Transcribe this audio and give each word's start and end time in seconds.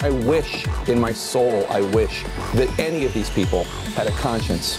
I 0.00 0.10
wish 0.10 0.64
in 0.88 1.00
my 1.00 1.12
soul, 1.12 1.66
I 1.68 1.80
wish 1.80 2.24
that 2.54 2.78
any 2.78 3.04
of 3.04 3.12
these 3.12 3.28
people 3.30 3.64
had 3.94 4.06
a 4.06 4.12
conscience. 4.12 4.78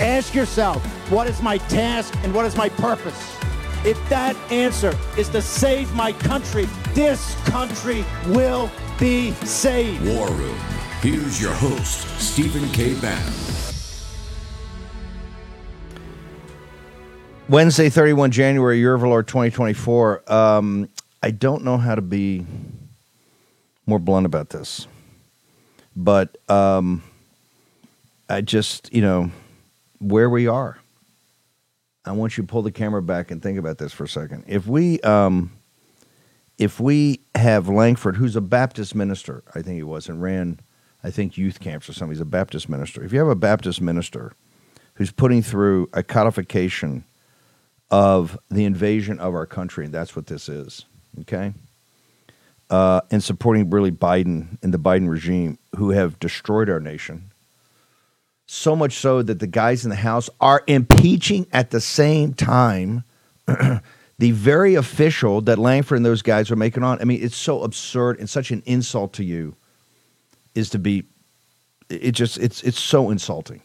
Ask 0.00 0.34
yourself, 0.34 0.84
what 1.10 1.26
is 1.26 1.40
my 1.40 1.56
task 1.56 2.14
and 2.22 2.34
what 2.34 2.44
is 2.44 2.56
my 2.56 2.68
purpose? 2.68 3.36
If 3.86 3.96
that 4.10 4.36
answer 4.52 4.94
is 5.16 5.30
to 5.30 5.40
save 5.40 5.90
my 5.94 6.12
country, 6.12 6.68
this 6.92 7.34
country 7.46 8.04
will 8.26 8.70
be 8.98 9.32
saved. 9.46 10.04
War 10.06 10.28
Room. 10.28 10.58
Here's 11.00 11.40
your 11.40 11.54
host, 11.54 12.06
Stephen 12.20 12.68
K. 12.72 12.92
Bannon. 13.00 13.32
Wednesday, 17.48 17.88
31 17.88 18.30
January, 18.30 18.78
year 18.78 18.92
of 18.92 19.02
our 19.02 19.08
Lord 19.08 19.26
2024. 19.26 20.30
Um, 20.30 20.90
I 21.22 21.30
don't 21.30 21.64
know 21.64 21.78
how 21.78 21.94
to 21.94 22.02
be 22.02 22.44
more 23.86 23.98
blunt 23.98 24.26
about 24.26 24.50
this, 24.50 24.86
but 25.96 26.36
um, 26.48 27.02
I 28.28 28.40
just, 28.40 28.92
you 28.92 29.02
know, 29.02 29.30
where 29.98 30.30
we 30.30 30.46
are. 30.46 30.78
I 32.04 32.12
want 32.12 32.36
you 32.36 32.44
to 32.44 32.48
pull 32.48 32.62
the 32.62 32.72
camera 32.72 33.02
back 33.02 33.30
and 33.30 33.42
think 33.42 33.58
about 33.58 33.78
this 33.78 33.92
for 33.92 34.04
a 34.04 34.08
second. 34.08 34.44
If 34.46 34.66
we, 34.66 35.00
um, 35.00 35.52
if 36.58 36.80
we 36.80 37.20
have 37.34 37.68
Lankford, 37.68 38.16
who's 38.16 38.36
a 38.36 38.40
Baptist 38.40 38.94
minister, 38.94 39.42
I 39.54 39.62
think 39.62 39.76
he 39.76 39.82
was, 39.82 40.08
and 40.08 40.22
ran, 40.22 40.60
I 41.04 41.10
think, 41.10 41.36
youth 41.36 41.60
camps 41.60 41.88
or 41.88 41.92
something. 41.92 42.14
He's 42.14 42.20
a 42.20 42.24
Baptist 42.24 42.68
minister. 42.68 43.02
If 43.04 43.12
you 43.12 43.18
have 43.18 43.28
a 43.28 43.34
Baptist 43.34 43.80
minister 43.80 44.32
who's 44.94 45.10
putting 45.10 45.42
through 45.42 45.88
a 45.92 46.02
codification 46.02 47.04
of 47.90 48.38
the 48.50 48.64
invasion 48.64 49.18
of 49.18 49.34
our 49.34 49.46
country, 49.46 49.84
and 49.84 49.92
that's 49.92 50.14
what 50.14 50.26
this 50.26 50.48
is, 50.48 50.84
okay? 51.20 51.52
Uh, 52.70 53.00
and 53.10 53.22
supporting 53.22 53.68
really 53.68 53.90
Biden 53.90 54.56
and 54.62 54.72
the 54.72 54.78
Biden 54.78 55.10
regime, 55.10 55.58
who 55.76 55.90
have 55.90 56.20
destroyed 56.20 56.70
our 56.70 56.78
nation. 56.78 57.32
So 58.46 58.76
much 58.76 58.94
so 58.94 59.22
that 59.22 59.40
the 59.40 59.46
guys 59.48 59.84
in 59.84 59.90
the 59.90 59.96
House 59.96 60.30
are 60.40 60.62
impeaching 60.68 61.46
at 61.52 61.70
the 61.70 61.80
same 61.80 62.32
time 62.32 63.02
the 63.46 64.30
very 64.30 64.76
official 64.76 65.40
that 65.42 65.58
Lankford 65.58 65.96
and 65.96 66.06
those 66.06 66.22
guys 66.22 66.50
are 66.50 66.56
making 66.56 66.84
on. 66.84 67.00
I 67.00 67.04
mean, 67.04 67.22
it's 67.22 67.36
so 67.36 67.62
absurd 67.62 68.20
and 68.20 68.30
such 68.30 68.52
an 68.52 68.62
insult 68.66 69.14
to 69.14 69.24
you 69.24 69.56
is 70.54 70.70
to 70.70 70.78
be. 70.78 71.04
It 71.88 72.12
just 72.12 72.38
it's 72.38 72.62
it's 72.62 72.78
so 72.78 73.10
insulting 73.10 73.62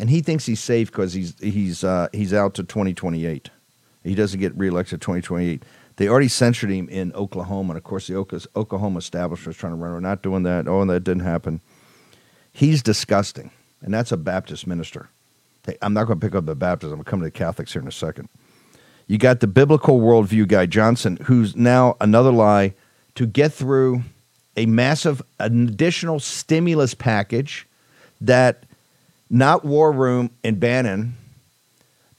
and 0.00 0.08
he 0.08 0.22
thinks 0.22 0.46
he's 0.46 0.60
safe 0.60 0.90
because 0.90 1.12
he's 1.12 1.38
he's 1.40 1.84
uh, 1.84 2.08
he's 2.12 2.32
out 2.32 2.54
to 2.54 2.62
2028. 2.62 3.50
He 4.02 4.14
doesn't 4.14 4.40
get 4.40 4.56
reelected 4.56 5.00
2028. 5.02 5.62
They 5.96 6.08
already 6.08 6.28
censured 6.28 6.70
him 6.70 6.88
in 6.88 7.12
Oklahoma, 7.12 7.72
and 7.72 7.78
of 7.78 7.84
course 7.84 8.06
the 8.06 8.16
Oklahoma 8.16 8.98
establishment 8.98 9.54
is 9.54 9.60
trying 9.60 9.72
to 9.72 9.76
run. 9.76 9.92
We're 9.92 10.00
not 10.00 10.22
doing 10.22 10.44
that. 10.44 10.66
Oh, 10.66 10.80
and 10.80 10.90
that 10.90 11.04
didn't 11.04 11.24
happen. 11.24 11.60
He's 12.52 12.82
disgusting, 12.82 13.50
and 13.82 13.92
that's 13.92 14.12
a 14.12 14.16
Baptist 14.16 14.66
minister. 14.66 15.08
Hey, 15.66 15.76
I'm 15.82 15.92
not 15.92 16.04
going 16.06 16.18
to 16.18 16.26
pick 16.26 16.34
up 16.34 16.46
the 16.46 16.54
Baptists. 16.54 16.90
I'm 16.90 16.96
going 16.96 17.04
to 17.04 17.10
come 17.10 17.20
to 17.20 17.24
the 17.24 17.30
Catholics 17.30 17.72
here 17.72 17.82
in 17.82 17.88
a 17.88 17.92
second. 17.92 18.28
You 19.06 19.18
got 19.18 19.40
the 19.40 19.46
biblical 19.46 20.00
worldview 20.00 20.48
guy 20.48 20.66
Johnson, 20.66 21.18
who's 21.24 21.54
now 21.54 21.96
another 22.00 22.32
lie 22.32 22.74
to 23.16 23.26
get 23.26 23.52
through 23.52 24.02
a 24.56 24.66
massive 24.66 25.20
additional 25.38 26.20
stimulus 26.20 26.94
package 26.94 27.66
that 28.20 28.64
not 29.28 29.64
War 29.64 29.92
Room 29.92 30.30
and 30.42 30.58
Bannon, 30.58 31.16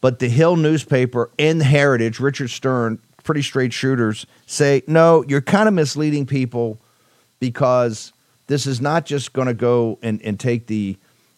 but 0.01 0.19
the 0.19 0.29
Hill 0.29 0.55
newspaper 0.55 1.29
and 1.37 1.61
Heritage, 1.61 2.19
Richard 2.19 2.49
Stern, 2.49 2.99
pretty 3.23 3.41
straight 3.41 3.73
shooters, 3.73 4.25
say, 4.45 4.83
no, 4.87 5.23
you're 5.27 5.41
kind 5.41 5.67
of 5.67 5.73
misleading 5.73 6.25
people 6.25 6.81
because 7.39 8.13
this 8.47 8.67
is 8.67 8.81
not 8.81 9.05
just 9.05 9.33
going 9.33 9.47
to 9.47 9.53
go 9.53 9.99
and, 10.01 10.21
and 10.21 10.39
take 10.39 10.67
the 10.67 10.97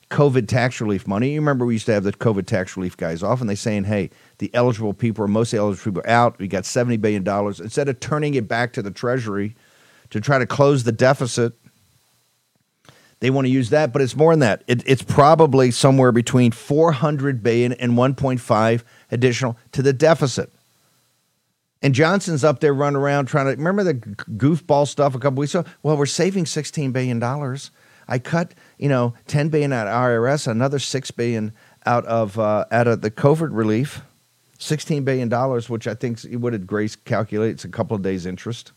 COVID 0.10 0.48
tax 0.48 0.80
relief 0.80 1.08
money. 1.08 1.34
You 1.34 1.40
remember 1.40 1.66
we 1.66 1.74
used 1.74 1.88
to 1.88 1.94
have 1.94 2.04
the 2.04 2.14
COVID 2.14 2.46
tax 2.46 2.78
relief 2.78 2.96
guys 2.96 3.24
off, 3.24 3.42
and 3.42 3.50
they 3.50 3.56
saying, 3.56 3.86
hey, 3.86 4.12
the 4.38 4.54
eligible 4.54 4.94
people, 4.94 5.26
or 5.26 5.28
most 5.28 5.54
eligible 5.54 5.92
people, 5.92 6.02
are 6.02 6.10
out. 6.10 6.38
We 6.38 6.48
got 6.48 6.64
$70 6.64 7.02
billion. 7.02 7.28
Instead 7.28 7.90
of 7.90 8.00
turning 8.00 8.36
it 8.36 8.48
back 8.48 8.74
to 8.74 8.82
the 8.82 8.92
Treasury 8.92 9.56
to 10.12 10.22
try 10.22 10.38
to 10.38 10.46
close 10.46 10.84
the 10.84 10.92
deficit, 10.92 11.54
they 13.22 13.30
want 13.30 13.46
to 13.46 13.52
use 13.52 13.70
that, 13.70 13.94
but 13.94 14.02
it's 14.02 14.16
more 14.16 14.34
than 14.34 14.42
that. 14.42 14.64
It, 14.68 14.84
it's 14.86 15.02
probably 15.02 15.72
somewhere 15.72 16.12
between 16.12 16.52
400 16.52 17.42
billion 17.42 17.72
and 17.72 17.94
1.5 17.94 18.84
additional 19.12 19.58
to 19.72 19.82
the 19.82 19.94
deficit. 19.94 20.52
And 21.84 21.94
Johnson's 21.94 22.44
up 22.44 22.62
there 22.62 22.74
running 22.74 22.96
around 22.96 23.26
trying 23.26 23.46
to 23.46 23.52
remember 23.52 23.84
the 23.84 23.94
goofball 23.94 24.88
stuff 24.88 25.14
a 25.14 25.20
couple 25.20 25.42
weeks 25.42 25.54
ago. 25.54 25.70
Well, 25.84 25.98
we're 25.98 26.06
saving 26.06 26.46
16 26.46 26.92
billion 26.92 27.20
dollars. 27.20 27.70
I 28.08 28.20
cut, 28.20 28.54
you 28.78 28.90
know, 28.90 29.14
10 29.28 29.50
billion 29.50 29.72
out 29.72 29.88
of 29.88 29.94
IRS, 29.94 30.48
another 30.48 30.80
6 30.80 31.12
billion 31.12 31.54
out 31.86 32.06
of 32.06 32.40
uh, 32.40 32.66
out 32.72 32.88
of 32.88 33.02
the 33.02 33.12
COVID 33.12 33.50
relief, 33.52 34.02
16 34.58 35.04
billion 35.04 35.30
dollars, 35.30 35.70
which 35.70 35.86
I 35.86 35.94
think 35.94 36.22
what 36.34 36.52
did 36.52 36.66
Grace 36.66 36.96
calculate? 36.96 37.52
It's 37.52 37.66
a 37.66 37.70
couple 37.70 37.96
of 37.96 38.02
days 38.02 38.26
interest. 38.26 38.72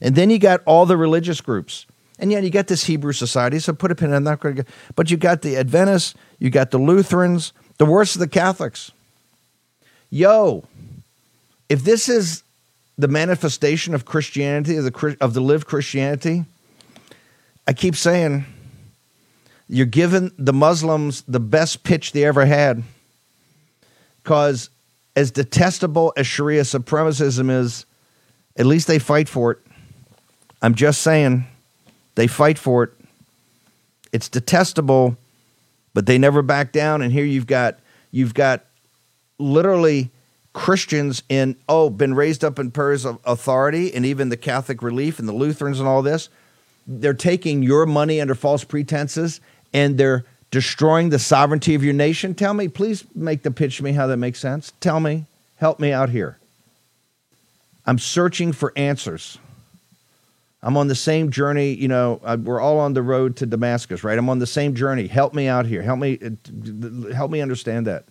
And 0.00 0.14
then 0.14 0.30
you 0.30 0.38
got 0.38 0.60
all 0.66 0.84
the 0.84 0.96
religious 0.96 1.40
groups 1.40 1.86
and 2.18 2.30
yet 2.30 2.44
you 2.44 2.50
got 2.50 2.68
this 2.68 2.84
Hebrew 2.84 3.12
society, 3.12 3.58
so 3.58 3.72
put 3.72 3.90
a 3.90 3.94
pin 3.94 4.12
in 4.12 4.24
that. 4.24 4.66
But 4.94 5.10
you 5.10 5.16
got 5.16 5.42
the 5.42 5.56
Adventists, 5.56 6.14
you 6.38 6.50
got 6.50 6.70
the 6.70 6.78
Lutherans, 6.78 7.52
the 7.78 7.86
worst 7.86 8.14
of 8.14 8.20
the 8.20 8.28
Catholics. 8.28 8.92
Yo, 10.08 10.62
if 11.72 11.84
this 11.84 12.06
is 12.06 12.42
the 12.98 13.08
manifestation 13.08 13.94
of 13.94 14.04
Christianity, 14.04 14.76
of 14.76 14.84
the, 14.84 15.16
of 15.22 15.32
the 15.32 15.40
lived 15.40 15.66
Christianity, 15.66 16.44
I 17.66 17.72
keep 17.72 17.96
saying 17.96 18.44
you're 19.70 19.86
giving 19.86 20.32
the 20.36 20.52
Muslims 20.52 21.22
the 21.22 21.40
best 21.40 21.82
pitch 21.82 22.12
they 22.12 22.26
ever 22.26 22.44
had. 22.44 22.82
Because 24.22 24.68
as 25.16 25.30
detestable 25.30 26.12
as 26.14 26.26
Sharia 26.26 26.60
supremacism 26.60 27.50
is, 27.50 27.86
at 28.58 28.66
least 28.66 28.86
they 28.86 28.98
fight 28.98 29.30
for 29.30 29.52
it. 29.52 29.58
I'm 30.60 30.74
just 30.74 31.00
saying. 31.00 31.46
They 32.16 32.26
fight 32.26 32.58
for 32.58 32.84
it. 32.84 32.90
It's 34.12 34.28
detestable, 34.28 35.16
but 35.94 36.04
they 36.04 36.18
never 36.18 36.42
back 36.42 36.70
down. 36.70 37.00
And 37.00 37.10
here 37.10 37.24
you've 37.24 37.46
got 37.46 37.78
you've 38.10 38.34
got 38.34 38.62
literally 39.38 40.10
Christians 40.52 41.22
in 41.28 41.56
oh 41.68 41.88
been 41.88 42.14
raised 42.14 42.44
up 42.44 42.58
in 42.58 42.70
prayers 42.70 43.04
of 43.04 43.18
authority, 43.24 43.94
and 43.94 44.04
even 44.04 44.28
the 44.28 44.36
Catholic 44.36 44.82
Relief 44.82 45.18
and 45.18 45.28
the 45.28 45.32
Lutherans 45.32 45.78
and 45.78 45.88
all 45.88 46.02
this. 46.02 46.28
They're 46.86 47.14
taking 47.14 47.62
your 47.62 47.86
money 47.86 48.20
under 48.20 48.34
false 48.34 48.64
pretenses, 48.64 49.40
and 49.72 49.96
they're 49.96 50.24
destroying 50.50 51.08
the 51.08 51.18
sovereignty 51.18 51.74
of 51.74 51.82
your 51.82 51.94
nation. 51.94 52.34
Tell 52.34 52.52
me, 52.54 52.68
please 52.68 53.04
make 53.14 53.42
the 53.42 53.50
pitch 53.50 53.78
to 53.78 53.84
me 53.84 53.92
how 53.92 54.06
that 54.08 54.18
makes 54.18 54.38
sense. 54.40 54.72
Tell 54.80 55.00
me, 55.00 55.24
help 55.56 55.80
me 55.80 55.92
out 55.92 56.10
here. 56.10 56.38
I'm 57.86 57.98
searching 57.98 58.52
for 58.52 58.72
answers. 58.76 59.38
I'm 60.62 60.76
on 60.76 60.86
the 60.86 60.94
same 60.94 61.30
journey. 61.30 61.72
You 61.72 61.88
know, 61.88 62.20
we're 62.44 62.60
all 62.60 62.78
on 62.78 62.92
the 62.92 63.02
road 63.02 63.36
to 63.36 63.46
Damascus, 63.46 64.04
right? 64.04 64.18
I'm 64.18 64.28
on 64.28 64.38
the 64.38 64.46
same 64.46 64.74
journey. 64.74 65.06
Help 65.08 65.34
me 65.34 65.48
out 65.48 65.66
here. 65.66 65.82
Help 65.82 65.98
me, 65.98 66.18
uh, 66.22 67.12
help 67.14 67.30
me 67.30 67.40
understand 67.40 67.86
that. 67.86 68.04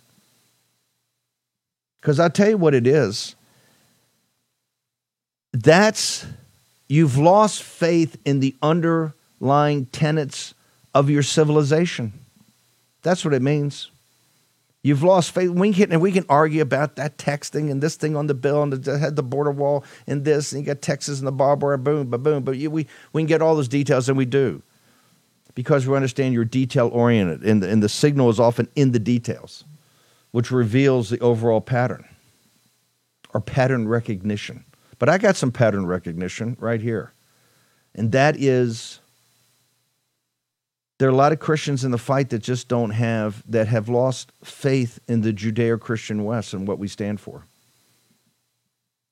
Because 2.02 2.20
I'll 2.20 2.28
tell 2.28 2.50
you 2.50 2.58
what 2.58 2.74
it 2.74 2.86
is. 2.86 3.36
That's, 5.52 6.26
you've 6.88 7.16
lost 7.16 7.62
faith 7.62 8.20
in 8.24 8.40
the 8.40 8.56
underlying 8.60 9.86
tenets 9.86 10.52
of 10.94 11.08
your 11.08 11.22
civilization. 11.22 12.12
That's 13.02 13.24
what 13.24 13.32
it 13.32 13.40
means. 13.40 13.88
You've 14.82 15.04
lost 15.04 15.30
faith. 15.30 15.50
We 15.50 15.72
can 15.72 15.92
and 15.92 16.00
we 16.00 16.10
can 16.10 16.26
argue 16.28 16.60
about 16.60 16.96
that 16.96 17.16
texting 17.16 17.70
and 17.70 17.80
this 17.80 17.94
thing 17.94 18.16
on 18.16 18.26
the 18.26 18.34
bill 18.34 18.64
and 18.64 18.72
the, 18.72 18.98
had 18.98 19.14
the 19.14 19.22
border 19.22 19.52
wall 19.52 19.84
and 20.08 20.24
this 20.24 20.52
and 20.52 20.60
you 20.60 20.66
got 20.66 20.82
Texas 20.82 21.20
and 21.20 21.26
the 21.26 21.32
barbed 21.32 21.62
wire 21.62 21.76
boom, 21.76 22.10
ba 22.10 22.18
boom. 22.18 22.42
But 22.42 22.56
you, 22.56 22.68
we 22.68 22.88
we 23.12 23.22
can 23.22 23.28
get 23.28 23.42
all 23.42 23.54
those 23.54 23.68
details 23.68 24.08
and 24.08 24.18
we 24.18 24.24
do 24.24 24.60
because 25.54 25.86
we 25.86 25.94
understand 25.94 26.34
you're 26.34 26.44
detail 26.44 26.90
oriented 26.92 27.44
and 27.44 27.62
the, 27.62 27.70
and 27.70 27.80
the 27.80 27.88
signal 27.88 28.28
is 28.28 28.40
often 28.40 28.66
in 28.74 28.90
the 28.90 28.98
details, 28.98 29.62
which 30.32 30.50
reveals 30.50 31.08
the 31.08 31.20
overall 31.20 31.60
pattern 31.60 32.04
or 33.32 33.40
pattern 33.40 33.86
recognition. 33.88 34.64
But 34.98 35.08
I 35.08 35.18
got 35.18 35.36
some 35.36 35.52
pattern 35.52 35.86
recognition 35.86 36.56
right 36.58 36.80
here, 36.80 37.12
and 37.94 38.12
that 38.12 38.36
is 38.36 39.00
There 41.02 41.08
are 41.08 41.12
a 41.12 41.16
lot 41.16 41.32
of 41.32 41.40
Christians 41.40 41.84
in 41.84 41.90
the 41.90 41.98
fight 41.98 42.30
that 42.30 42.38
just 42.44 42.68
don't 42.68 42.90
have, 42.90 43.42
that 43.50 43.66
have 43.66 43.88
lost 43.88 44.30
faith 44.44 45.00
in 45.08 45.22
the 45.22 45.32
Judeo 45.32 45.80
Christian 45.80 46.22
West 46.22 46.54
and 46.54 46.68
what 46.68 46.78
we 46.78 46.86
stand 46.86 47.20
for. 47.20 47.44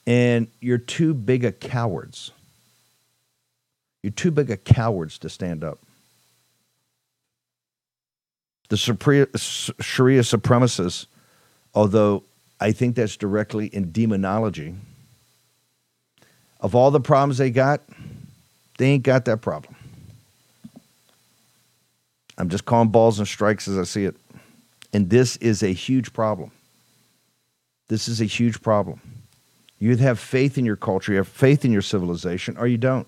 And 0.07 0.47
you're 0.61 0.79
too 0.79 1.15
big 1.15 1.45
a 1.45 1.51
cowards. 1.51 2.31
You're 4.05 4.13
too 4.13 4.31
big 4.31 4.53
a 4.53 4.57
cowards 4.57 5.19
to 5.19 5.29
stand 5.29 5.65
up. 5.65 5.81
The 8.71 8.77
Sharia 8.77 9.27
supremacists, 9.27 11.07
although 11.75 12.23
I 12.61 12.73
think 12.73 12.97
that's 12.97 13.17
directly 13.17 13.67
in 13.67 13.93
demonology, 13.93 14.75
of 16.61 16.75
all 16.75 16.91
the 16.91 17.01
problems 17.01 17.39
they 17.39 17.51
got, 17.51 17.83
they 18.79 18.87
ain't 18.87 19.03
got 19.03 19.27
that 19.27 19.43
problem. 19.43 19.75
I'm 22.39 22.49
just 22.49 22.65
calling 22.65 22.89
balls 22.89 23.19
and 23.19 23.29
strikes 23.29 23.69
as 23.69 23.77
I 23.77 23.83
see 23.83 24.07
it. 24.07 24.17
And 24.93 25.11
this 25.11 25.37
is 25.37 25.63
a 25.63 25.73
huge 25.73 26.13
problem. 26.13 26.51
This 27.89 28.09
is 28.09 28.21
a 28.21 28.25
huge 28.25 28.63
problem. 28.63 29.01
You 29.79 29.97
have 29.97 30.19
faith 30.19 30.59
in 30.59 30.65
your 30.65 30.77
culture, 30.77 31.13
you 31.13 31.19
have 31.19 31.29
faith 31.29 31.65
in 31.65 31.73
your 31.73 31.83
civilization, 31.83 32.57
or 32.57 32.67
you 32.67 32.79
don't. 32.79 33.07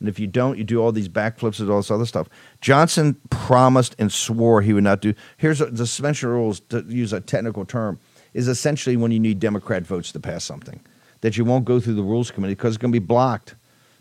And 0.00 0.08
if 0.08 0.18
you 0.18 0.26
don't, 0.26 0.58
you 0.58 0.64
do 0.64 0.82
all 0.82 0.92
these 0.92 1.08
backflips 1.08 1.60
and 1.60 1.70
all 1.70 1.76
this 1.76 1.90
other 1.90 2.06
stuff. 2.06 2.28
Johnson 2.60 3.16
promised 3.28 3.94
and 3.98 4.10
swore 4.10 4.62
he 4.62 4.72
would 4.72 4.84
not 4.84 5.00
do. 5.00 5.14
Here's 5.36 5.60
a, 5.60 5.66
the 5.66 5.86
suspension 5.86 6.30
rules, 6.30 6.60
to 6.70 6.84
use 6.88 7.12
a 7.12 7.20
technical 7.20 7.64
term, 7.64 8.00
is 8.32 8.48
essentially 8.48 8.96
when 8.96 9.12
you 9.12 9.20
need 9.20 9.38
Democrat 9.38 9.82
votes 9.82 10.10
to 10.12 10.20
pass 10.20 10.42
something 10.42 10.80
that 11.20 11.36
you 11.36 11.44
won't 11.44 11.66
go 11.66 11.78
through 11.78 11.94
the 11.94 12.02
rules 12.02 12.30
committee 12.30 12.54
because 12.54 12.74
it's 12.74 12.80
going 12.80 12.92
to 12.92 12.98
be 12.98 13.04
blocked 13.04 13.54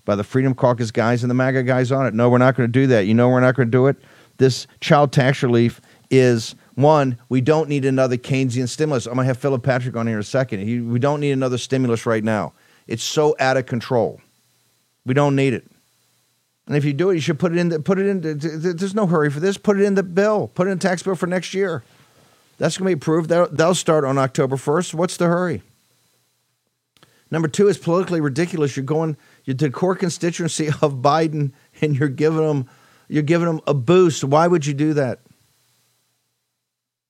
by 0.05 0.15
the 0.15 0.23
Freedom 0.23 0.55
Caucus 0.55 0.89
guys 0.89 1.21
and 1.21 1.29
the 1.29 1.35
MAGA 1.35 1.63
guys 1.63 1.91
on 1.91 2.07
it. 2.07 2.13
No, 2.13 2.29
we're 2.29 2.37
not 2.37 2.55
going 2.55 2.67
to 2.67 2.71
do 2.71 2.87
that. 2.87 3.05
You 3.05 3.13
know, 3.13 3.29
we're 3.29 3.41
not 3.41 3.55
going 3.55 3.67
to 3.67 3.71
do 3.71 3.87
it. 3.87 3.97
This 4.37 4.67
child 4.79 5.11
tax 5.11 5.43
relief 5.43 5.81
is 6.09 6.55
one, 6.75 7.17
we 7.27 7.41
don't 7.41 7.67
need 7.67 7.83
another 7.83 8.15
Keynesian 8.15 8.69
stimulus. 8.69 9.05
I'm 9.05 9.15
going 9.15 9.25
to 9.25 9.27
have 9.27 9.37
Philip 9.37 9.63
Patrick 9.63 9.97
on 9.97 10.07
here 10.07 10.15
in 10.15 10.21
a 10.21 10.23
second. 10.23 10.61
He, 10.61 10.79
we 10.79 10.97
don't 10.97 11.19
need 11.19 11.31
another 11.31 11.57
stimulus 11.57 12.05
right 12.05 12.23
now. 12.23 12.53
It's 12.87 13.03
so 13.03 13.35
out 13.39 13.57
of 13.57 13.65
control. 13.65 14.21
We 15.05 15.13
don't 15.13 15.35
need 15.35 15.53
it. 15.53 15.69
And 16.69 16.77
if 16.77 16.85
you 16.85 16.93
do 16.93 17.09
it, 17.09 17.15
you 17.15 17.19
should 17.19 17.39
put 17.39 17.51
it 17.51 17.57
in. 17.57 17.69
The, 17.69 17.79
put 17.79 17.97
it 17.97 18.05
in. 18.05 18.21
The, 18.21 18.75
there's 18.77 18.93
no 18.93 19.07
hurry 19.07 19.31
for 19.31 19.39
this. 19.39 19.57
Put 19.57 19.79
it 19.79 19.83
in 19.83 19.95
the 19.95 20.03
bill. 20.03 20.51
Put 20.53 20.67
it 20.67 20.71
in 20.71 20.77
the 20.77 20.87
tax 20.87 21.01
bill 21.01 21.15
for 21.15 21.25
next 21.25 21.55
year. 21.55 21.83
That's 22.59 22.77
going 22.77 22.91
to 22.91 22.95
be 22.95 22.99
approved. 22.99 23.29
That'll, 23.29 23.49
that'll 23.49 23.73
start 23.73 24.05
on 24.05 24.19
October 24.19 24.55
1st. 24.55 24.93
What's 24.93 25.17
the 25.17 25.25
hurry? 25.25 25.63
Number 27.31 27.47
two 27.47 27.67
is 27.67 27.79
politically 27.79 28.21
ridiculous. 28.21 28.77
You're 28.77 28.85
going 28.85 29.17
to 29.45 29.53
the 29.55 29.71
core 29.71 29.95
constituency 29.95 30.67
of 30.81 30.95
Biden 30.95 31.53
and 31.81 31.95
you're 31.97 32.07
giving 32.07 32.45
them 32.45 32.69
you're 33.11 33.23
giving 33.23 33.47
them 33.47 33.61
a 33.65 33.73
boost. 33.73 34.23
Why 34.23 34.45
would 34.45 34.67
you 34.67 34.75
do 34.75 34.93
that? 34.93 35.21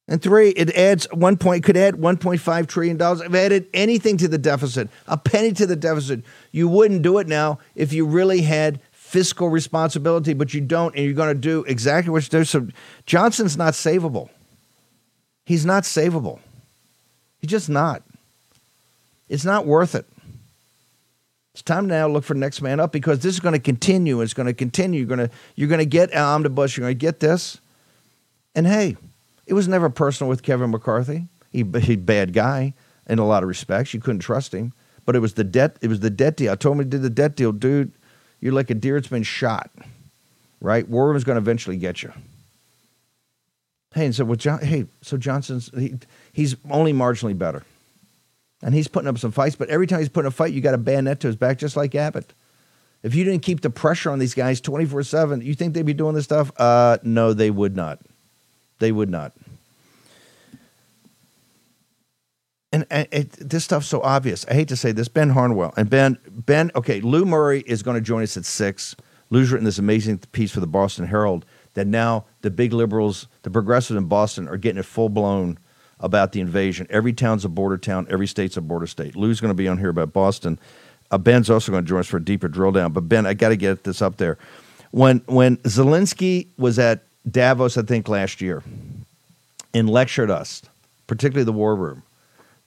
And 0.08 0.22
three, 0.22 0.50
it 0.52 0.74
adds 0.76 1.08
one 1.12 1.36
point 1.36 1.66
could 1.66 1.76
add 1.76 1.96
1.5 1.96 2.68
trillion 2.68 2.96
dollars. 2.96 3.20
If 3.20 3.36
added 3.36 3.68
anything 3.74 4.16
to 4.18 4.30
the 4.30 4.38
deficit, 4.38 4.90
a 5.08 5.18
penny 5.18 5.52
to 5.54 5.68
the 5.68 5.76
deficit, 5.76 6.24
you 6.52 6.70
wouldn't 6.70 7.02
do 7.02 7.18
it 7.18 7.28
now 7.28 7.60
if 7.76 7.92
you 7.92 8.06
really 8.06 8.42
had 8.42 8.80
fiscal 9.10 9.50
responsibility, 9.50 10.34
but 10.34 10.54
you 10.54 10.62
don't, 10.62 10.96
and 10.96 11.04
you're 11.04 11.16
going 11.16 11.34
to 11.34 11.40
do 11.40 11.64
exactly 11.64 12.12
what 12.12 12.24
you 12.24 12.30
do. 12.30 12.44
So 12.44 12.68
Johnson's 13.08 13.58
not 13.58 13.74
savable. 13.74 14.30
He's 15.46 15.66
not 15.66 15.84
savable. 15.84 16.40
He's 17.42 17.50
just 17.50 17.70
not. 17.70 18.04
It's 19.28 19.46
not 19.46 19.66
worth 19.66 19.96
it. 19.96 20.06
It's 21.54 21.64
time 21.64 21.88
now 21.88 22.06
to 22.08 22.14
look 22.14 22.24
for 22.24 22.36
the 22.36 22.40
next 22.40 22.62
man 22.62 22.80
up 22.80 22.92
because 22.92 23.20
this 23.20 23.34
is 23.34 23.40
going 23.40 23.54
to 23.54 23.60
continue. 23.60 24.22
It's 24.22 24.36
going 24.36 24.46
to 24.46 24.54
continue. 24.54 25.00
You're 25.00 25.08
going 25.08 25.28
to 25.28 25.30
you're 25.56 25.68
going 25.68 25.80
to 25.80 25.86
get 25.86 26.12
an 26.12 26.20
omnibus. 26.20 26.78
You're 26.78 26.86
going 26.86 26.96
to 26.96 27.00
get 27.00 27.20
this. 27.20 27.58
And 28.54 28.68
hey, 28.68 28.96
it 29.48 29.54
was 29.54 29.68
never 29.68 29.90
personal 29.90 30.30
with 30.30 30.44
Kevin 30.44 30.70
McCarthy. 30.70 31.28
He 31.52 31.66
he 31.82 31.96
bad 31.96 32.34
guy 32.34 32.74
in 33.08 33.18
a 33.18 33.26
lot 33.26 33.42
of 33.42 33.50
respects. 33.50 33.94
You 33.94 34.00
couldn't 34.00 34.20
trust 34.20 34.54
him. 34.54 34.74
But 35.06 35.16
it 35.16 35.20
was 35.20 35.34
the 35.34 35.44
debt. 35.44 35.78
It 35.82 35.88
was 35.88 36.02
the 36.02 36.12
debt 36.12 36.38
deal. 36.38 36.52
I 36.52 36.56
told 36.56 36.78
him 36.78 36.86
he 36.86 36.90
did 36.90 37.02
the 37.02 37.10
debt 37.10 37.36
deal, 37.36 37.52
dude. 37.52 37.92
You're 38.42 38.54
like 38.54 38.70
a 38.70 38.74
deer 38.74 38.96
that's 38.96 39.08
been 39.08 39.24
shot, 39.24 39.70
right? 40.62 40.88
War 40.88 41.16
is 41.16 41.24
going 41.24 41.36
to 41.36 41.42
eventually 41.42 41.78
get 41.78 42.04
you. 42.04 42.14
Hey, 43.94 44.06
and 44.06 44.16
so 44.16 44.24
with 44.24 44.40
John, 44.40 44.60
hey, 44.60 44.86
so 45.02 45.18
Johnson's 45.18 45.72
he, 45.78 45.96
he's 46.32 46.56
only 46.70 46.94
marginally 46.94 47.38
better, 47.38 47.64
and 48.62 48.74
he's 48.74 48.88
putting 48.88 49.08
up 49.08 49.18
some 49.18 49.32
fights. 49.32 49.56
But 49.56 49.70
every 49.70 49.88
time 49.88 50.00
he's 50.00 50.10
putting 50.10 50.28
a 50.28 50.32
fight, 50.32 50.54
you 50.54 50.62
got 50.62 50.76
a 50.76 50.78
bayonet 50.78 51.20
to 51.22 51.28
his 51.28 51.36
back, 51.36 51.58
just 51.58 51.76
like 51.76 51.96
Abbott. 51.96 52.32
If 53.02 53.16
you 53.16 53.24
didn't 53.24 53.42
keep 53.42 53.62
the 53.62 53.70
pressure 53.70 54.12
on 54.12 54.20
these 54.20 54.36
guys 54.36 54.62
twenty 54.62 54.86
four 54.86 55.04
seven, 55.04 55.42
you 55.42 55.56
think 55.56 55.74
they'd 55.74 55.86
be 55.86 55.94
doing 55.94 56.16
this 56.16 56.26
stuff? 56.26 56.52
Uh, 56.58 56.98
no, 57.04 57.34
they 57.34 57.50
would 57.50 57.76
not. 57.76 58.00
They 58.78 58.92
would 58.92 59.10
not. 59.10 59.34
And, 62.72 62.86
and 62.90 63.08
it, 63.12 63.32
this 63.32 63.64
stuff's 63.64 63.88
so 63.88 64.02
obvious. 64.02 64.46
I 64.48 64.54
hate 64.54 64.68
to 64.68 64.76
say 64.76 64.92
this, 64.92 65.08
Ben 65.08 65.30
Harnwell 65.30 65.74
and 65.76 65.90
Ben 65.90 66.18
Ben. 66.30 66.72
Okay, 66.76 67.02
Lou 67.02 67.26
Murray 67.26 67.64
is 67.66 67.84
going 67.84 67.96
to 67.96 68.02
join 68.02 68.24
us 68.24 68.38
at 68.38 68.46
six. 68.46 68.96
Lou's 69.30 69.52
written 69.52 69.66
this 69.66 69.80
amazing 69.80 70.20
piece 70.32 70.52
for 70.52 70.60
the 70.60 70.68
Boston 70.68 71.06
Herald 71.06 71.46
that 71.74 71.88
now 71.88 72.26
the 72.42 72.50
big 72.50 72.74
liberals, 72.74 73.28
the 73.44 73.52
progressives 73.52 73.98
in 73.98 74.06
Boston, 74.06 74.48
are 74.48 74.58
getting 74.58 74.80
it 74.80 74.86
full 74.86 75.10
blown 75.10 75.58
about 76.00 76.32
the 76.32 76.42
invasion. 76.42 76.88
Every 76.90 77.14
town's 77.14 77.46
a 77.46 77.50
border 77.50 77.78
town. 77.78 78.08
Every 78.10 78.28
state's 78.28 78.58
a 78.58 78.62
border 78.62 78.88
state. 78.88 79.16
Lou's 79.16 79.40
going 79.40 79.50
to 79.50 79.56
be 79.56 79.68
on 79.68 79.78
here 79.78 79.90
about 79.90 80.14
Boston. 80.14 80.58
Uh, 81.12 81.18
Ben's 81.18 81.50
also 81.50 81.72
going 81.72 81.84
to 81.84 81.90
join 81.90 82.00
us 82.00 82.08
for 82.08 82.18
a 82.18 82.24
deeper 82.24 82.48
drill 82.48 82.72
down. 82.72 82.94
But 82.94 83.10
Ben, 83.10 83.26
I 83.26 83.34
got 83.34 83.50
to 83.50 83.56
get 83.56 83.84
this 83.84 84.02
up 84.02 84.18
there. 84.18 84.38
When 84.92 85.20
when 85.26 85.58
Zelensky 85.58 86.48
was 86.58 86.80
at 86.80 87.04
Davos, 87.30 87.78
I 87.78 87.84
think 87.84 88.08
last 88.08 88.42
year, 88.42 88.64
and 89.74 89.90
lectured 89.90 90.32
us, 90.32 90.64
particularly 91.08 91.46
the 91.46 91.52
war 91.52 91.76
room 91.76 92.04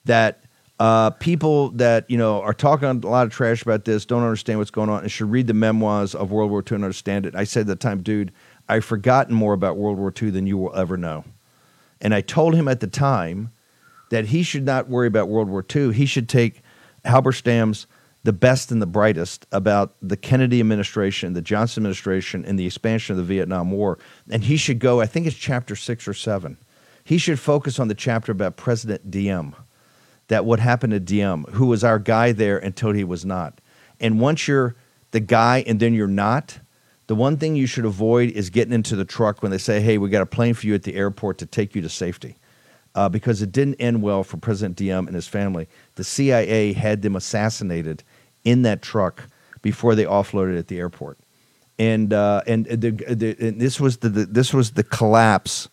that 0.05 0.43
uh, 0.79 1.11
people 1.11 1.69
that 1.71 2.09
you 2.09 2.17
know 2.17 2.41
are 2.41 2.53
talking 2.53 2.87
a 2.87 2.93
lot 3.07 3.25
of 3.25 3.31
trash 3.31 3.61
about 3.61 3.85
this 3.85 4.05
don't 4.05 4.23
understand 4.23 4.59
what's 4.59 4.71
going 4.71 4.89
on 4.89 5.01
and 5.01 5.11
should 5.11 5.29
read 5.29 5.47
the 5.47 5.53
memoirs 5.53 6.15
of 6.15 6.31
World 6.31 6.51
War 6.51 6.61
II 6.61 6.75
and 6.75 6.83
understand 6.83 7.25
it. 7.25 7.35
I 7.35 7.43
said 7.43 7.61
at 7.61 7.67
the 7.67 7.75
time, 7.75 8.01
dude, 8.01 8.31
I've 8.67 8.85
forgotten 8.85 9.35
more 9.35 9.53
about 9.53 9.77
World 9.77 9.97
War 9.97 10.13
II 10.19 10.31
than 10.31 10.47
you 10.47 10.57
will 10.57 10.75
ever 10.75 10.97
know. 10.97 11.25
And 12.01 12.13
I 12.13 12.21
told 12.21 12.55
him 12.55 12.67
at 12.67 12.79
the 12.79 12.87
time 12.87 13.51
that 14.09 14.25
he 14.25 14.43
should 14.43 14.65
not 14.65 14.89
worry 14.89 15.07
about 15.07 15.29
World 15.29 15.49
War 15.49 15.65
II. 15.73 15.93
He 15.93 16.05
should 16.05 16.27
take 16.27 16.61
Halberstam's 17.05 17.87
the 18.23 18.33
best 18.33 18.71
and 18.71 18.81
the 18.81 18.87
brightest 18.87 19.45
about 19.51 19.95
the 20.01 20.17
Kennedy 20.17 20.59
administration, 20.59 21.33
the 21.33 21.41
Johnson 21.41 21.81
administration, 21.81 22.45
and 22.45 22.57
the 22.57 22.65
expansion 22.65 23.13
of 23.13 23.17
the 23.17 23.23
Vietnam 23.23 23.71
War. 23.71 23.99
And 24.29 24.43
he 24.43 24.57
should 24.57 24.79
go, 24.79 25.01
I 25.01 25.05
think 25.05 25.27
it's 25.27 25.35
chapter 25.35 25.75
six 25.75 26.07
or 26.07 26.13
seven. 26.13 26.57
He 27.03 27.17
should 27.17 27.39
focus 27.39 27.79
on 27.79 27.89
the 27.89 27.95
chapter 27.95 28.31
about 28.31 28.55
President 28.55 29.11
Diem 29.11 29.55
that 30.27 30.45
what 30.45 30.59
happened 30.59 30.91
to 30.91 30.99
Diem, 30.99 31.43
who 31.51 31.67
was 31.67 31.83
our 31.83 31.99
guy 31.99 32.31
there 32.31 32.57
until 32.57 32.91
he 32.91 33.03
was 33.03 33.25
not. 33.25 33.59
And 33.99 34.19
once 34.19 34.47
you're 34.47 34.75
the 35.11 35.19
guy 35.19 35.63
and 35.67 35.79
then 35.79 35.93
you're 35.93 36.07
not, 36.07 36.59
the 37.07 37.15
one 37.15 37.37
thing 37.37 37.55
you 37.55 37.67
should 37.67 37.85
avoid 37.85 38.31
is 38.31 38.49
getting 38.49 38.73
into 38.73 38.95
the 38.95 39.05
truck 39.05 39.41
when 39.41 39.51
they 39.51 39.57
say, 39.57 39.81
hey, 39.81 39.97
we 39.97 40.09
got 40.09 40.21
a 40.21 40.25
plane 40.25 40.53
for 40.53 40.67
you 40.67 40.73
at 40.73 40.83
the 40.83 40.95
airport 40.95 41.37
to 41.39 41.45
take 41.45 41.75
you 41.75 41.81
to 41.81 41.89
safety. 41.89 42.37
Uh, 42.95 43.09
because 43.09 43.41
it 43.41 43.51
didn't 43.51 43.73
end 43.75 44.03
well 44.03 44.23
for 44.23 44.37
President 44.37 44.75
Diem 44.75 45.07
and 45.07 45.15
his 45.15 45.27
family. 45.27 45.67
The 45.95 46.03
CIA 46.03 46.73
had 46.73 47.01
them 47.01 47.15
assassinated 47.15 48.03
in 48.43 48.61
that 48.61 48.83
truck 48.83 49.27
before 49.63 49.95
they 49.95 50.05
offloaded 50.05 50.59
at 50.59 50.67
the 50.67 50.77
airport. 50.77 51.17
And, 51.79 52.13
uh, 52.13 52.43
and, 52.45 52.65
the, 52.67 52.91
the, 52.91 53.35
and 53.39 53.59
this, 53.59 53.79
was 53.79 53.97
the, 53.97 54.09
the, 54.09 54.25
this 54.27 54.53
was 54.53 54.73
the 54.73 54.83
collapse, 54.83 55.69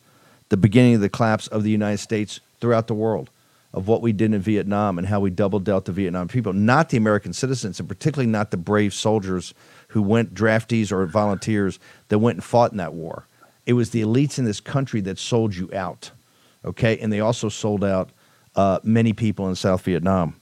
the 0.49 0.57
beginning 0.57 0.95
of 0.95 1.03
the 1.03 1.11
collapse 1.11 1.47
of 1.49 1.63
the 1.63 1.71
United 1.71 1.99
States 1.99 2.41
throughout 2.59 2.87
the 2.87 2.95
world 2.95 3.31
of 3.73 3.87
what 3.87 4.03
we 4.03 4.13
did 4.13 4.35
in 4.35 4.41
Vietnam 4.41 4.99
and 4.99 5.07
how 5.07 5.21
we 5.21 5.31
double 5.31 5.61
dealt 5.61 5.85
the 5.85 5.93
Vietnam 5.93 6.29
people, 6.29 6.53
not 6.53 6.89
the 6.89 6.97
American 6.97 7.33
citizens, 7.33 7.79
and 7.79 7.89
particularly 7.89 8.31
not 8.31 8.51
the 8.51 8.57
brave 8.57 8.93
soldiers 8.93 9.55
who 9.89 10.03
went 10.03 10.35
draftees 10.35 10.91
or 10.91 11.07
volunteers 11.07 11.79
that 12.09 12.19
went 12.19 12.37
and 12.37 12.45
fought 12.45 12.73
in 12.73 12.79
that 12.79 12.95
war. 12.95 13.27
It 13.67 13.75
was 13.75 13.91
the 13.91 14.03
elites 14.03 14.39
in 14.39 14.45
this 14.45 14.61
country 14.61 15.01
that 15.03 15.19
sold 15.19 15.55
you 15.55 15.71
out, 15.73 16.11
okay? 16.65 16.99
And 16.99 17.13
they 17.13 17.21
also 17.21 17.49
sold 17.49 17.85
out 17.85 18.11
uh, 18.57 18.81
many 18.83 19.13
people 19.13 19.49
in 19.49 19.55
South 19.55 19.83
Vietnam. 19.83 20.37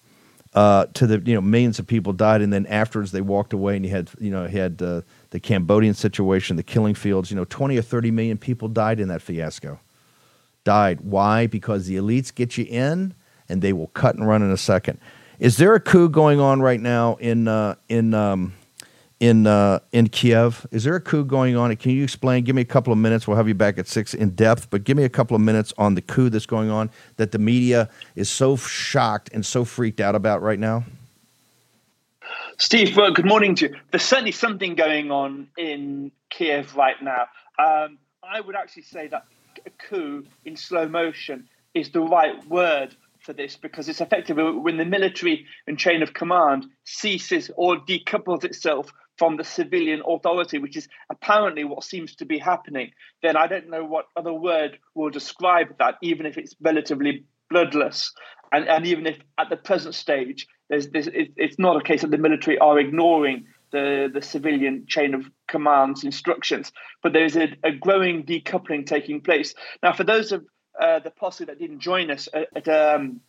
Uh, 0.55 0.87
to 0.95 1.07
the 1.07 1.23
you 1.27 1.35
know 1.35 1.43
millions 1.43 1.79
of 1.79 1.87
people 1.87 2.15
died, 2.15 2.41
and 2.41 2.51
then 2.51 2.65
afterwards 2.67 3.13
they 3.13 3.21
walked 3.21 3.53
away, 3.53 3.77
and 3.77 3.85
you 3.85 3.91
had 3.91 4.11
you 4.19 4.31
know 4.31 4.47
had 4.49 4.81
uh, 4.81 5.03
the 5.29 5.39
Cambodian 5.39 5.93
situation, 5.93 6.57
the 6.57 6.63
killing 6.63 6.95
fields. 6.95 7.31
You 7.31 7.37
know, 7.37 7.45
twenty 7.45 7.77
or 7.77 7.83
thirty 7.83 8.11
million 8.11 8.39
people 8.39 8.67
died 8.67 8.99
in 8.99 9.09
that 9.09 9.21
fiasco. 9.21 9.79
Died. 10.65 11.03
Why? 11.03 11.47
Because 11.47 11.87
the 11.87 11.97
elites 11.97 12.35
get 12.35 12.57
you 12.57 12.65
in, 12.65 13.15
and 13.49 13.63
they 13.63 13.73
will 13.73 13.89
cut 13.89 14.15
and 14.15 14.27
run 14.27 14.43
in 14.43 14.51
a 14.51 14.57
second. 14.57 14.99
Is 15.39 15.57
there 15.57 15.75
a 15.75 15.81
coup 15.81 16.09
going 16.09 16.41
on 16.41 16.61
right 16.61 16.81
now 16.81 17.15
in 17.17 17.47
uh, 17.47 17.77
in 17.89 18.13
um, 18.13 18.55
in 19.21 19.47
uh, 19.47 19.81
in 19.93 20.09
Kiev? 20.09 20.67
Is 20.71 20.85
there 20.85 20.97
a 20.97 21.01
coup 21.01 21.25
going 21.25 21.57
on? 21.57 21.75
Can 21.77 21.93
you 21.93 22.03
explain? 22.03 22.45
Give 22.45 22.57
me 22.57 22.63
a 22.63 22.67
couple 22.67 22.93
of 22.93 22.99
minutes. 22.99 23.27
We'll 23.27 23.37
have 23.37 23.49
you 23.49 23.55
back 23.55 23.79
at 23.79 23.87
six 23.87 24.15
in 24.15 24.31
depth, 24.31 24.71
but 24.71 24.85
give 24.85 24.97
me 24.97 25.05
a 25.05 25.09
couple 25.09 25.35
of 25.35 25.41
minutes 25.41 25.73
on 25.79 25.95
the 25.95 26.03
coup 26.03 26.29
that's 26.29 26.47
going 26.47 26.71
on 26.71 26.91
that 27.17 27.33
the 27.33 27.39
media 27.39 27.89
is 28.17 28.29
so 28.29 28.57
shocked 28.57 29.31
and 29.33 29.45
so 29.45 29.65
freaked 29.65 30.01
out 30.01 30.15
about 30.15 30.43
right 30.43 30.59
now. 30.59 30.85
Steve, 32.59 32.97
well, 32.97 33.13
good 33.13 33.27
morning 33.27 33.55
to 33.57 33.69
you. 33.69 33.77
There's 33.93 34.03
certainly 34.03 34.33
something 34.33 34.75
going 34.75 35.13
on 35.13 35.49
in 35.57 36.11
Kiev 36.31 36.75
right 36.75 37.01
now. 37.01 37.29
Um, 37.59 37.99
I 38.23 38.41
would 38.41 38.57
actually 38.57 38.83
say 38.83 39.07
that 39.07 39.25
a 39.65 39.71
coup 39.71 40.27
in 40.45 40.57
slow 40.57 40.89
motion 40.89 41.49
is 41.75 41.91
the 41.91 42.01
right 42.01 42.45
word 42.49 42.95
this 43.33 43.57
because 43.57 43.89
it's 43.89 44.01
effectively 44.01 44.45
when 44.45 44.77
the 44.77 44.85
military 44.85 45.47
and 45.67 45.79
chain 45.79 46.03
of 46.03 46.15
command 46.15 46.67
ceases 46.85 47.51
or 47.57 47.77
decouples 47.77 48.45
itself 48.45 48.93
from 49.17 49.37
the 49.37 49.45
civilian 49.45 50.03
authority, 50.07 50.59
which 50.59 50.77
is 50.77 50.89
apparently 51.11 51.65
what 51.65 51.85
seems 51.85 52.15
to 52.17 52.25
be 52.25 52.39
happening, 52.39 52.91
then 53.23 53.37
I 53.37 53.49
don't 53.49 53.69
know 53.69 53.85
what 53.85 54.07
other 54.17 54.33
word 54.33 54.79
will 54.95 55.11
describe 55.11 55.77
that, 55.79 55.97
even 56.03 56.25
if 56.25 56.39
it's 56.39 56.55
relatively 56.61 57.25
bloodless. 57.51 58.13
And, 58.53 58.69
and 58.69 58.87
even 58.87 59.07
if 59.07 59.19
at 59.39 59.51
the 59.51 59.57
present 59.57 59.95
stage, 59.95 60.47
there's, 60.71 60.89
there's, 60.89 61.09
it, 61.09 61.33
it's 61.37 61.59
not 61.59 61.77
a 61.77 61.83
case 61.83 62.03
that 62.03 62.11
the 62.11 62.19
military 62.19 62.59
are 62.59 62.79
ignoring 62.79 63.47
the, 63.73 64.09
the 64.13 64.23
civilian 64.23 64.87
chain 64.89 65.15
of 65.15 65.27
commands 65.49 66.05
instructions, 66.05 66.73
but 67.03 67.13
there's 67.13 67.37
a, 67.37 67.49
a 67.65 67.73
growing 67.73 68.25
decoupling 68.25 68.87
taking 68.87 69.21
place. 69.21 69.55
Now, 69.83 69.93
for 69.93 70.05
those 70.05 70.33
of 70.33 70.45
uh, 70.79 70.99
the 71.01 71.11
posse 71.11 71.45
that 71.45 71.59
didn't 71.59 71.81
join 71.81 72.11
us 72.11 72.29
at, 72.33 72.49
at 72.55 72.69
um, 72.69 73.21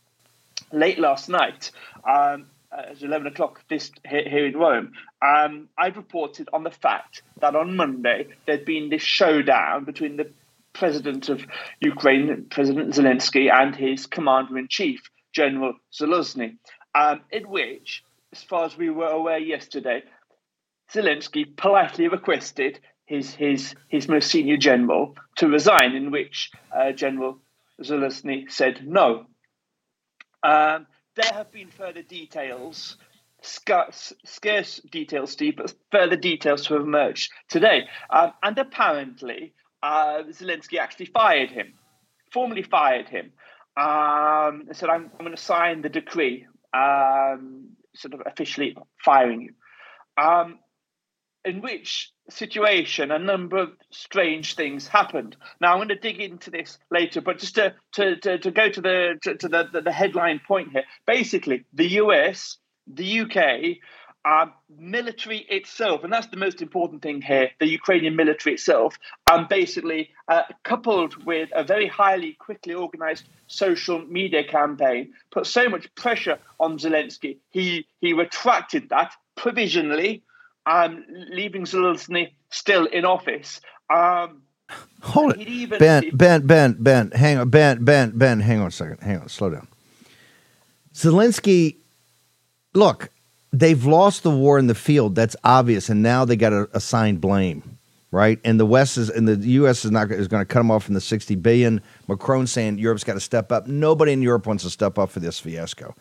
late 0.71 0.99
last 0.99 1.29
night, 1.29 1.71
um, 2.07 2.47
at 2.71 3.01
11 3.01 3.27
o'clock 3.27 3.63
this 3.67 3.91
here 4.07 4.45
in 4.45 4.55
Rome, 4.55 4.93
um, 5.21 5.69
I've 5.77 5.97
reported 5.97 6.49
on 6.53 6.63
the 6.63 6.71
fact 6.71 7.23
that 7.39 7.55
on 7.55 7.75
Monday 7.75 8.27
there'd 8.45 8.65
been 8.65 8.89
this 8.89 9.01
showdown 9.01 9.85
between 9.85 10.17
the 10.17 10.29
president 10.73 11.29
of 11.29 11.45
Ukraine, 11.81 12.45
President 12.49 12.93
Zelensky, 12.93 13.51
and 13.51 13.75
his 13.75 14.05
commander 14.05 14.57
in 14.57 14.67
chief, 14.67 15.01
General 15.33 15.73
Zaluzhnyi, 15.91 16.57
um, 16.95 17.21
in 17.31 17.49
which, 17.49 18.03
as 18.31 18.43
far 18.43 18.65
as 18.65 18.77
we 18.77 18.89
were 18.89 19.07
aware 19.07 19.39
yesterday, 19.39 20.03
Zelensky 20.91 21.45
politely 21.55 22.07
requested 22.07 22.79
his 23.09 23.33
his 23.33 23.75
his 23.87 24.07
most 24.07 24.29
senior 24.29 24.55
general 24.55 25.15
to 25.37 25.47
resign, 25.47 25.95
in 25.95 26.11
which 26.11 26.51
uh, 26.71 26.91
General 26.91 27.39
Zaluzhnyi 27.81 28.49
said 28.51 28.87
no. 28.87 29.25
Um, 30.43 30.85
there 31.15 31.33
have 31.33 31.51
been 31.51 31.69
further 31.69 32.03
details, 32.03 32.97
scarce, 33.41 34.13
details, 34.91 35.31
Steve, 35.31 35.55
but 35.57 35.73
further 35.91 36.15
details 36.15 36.67
to 36.67 36.75
have 36.75 36.83
emerged 36.83 37.31
today. 37.49 37.89
Um, 38.11 38.31
and 38.43 38.57
apparently, 38.57 39.53
uh, 39.81 40.23
Zelensky 40.29 40.77
actually 40.77 41.07
fired 41.07 41.49
him, 41.49 41.73
formally 42.31 42.63
fired 42.63 43.09
him, 43.09 43.31
um, 43.75 44.65
and 44.67 44.75
said, 44.75 44.89
I'm, 44.89 45.09
I'm 45.17 45.25
going 45.25 45.35
to 45.35 45.41
sign 45.41 45.81
the 45.81 45.89
decree, 45.89 46.45
um, 46.73 47.69
sort 47.95 48.13
of 48.13 48.21
officially 48.25 48.77
firing 49.03 49.41
you. 49.41 50.23
Um, 50.23 50.59
in 51.45 51.61
which 51.61 52.11
situation 52.29 53.11
a 53.11 53.19
number 53.19 53.57
of 53.57 53.71
strange 53.91 54.55
things 54.55 54.87
happened. 54.87 55.35
Now 55.61 55.71
I'm 55.71 55.77
going 55.77 55.89
to 55.89 55.95
dig 55.95 56.19
into 56.19 56.51
this 56.51 56.77
later, 56.91 57.21
but 57.21 57.39
just 57.39 57.55
to 57.55 57.73
to, 57.93 58.17
to, 58.17 58.37
to 58.39 58.51
go 58.51 58.69
to 58.69 58.81
the 58.81 59.19
to, 59.23 59.35
to 59.35 59.47
the, 59.47 59.69
the, 59.71 59.81
the 59.81 59.91
headline 59.91 60.41
point 60.45 60.71
here. 60.71 60.83
Basically, 61.05 61.65
the 61.73 61.87
US, 62.03 62.57
the 62.87 63.21
UK, 63.21 63.77
our 64.25 64.53
military 64.77 65.39
itself, 65.49 66.03
and 66.03 66.11
that's 66.11 66.27
the 66.27 66.37
most 66.37 66.61
important 66.61 67.01
thing 67.01 67.21
here, 67.21 67.51
the 67.59 67.67
Ukrainian 67.67 68.15
military 68.15 68.55
itself, 68.55 68.99
um, 69.31 69.47
basically 69.49 70.09
uh, 70.27 70.43
coupled 70.63 71.25
with 71.25 71.49
a 71.55 71.63
very 71.63 71.87
highly, 71.87 72.33
quickly 72.33 72.73
organized 72.73 73.29
social 73.47 74.05
media 74.05 74.43
campaign, 74.43 75.13
put 75.31 75.47
so 75.47 75.69
much 75.69 75.93
pressure 75.95 76.37
on 76.59 76.77
Zelensky. 76.77 77.37
He 77.49 77.87
he 78.01 78.13
retracted 78.13 78.89
that 78.89 79.13
provisionally 79.35 80.23
um, 80.69 81.03
leaving 81.29 81.63
Zaluzhnyi 81.65 82.31
still 82.49 82.85
in 82.85 83.03
office. 83.05 83.59
Um, 83.89 84.43
Hold 85.01 85.37
it, 85.37 85.47
even, 85.47 85.79
Ben, 85.79 86.11
Ben, 86.13 86.45
Ben, 86.45 86.75
Ben, 86.79 87.11
hang 87.11 87.39
on, 87.39 87.49
Ben, 87.49 87.83
Ben, 87.83 88.11
Ben, 88.15 88.39
hang 88.39 88.59
on 88.59 88.67
a 88.67 88.71
second, 88.71 88.99
hang 89.01 89.19
on, 89.19 89.29
slow 89.29 89.49
down. 89.49 89.67
Zelensky, 90.93 91.77
look, 92.75 93.09
they've 93.51 93.83
lost 93.83 94.21
the 94.21 94.29
war 94.29 94.59
in 94.59 94.67
the 94.67 94.75
field. 94.75 95.15
That's 95.15 95.35
obvious, 95.43 95.89
and 95.89 96.03
now 96.03 96.23
they 96.23 96.35
got 96.35 96.49
to 96.51 96.69
assign 96.73 97.15
blame, 97.15 97.77
right? 98.11 98.39
And 98.43 98.59
the 98.59 98.65
West 98.65 98.97
is, 98.97 99.09
and 99.09 99.27
the 99.27 99.37
U.S. 99.47 99.85
is 99.85 99.91
not 99.91 100.11
is 100.11 100.27
going 100.27 100.41
to 100.41 100.45
cut 100.45 100.59
them 100.59 100.69
off 100.69 100.83
from 100.83 100.93
the 100.93 101.01
sixty 101.01 101.35
billion. 101.35 101.81
Macron 102.07 102.45
saying 102.45 102.77
Europe's 102.77 103.03
got 103.03 103.13
to 103.13 103.19
step 103.19 103.51
up. 103.51 103.65
Nobody 103.65 104.11
in 104.11 104.21
Europe 104.21 104.45
wants 104.45 104.63
to 104.65 104.69
step 104.69 104.99
up 104.99 105.09
for 105.09 105.19
this 105.19 105.39
fiasco. 105.39 105.95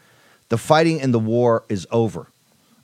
The 0.50 0.58
fighting 0.58 1.00
and 1.00 1.14
the 1.14 1.18
war 1.20 1.64
is 1.68 1.86
over 1.90 2.28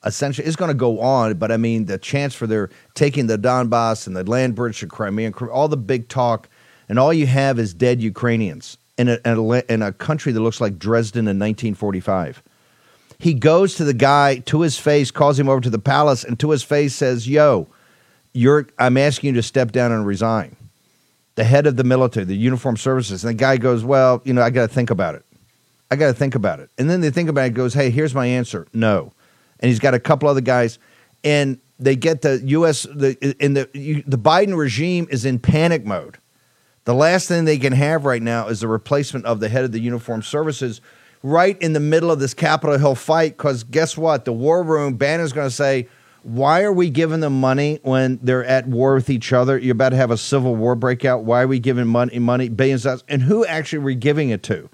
essentially 0.04 0.46
is 0.46 0.56
going 0.56 0.68
to 0.68 0.74
go 0.74 1.00
on. 1.00 1.34
But 1.34 1.50
I 1.50 1.56
mean, 1.56 1.86
the 1.86 1.98
chance 1.98 2.34
for 2.34 2.46
their 2.46 2.70
taking 2.94 3.26
the 3.26 3.38
Donbass 3.38 4.06
and 4.06 4.16
the 4.16 4.24
land 4.24 4.54
bridge 4.54 4.80
to 4.80 4.86
Crimea, 4.86 5.32
all 5.52 5.68
the 5.68 5.76
big 5.76 6.08
talk, 6.08 6.48
and 6.88 6.98
all 6.98 7.12
you 7.12 7.26
have 7.26 7.58
is 7.58 7.74
dead 7.74 8.00
Ukrainians 8.00 8.78
in 8.98 9.08
a, 9.08 9.18
in 9.24 9.38
a, 9.38 9.72
in 9.72 9.82
a 9.82 9.92
country 9.92 10.32
that 10.32 10.40
looks 10.40 10.60
like 10.60 10.78
Dresden 10.78 11.22
in 11.22 11.38
1945. 11.38 12.42
He 13.18 13.34
goes 13.34 13.76
to 13.76 13.84
the 13.84 13.94
guy 13.94 14.38
to 14.38 14.60
his 14.60 14.78
face, 14.78 15.10
calls 15.10 15.38
him 15.38 15.48
over 15.48 15.60
to 15.60 15.70
the 15.70 15.78
palace, 15.78 16.24
and 16.24 16.38
to 16.40 16.50
his 16.50 16.62
face 16.62 16.94
says, 16.94 17.28
"Yo, 17.28 17.68
you're. 18.32 18.66
I'm 18.78 18.96
asking 18.96 19.28
you 19.28 19.34
to 19.34 19.42
step 19.42 19.72
down 19.72 19.92
and 19.92 20.04
resign." 20.04 20.56
The 21.36 21.44
head 21.44 21.66
of 21.66 21.76
the 21.76 21.84
military, 21.84 22.26
the 22.26 22.36
uniformed 22.36 22.80
services, 22.80 23.24
and 23.24 23.30
the 23.30 23.40
guy 23.40 23.56
goes, 23.56 23.84
"Well, 23.84 24.20
you 24.24 24.34
know, 24.34 24.42
I 24.42 24.50
got 24.50 24.68
to 24.68 24.74
think 24.74 24.90
about 24.90 25.14
it. 25.14 25.24
I 25.90 25.96
got 25.96 26.08
to 26.08 26.12
think 26.12 26.34
about 26.34 26.60
it." 26.60 26.70
And 26.76 26.90
then 26.90 27.00
they 27.00 27.10
think 27.10 27.28
about 27.28 27.46
it. 27.46 27.54
Goes, 27.54 27.74
"Hey, 27.74 27.90
here's 27.90 28.14
my 28.14 28.26
answer. 28.26 28.66
No." 28.74 29.12
And 29.60 29.68
he's 29.68 29.78
got 29.78 29.94
a 29.94 30.00
couple 30.00 30.28
other 30.28 30.40
guys, 30.40 30.78
and 31.22 31.58
they 31.78 31.96
get 31.96 32.22
the 32.22 32.40
U.S. 32.44 32.84
the 32.84 33.16
in 33.40 33.54
the 33.54 33.68
the 34.06 34.18
Biden 34.18 34.56
regime 34.56 35.06
is 35.10 35.24
in 35.24 35.38
panic 35.38 35.84
mode. 35.84 36.18
The 36.84 36.94
last 36.94 37.28
thing 37.28 37.44
they 37.46 37.58
can 37.58 37.72
have 37.72 38.04
right 38.04 38.22
now 38.22 38.48
is 38.48 38.60
the 38.60 38.68
replacement 38.68 39.24
of 39.24 39.40
the 39.40 39.48
head 39.48 39.64
of 39.64 39.72
the 39.72 39.80
uniformed 39.80 40.24
services 40.24 40.80
right 41.22 41.60
in 41.62 41.72
the 41.72 41.80
middle 41.80 42.10
of 42.10 42.20
this 42.20 42.34
Capitol 42.34 42.78
Hill 42.78 42.94
fight. 42.94 43.36
Because 43.36 43.64
guess 43.64 43.96
what? 43.96 44.26
The 44.26 44.32
war 44.32 44.62
room, 44.62 44.94
Bannon's 44.94 45.32
going 45.32 45.48
to 45.48 45.54
say, 45.54 45.88
why 46.22 46.62
are 46.62 46.72
we 46.72 46.90
giving 46.90 47.20
them 47.20 47.40
money 47.40 47.80
when 47.82 48.18
they're 48.22 48.44
at 48.44 48.66
war 48.68 48.94
with 48.94 49.10
each 49.10 49.32
other? 49.32 49.58
You're 49.58 49.72
about 49.72 49.90
to 49.90 49.96
have 49.96 50.10
a 50.10 50.16
civil 50.16 50.54
war 50.54 50.74
breakout. 50.74 51.24
Why 51.24 51.42
are 51.42 51.48
we 51.48 51.58
giving 51.58 51.86
money, 51.86 52.18
money 52.18 52.48
billions 52.48 52.84
of 52.84 52.90
dollars? 52.90 53.04
And 53.08 53.22
who 53.22 53.44
actually 53.46 53.78
are 53.78 53.86
we 53.86 53.94
giving 53.94 54.28
it 54.30 54.42
to? 54.44 54.68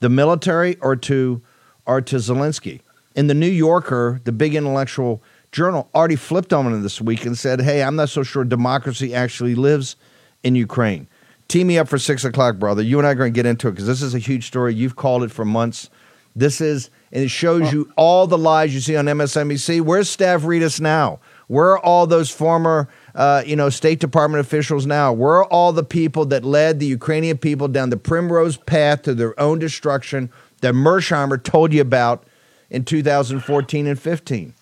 The 0.00 0.08
military 0.08 0.76
or 0.80 0.96
to 0.96 1.42
or 1.86 2.00
to 2.02 2.16
Zelensky? 2.16 2.80
In 3.14 3.26
the 3.26 3.34
New 3.34 3.46
Yorker, 3.46 4.20
the 4.24 4.32
big 4.32 4.54
intellectual 4.54 5.22
journal, 5.52 5.88
already 5.94 6.16
flipped 6.16 6.52
on 6.52 6.72
it 6.72 6.78
this 6.80 7.00
week 7.00 7.24
and 7.24 7.38
said, 7.38 7.60
"Hey, 7.60 7.82
I'm 7.82 7.96
not 7.96 8.08
so 8.08 8.22
sure 8.22 8.44
democracy 8.44 9.14
actually 9.14 9.54
lives 9.54 9.96
in 10.42 10.54
Ukraine." 10.54 11.06
Team 11.46 11.66
me 11.68 11.78
up 11.78 11.88
for 11.88 11.98
six 11.98 12.24
o'clock, 12.24 12.58
brother. 12.58 12.82
You 12.82 12.98
and 12.98 13.06
I 13.06 13.10
are 13.10 13.14
going 13.14 13.32
to 13.32 13.36
get 13.36 13.46
into 13.46 13.68
it 13.68 13.72
because 13.72 13.86
this 13.86 14.02
is 14.02 14.14
a 14.14 14.18
huge 14.18 14.46
story. 14.46 14.74
You've 14.74 14.96
called 14.96 15.22
it 15.22 15.30
for 15.30 15.44
months. 15.44 15.90
This 16.36 16.60
is, 16.60 16.90
and 17.12 17.22
it 17.22 17.28
shows 17.28 17.72
you 17.72 17.92
all 17.96 18.26
the 18.26 18.38
lies 18.38 18.74
you 18.74 18.80
see 18.80 18.96
on 18.96 19.04
MSNBC. 19.04 19.82
Where's 19.82 20.14
Stavridis 20.14 20.80
now? 20.80 21.20
Where 21.46 21.72
are 21.72 21.78
all 21.78 22.06
those 22.06 22.30
former, 22.30 22.88
uh, 23.14 23.44
you 23.46 23.54
know, 23.54 23.70
State 23.70 24.00
Department 24.00 24.40
officials 24.40 24.86
now? 24.86 25.12
Where 25.12 25.34
are 25.34 25.44
all 25.44 25.72
the 25.72 25.84
people 25.84 26.24
that 26.26 26.44
led 26.44 26.80
the 26.80 26.86
Ukrainian 26.86 27.38
people 27.38 27.68
down 27.68 27.90
the 27.90 27.96
primrose 27.96 28.56
path 28.56 29.02
to 29.02 29.14
their 29.14 29.38
own 29.38 29.60
destruction 29.60 30.30
that 30.62 30.74
Mearsheimer 30.74 31.40
told 31.40 31.72
you 31.72 31.82
about 31.82 32.24
in 32.70 32.84
2014 32.84 33.86
and 33.86 33.98
15. 33.98 34.54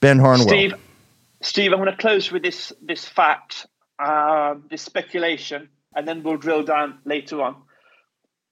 Ben 0.00 0.18
Harnwell. 0.18 0.48
Steve, 0.48 0.74
Steve, 1.42 1.72
I'm 1.72 1.78
going 1.78 1.90
to 1.90 1.96
close 1.96 2.30
with 2.30 2.42
this 2.42 2.72
this 2.82 3.06
fact, 3.06 3.66
uh, 3.98 4.54
this 4.68 4.82
speculation, 4.82 5.68
and 5.94 6.06
then 6.08 6.22
we'll 6.22 6.36
drill 6.36 6.62
down 6.62 6.98
later 7.04 7.42
on. 7.42 7.56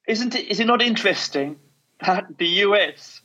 Isn't 0.06 0.34
it? 0.34 0.46
Is 0.48 0.60
it 0.60 0.66
not 0.66 0.82
interesting 0.82 1.56
that 2.04 2.38
the 2.38 2.46
US 2.46 3.20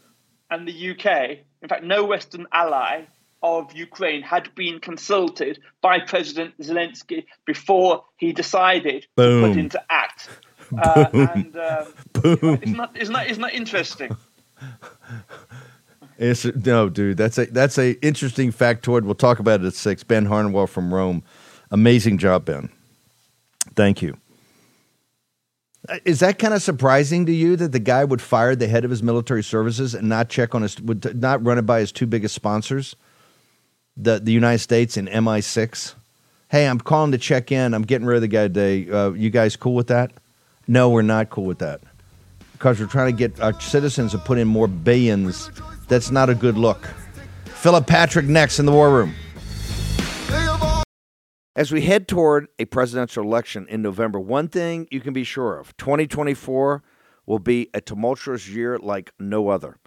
and 0.50 0.68
the 0.68 0.92
UK, 0.92 1.40
in 1.62 1.70
fact, 1.70 1.84
no 1.84 2.06
Western 2.06 2.48
ally 2.52 3.06
of 3.42 3.74
Ukraine, 3.74 4.22
had 4.22 4.54
been 4.56 4.80
consulted 4.80 5.60
by 5.82 6.00
President 6.00 6.58
Zelensky 6.60 7.26
before 7.46 8.06
he 8.18 8.32
decided 8.32 9.06
Boom. 9.16 9.42
to 9.42 9.48
put 9.50 9.58
into 9.58 9.84
act. 9.90 10.30
Uh, 10.76 11.08
and 11.14 11.56
um, 11.58 11.94
Boom. 12.14 12.58
Isn't 12.64 12.78
that, 12.78 12.92
isn't 12.96 13.14
that, 13.14 13.30
isn't 13.30 13.42
that 13.44 13.54
interesting? 13.54 14.18
It's, 16.24 16.46
no, 16.46 16.88
dude, 16.88 17.18
that's 17.18 17.38
a 17.38 17.48
that's 17.48 17.78
a 17.78 18.00
interesting 18.06 18.54
factoid. 18.54 19.04
We'll 19.04 19.14
talk 19.14 19.40
about 19.40 19.60
it 19.60 19.66
at 19.66 19.74
six. 19.74 20.04
Ben 20.04 20.26
Harnwell 20.26 20.68
from 20.68 20.94
Rome, 20.94 21.22
amazing 21.70 22.18
job, 22.18 22.46
Ben. 22.46 22.70
Thank 23.76 24.02
you. 24.02 24.16
Uh, 25.90 25.98
is 26.06 26.22
that 26.22 26.40
kind 26.40 26.54
of 26.54 26.62
surprising 26.62 27.26
to 27.26 27.34
you 27.34 27.58
that 27.58 27.74
the 27.74 27.80
guy 27.80 28.06
would 28.06 28.22
fire 28.22 28.56
the 28.56 28.70
head 28.70 28.86
of 28.86 28.92
his 28.92 29.04
military 29.04 29.44
services 29.44 29.94
and 29.94 30.08
not 30.08 30.30
check 30.30 30.56
on 30.56 30.62
his 30.62 30.80
would 30.80 31.22
not 31.22 31.44
run 31.46 31.58
it 31.58 31.64
by 31.64 31.82
his 31.82 31.92
two 31.92 32.08
biggest 32.08 32.34
sponsors, 32.34 32.96
the 33.98 34.20
the 34.20 34.32
United 34.32 34.60
States 34.60 34.96
and 34.96 35.10
MI6? 35.10 35.94
Hey, 36.48 36.68
I'm 36.68 36.80
calling 36.80 37.12
to 37.12 37.18
check 37.18 37.52
in. 37.52 37.74
I'm 37.74 37.82
getting 37.82 38.08
rid 38.08 38.16
of 38.16 38.22
the 38.22 38.30
guy 38.30 38.44
today. 38.44 38.90
Uh, 38.90 39.12
you 39.12 39.30
guys 39.30 39.58
cool 39.58 39.76
with 39.76 39.88
that? 39.88 40.14
No, 40.68 40.90
we're 40.90 41.02
not 41.02 41.30
cool 41.30 41.46
with 41.46 41.60
that 41.60 41.82
because 42.54 42.80
we're 42.80 42.88
trying 42.88 43.12
to 43.12 43.18
get 43.18 43.42
our 43.42 43.60
citizens 43.60 44.12
to 44.14 44.18
put 44.20 44.38
in 44.38 44.48
more 44.48 44.70
billions 44.70 45.50
that's 45.88 46.12
not 46.12 46.30
a 46.30 46.36
good 46.36 46.58
look. 46.58 46.88
Philip 47.46 47.88
Patrick 47.88 48.26
next 48.26 48.60
in 48.60 48.66
the 48.66 48.72
War 48.72 48.90
Room. 48.92 49.16
As 51.56 51.72
we 51.72 51.82
head 51.82 52.08
toward 52.08 52.48
a 52.58 52.66
presidential 52.66 53.24
election 53.24 53.68
in 53.70 53.84
November, 53.84 54.20
one 54.20 54.48
thing 54.48 54.88
you 54.90 55.00
can 55.00 55.14
be 55.14 55.24
sure 55.24 55.60
of 55.60 55.78
2024 55.78 56.82
will 57.28 57.40
be 57.40 57.70
a 57.76 57.80
tumultuous 57.80 58.50
year 58.50 58.78
like 58.80 59.14
no 59.20 59.50
other. 59.50 59.78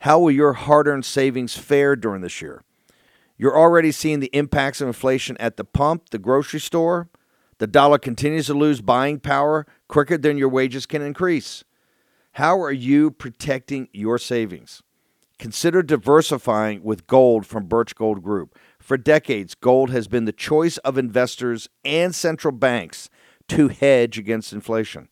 How 0.00 0.18
will 0.18 0.30
your 0.30 0.52
hard 0.52 0.86
earned 0.86 1.04
savings 1.04 1.56
fare 1.56 1.96
during 1.96 2.20
this 2.20 2.42
year? 2.42 2.62
You're 3.38 3.58
already 3.58 3.92
seeing 3.92 4.20
the 4.20 4.30
impacts 4.34 4.82
of 4.82 4.88
inflation 4.88 5.38
at 5.38 5.56
the 5.56 5.64
pump, 5.64 6.10
the 6.10 6.18
grocery 6.18 6.60
store. 6.60 7.08
The 7.56 7.66
dollar 7.66 7.98
continues 7.98 8.46
to 8.46 8.54
lose 8.54 8.82
buying 8.82 9.20
power 9.20 9.66
quicker 9.88 10.18
than 10.18 10.36
your 10.36 10.50
wages 10.50 10.84
can 10.84 11.00
increase. 11.00 11.64
How 12.32 12.60
are 12.60 12.72
you 12.72 13.10
protecting 13.10 13.88
your 13.92 14.18
savings? 14.18 14.82
Consider 15.40 15.82
diversifying 15.82 16.82
with 16.82 17.06
gold 17.06 17.46
from 17.46 17.64
Birch 17.64 17.94
Gold 17.94 18.22
Group. 18.22 18.58
For 18.78 18.98
decades, 18.98 19.54
gold 19.54 19.88
has 19.88 20.06
been 20.06 20.26
the 20.26 20.34
choice 20.34 20.76
of 20.78 20.98
investors 20.98 21.66
and 21.82 22.14
central 22.14 22.52
banks 22.52 23.08
to 23.48 23.68
hedge 23.68 24.18
against 24.18 24.52
inflation. 24.52 25.08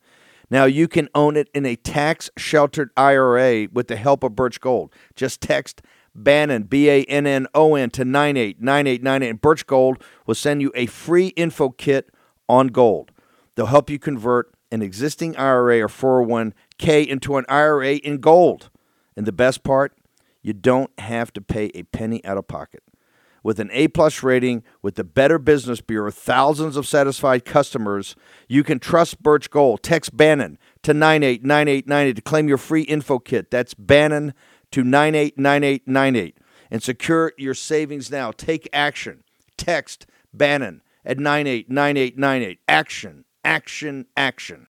Now 0.51 0.65
you 0.65 0.87
can 0.87 1.09
own 1.15 1.35
it 1.35 1.49
in 1.55 1.65
a 1.65 1.75
tax 1.75 2.29
sheltered 2.37 2.91
IRA 2.95 3.69
with 3.73 3.87
the 3.87 3.95
help 3.95 4.23
of 4.23 4.35
Birch 4.35 4.61
Gold. 4.61 4.93
Just 5.15 5.41
text 5.41 5.81
Bannon, 6.13 6.61
B 6.61 6.91
A 6.91 7.03
N 7.05 7.25
N 7.25 7.47
O 7.55 7.73
N, 7.73 7.89
to 7.89 8.05
989898, 8.05 9.29
and 9.31 9.41
Birch 9.41 9.65
Gold 9.65 9.97
will 10.27 10.35
send 10.35 10.61
you 10.61 10.71
a 10.75 10.85
free 10.85 11.29
info 11.29 11.69
kit 11.69 12.11
on 12.47 12.67
gold. 12.67 13.09
They'll 13.55 13.65
help 13.65 13.89
you 13.89 13.97
convert 13.97 14.53
an 14.71 14.83
existing 14.83 15.35
IRA 15.37 15.81
or 15.81 15.87
401k 15.87 17.07
into 17.07 17.37
an 17.37 17.45
IRA 17.49 17.93
in 17.93 18.19
gold. 18.19 18.69
And 19.17 19.25
the 19.25 19.31
best 19.31 19.63
part, 19.63 19.95
you 20.41 20.53
don't 20.53 20.91
have 20.99 21.33
to 21.33 21.41
pay 21.41 21.71
a 21.73 21.83
penny 21.83 22.23
out 22.25 22.37
of 22.37 22.47
pocket 22.47 22.83
with 23.43 23.59
an 23.59 23.69
A 23.71 23.87
plus 23.87 24.23
rating 24.23 24.63
with 24.81 24.95
the 24.95 25.03
Better 25.03 25.39
Business 25.39 25.81
Bureau, 25.81 26.11
thousands 26.11 26.75
of 26.75 26.87
satisfied 26.87 27.45
customers. 27.45 28.15
You 28.47 28.63
can 28.63 28.79
trust 28.79 29.21
Birch 29.21 29.49
Gold. 29.49 29.83
Text 29.83 30.15
Bannon 30.15 30.57
to 30.83 30.93
989898 30.93 32.15
to 32.15 32.21
claim 32.21 32.47
your 32.47 32.57
free 32.57 32.83
info 32.83 33.19
kit. 33.19 33.51
That's 33.51 33.73
Bannon 33.73 34.33
to 34.71 34.83
989898 34.83 36.37
and 36.71 36.83
secure 36.83 37.33
your 37.37 37.53
savings 37.53 38.11
now. 38.11 38.31
Take 38.31 38.67
action. 38.73 39.23
Text 39.57 40.05
Bannon 40.33 40.81
at 41.05 41.17
989898. 41.17 42.59
Action, 42.67 43.25
action, 43.43 44.05
action. 44.15 44.67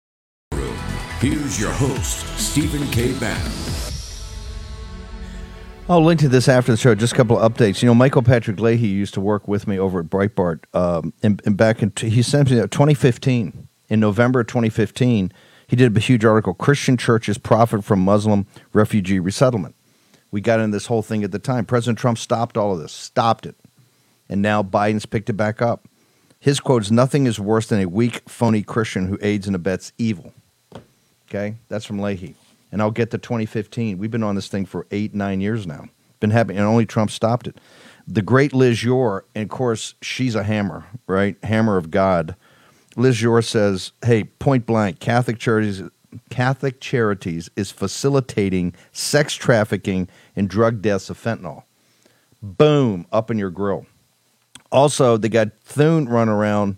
Here's 1.21 1.61
your 1.61 1.71
host, 1.71 2.27
Stephen 2.37 2.85
K. 2.91 3.13
Bannon. 3.19 3.72
I'll 5.89 6.05
link 6.05 6.21
to 6.21 6.29
this 6.29 6.49
after 6.49 6.71
the 6.71 6.79
show. 6.79 6.95
Just 6.95 7.13
a 7.13 7.17
couple 7.17 7.39
of 7.39 7.53
updates. 7.53 7.83
You 7.83 7.89
know, 7.89 7.95
Michael 7.95 8.23
Patrick 8.23 8.61
Leahy 8.61 8.87
used 8.87 9.15
to 9.15 9.21
work 9.21 9.49
with 9.49 9.67
me 9.67 9.81
over 9.81 9.99
at 9.99 10.07
Breitbart, 10.07 10.61
um, 10.75 11.13
and, 11.25 11.43
and, 11.45 11.57
back 11.57 11.83
in 11.83 11.93
he 11.97 12.23
sent 12.23 12.51
me 12.51 12.57
2015 12.57 13.69
in 13.89 14.01
November 14.01 14.45
2015. 14.45 15.33
He 15.67 15.77
did 15.77 15.97
a 15.97 16.01
huge 16.01 16.25
article: 16.25 16.55
Christian 16.55 16.97
churches 16.97 17.37
profit 17.37 17.83
from 17.85 18.01
Muslim 18.01 18.47
refugee 18.73 19.19
resettlement. 19.19 19.75
We 20.31 20.41
got 20.41 20.61
in 20.61 20.71
this 20.71 20.87
whole 20.87 21.03
thing 21.03 21.25
at 21.25 21.33
the 21.33 21.41
time. 21.41 21.65
President 21.65 21.99
Trump 21.99 22.17
stopped 22.17 22.57
all 22.57 22.73
of 22.73 22.79
this, 22.79 22.93
stopped 22.93 23.45
it, 23.45 23.57
and 24.29 24.41
now 24.41 24.63
Biden's 24.63 25.05
picked 25.05 25.31
it 25.31 25.35
back 25.35 25.61
up. 25.61 25.89
His 26.39 26.61
quote 26.61 26.83
is: 26.83 26.93
"Nothing 26.93 27.27
is 27.27 27.41
worse 27.41 27.67
than 27.67 27.81
a 27.81 27.89
weak, 27.89 28.23
phony 28.29 28.63
Christian 28.63 29.09
who 29.09 29.19
aids 29.21 29.49
and 29.49 29.57
abets 29.57 29.93
evil." 29.99 30.33
Okay, 31.29 31.57
that's 31.69 31.85
from 31.85 31.99
Leahy 31.99 32.37
and 32.73 32.81
I'll 32.81 32.91
get 32.91 33.11
to 33.13 33.19
2015. 33.19 33.99
We've 33.99 34.11
been 34.11 34.23
on 34.23 34.35
this 34.35 34.49
thing 34.49 34.65
for 34.65 34.87
eight, 34.91 35.15
nine 35.15 35.41
years 35.41 35.67
now. 35.67 35.85
Been 36.19 36.31
happening, 36.31 36.59
and 36.59 36.67
only 36.67 36.87
Trump 36.87 37.11
stopped 37.11 37.47
it. 37.47 37.59
The 38.09 38.23
great 38.23 38.53
Liz 38.53 38.83
Yore, 38.83 39.25
and 39.35 39.45
of 39.45 39.51
course, 39.51 39.95
she's 40.01 40.35
a 40.35 40.43
hammer, 40.43 40.87
right? 41.07 41.37
Hammer 41.45 41.77
of 41.77 41.91
God. 41.91 42.35
Liz 42.97 43.23
Yore 43.23 43.43
says, 43.43 43.93
"Hey, 44.05 44.25
point 44.25 44.67
blank, 44.67 44.99
Catholic 44.99 45.39
charities, 45.39 45.83
Catholic 46.31 46.81
Charities 46.81 47.51
is 47.57 47.71
facilitating 47.71 48.75
sex 48.93 49.35
trafficking 49.35 50.09
and 50.35 50.49
drug 50.49 50.83
deaths 50.83 51.11
of 51.11 51.23
fentanyl." 51.23 51.63
Boom, 52.43 53.07
up 53.13 53.31
in 53.31 53.39
your 53.39 53.51
grill. 53.51 53.87
Also, 54.71 55.17
they 55.17 55.29
got 55.29 55.51
Thune 55.65 56.09
run 56.09 56.29
around. 56.29 56.77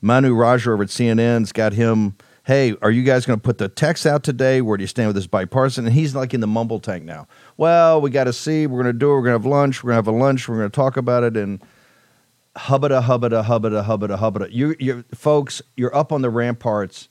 Manu 0.00 0.34
Raju 0.34 0.68
over 0.68 0.82
at 0.82 0.90
CNN's 0.90 1.52
got 1.52 1.72
him 1.72 2.16
hey, 2.44 2.76
are 2.82 2.90
you 2.90 3.02
guys 3.02 3.24
going 3.26 3.38
to 3.38 3.42
put 3.42 3.58
the 3.58 3.68
text 3.68 4.06
out 4.06 4.22
today? 4.22 4.60
Where 4.60 4.76
do 4.76 4.82
you 4.82 4.88
stand 4.88 5.08
with 5.08 5.16
this 5.16 5.26
bipartisan? 5.26 5.86
And 5.86 5.94
he's 5.94 6.14
like 6.14 6.34
in 6.34 6.40
the 6.40 6.46
mumble 6.46 6.78
tank 6.78 7.04
now. 7.04 7.26
Well, 7.56 8.00
we 8.00 8.10
got 8.10 8.24
to 8.24 8.32
see. 8.32 8.66
We're 8.66 8.82
going 8.82 8.92
to 8.92 8.98
do 8.98 9.10
it. 9.10 9.14
We're 9.14 9.22
going 9.22 9.40
to 9.40 9.42
have 9.42 9.46
lunch. 9.46 9.82
We're 9.82 9.92
going 9.92 10.04
to 10.04 10.10
have 10.10 10.14
a 10.14 10.18
lunch. 10.18 10.48
We're 10.48 10.58
going 10.58 10.70
to 10.70 10.76
talk 10.76 10.96
about 10.98 11.24
it. 11.24 11.36
And 11.36 11.62
hubbada, 12.56 13.02
hubbada, 13.02 13.44
hubbada, 13.44 13.84
hubbada, 13.84 14.18
hubbada. 14.18 14.48
You, 14.52 14.76
you, 14.78 15.04
folks, 15.14 15.62
you're 15.76 15.94
up 15.96 16.12
on 16.12 16.20
the 16.20 16.30
ramparts 16.30 17.08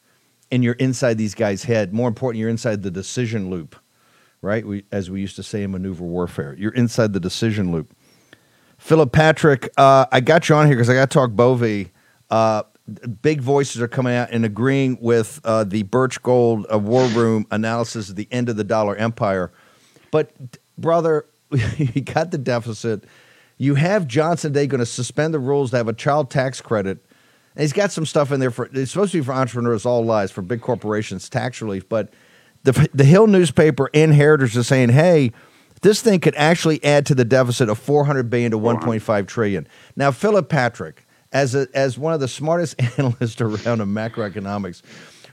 and 0.52 0.64
you're 0.64 0.76
inside 0.76 1.18
these 1.18 1.34
guys' 1.34 1.64
head. 1.64 1.94
More 1.94 2.08
important, 2.08 2.40
you're 2.40 2.50
inside 2.50 2.84
the 2.84 2.92
decision 2.92 3.50
loop, 3.50 3.76
right? 4.44 4.66
We, 4.66 4.86
as 4.92 5.10
we 5.10 5.20
used 5.20 5.36
to 5.38 5.44
say 5.44 5.64
in 5.64 5.72
maneuver 5.72 6.04
warfare, 6.04 6.56
you're 6.60 6.74
inside 6.74 7.14
the 7.14 7.20
decision 7.20 7.72
loop. 7.72 7.96
Philip 8.78 9.12
Patrick, 9.12 9.70
uh, 9.78 10.06
I 10.12 10.20
got 10.20 10.48
you 10.48 10.56
on 10.56 10.68
here 10.68 10.76
because 10.76 10.92
I 10.92 10.94
got 10.94 11.10
to 11.10 11.14
talk 11.14 11.32
Bove. 11.32 11.90
Uh, 12.30 12.64
big 13.22 13.42
voices 13.42 13.82
are 13.82 13.88
coming 13.88 14.14
out 14.14 14.30
and 14.32 14.44
agreeing 14.44 14.98
with 15.00 15.40
uh, 15.44 15.64
the 15.64 15.84
Birch 15.84 16.22
Gold 16.22 16.66
uh, 16.72 16.78
War 16.78 17.06
Room 17.08 17.46
analysis 17.52 18.10
of 18.10 18.16
the 18.16 18.28
end 18.32 18.50
of 18.50 18.58
the 18.58 18.64
dollar 18.64 18.96
empire. 18.96 19.52
But, 20.12 20.32
brother, 20.78 21.26
you 21.52 22.02
got 22.02 22.32
the 22.32 22.38
deficit. 22.38 23.06
You 23.58 23.76
have 23.76 24.08
Johnson 24.08 24.52
Day 24.52 24.68
going 24.68 24.80
to 24.80 24.86
suspend 24.86 25.34
the 25.34 25.40
rules 25.40 25.72
to 25.72 25.78
have 25.78 25.88
a 25.88 25.94
child 25.94 26.30
tax 26.30 26.60
credit. 26.60 27.04
And 27.56 27.62
he's 27.62 27.74
got 27.74 27.92
some 27.92 28.06
stuff 28.06 28.32
in 28.32 28.40
there 28.40 28.52
for 28.52 28.70
it's 28.74 28.92
supposed 28.92 29.12
to 29.12 29.20
be 29.20 29.24
for 29.24 29.34
entrepreneurs, 29.34 29.86
all 29.86 30.04
lies 30.04 30.32
for 30.32 30.42
big 30.42 30.62
corporations, 30.62 31.30
tax 31.30 31.62
relief. 31.62 31.88
But 31.88 32.12
the 32.64 32.90
the 32.94 33.04
Hill 33.04 33.28
newspaper 33.28 33.88
inheritors 33.94 34.58
are 34.58 34.64
saying, 34.64 34.90
hey, 34.90 35.32
this 35.82 36.02
thing 36.02 36.20
could 36.20 36.36
actually 36.36 36.84
add 36.84 37.06
to 37.06 37.16
the 37.16 37.26
deficit 37.26 37.70
of 37.70 37.78
400 37.78 38.30
billion 38.30 38.52
to 38.52 38.58
1.5 38.58 39.28
trillion. 39.28 39.68
Now, 39.96 40.12
Philip 40.12 40.50
Patrick, 40.50 41.03
as 41.34 41.56
a, 41.56 41.68
as 41.74 41.98
one 41.98 42.14
of 42.14 42.20
the 42.20 42.28
smartest 42.28 42.82
analysts 42.98 43.42
around 43.42 43.82
in 43.82 43.90
macroeconomics, 43.90 44.82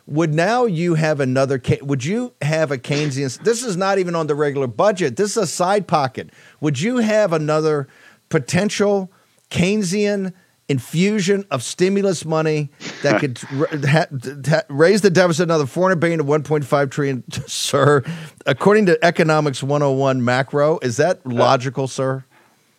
would 0.06 0.34
now 0.34 0.64
you 0.64 0.94
have 0.94 1.20
another? 1.20 1.62
Would 1.82 2.04
you 2.04 2.32
have 2.42 2.72
a 2.72 2.78
Keynesian? 2.78 3.38
This 3.44 3.62
is 3.62 3.76
not 3.76 3.98
even 3.98 4.16
on 4.16 4.26
the 4.26 4.34
regular 4.34 4.66
budget. 4.66 5.16
This 5.16 5.32
is 5.32 5.36
a 5.36 5.46
side 5.46 5.86
pocket. 5.86 6.30
Would 6.60 6.80
you 6.80 6.96
have 6.96 7.32
another 7.32 7.86
potential 8.28 9.12
Keynesian? 9.50 10.32
infusion 10.70 11.44
of 11.50 11.64
stimulus 11.64 12.24
money 12.24 12.70
that 13.02 13.18
could 13.18 13.42
raise 14.68 15.00
the 15.00 15.10
deficit 15.10 15.42
another 15.42 15.66
400 15.66 15.96
billion 15.96 16.18
to 16.20 16.24
1.5 16.24 16.90
trillion 16.92 17.24
sir 17.48 18.04
according 18.46 18.86
to 18.86 18.96
economics 19.04 19.64
101 19.64 20.24
macro 20.24 20.78
is 20.78 20.96
that 20.96 21.16
uh, 21.26 21.30
logical 21.30 21.88
sir 21.88 22.24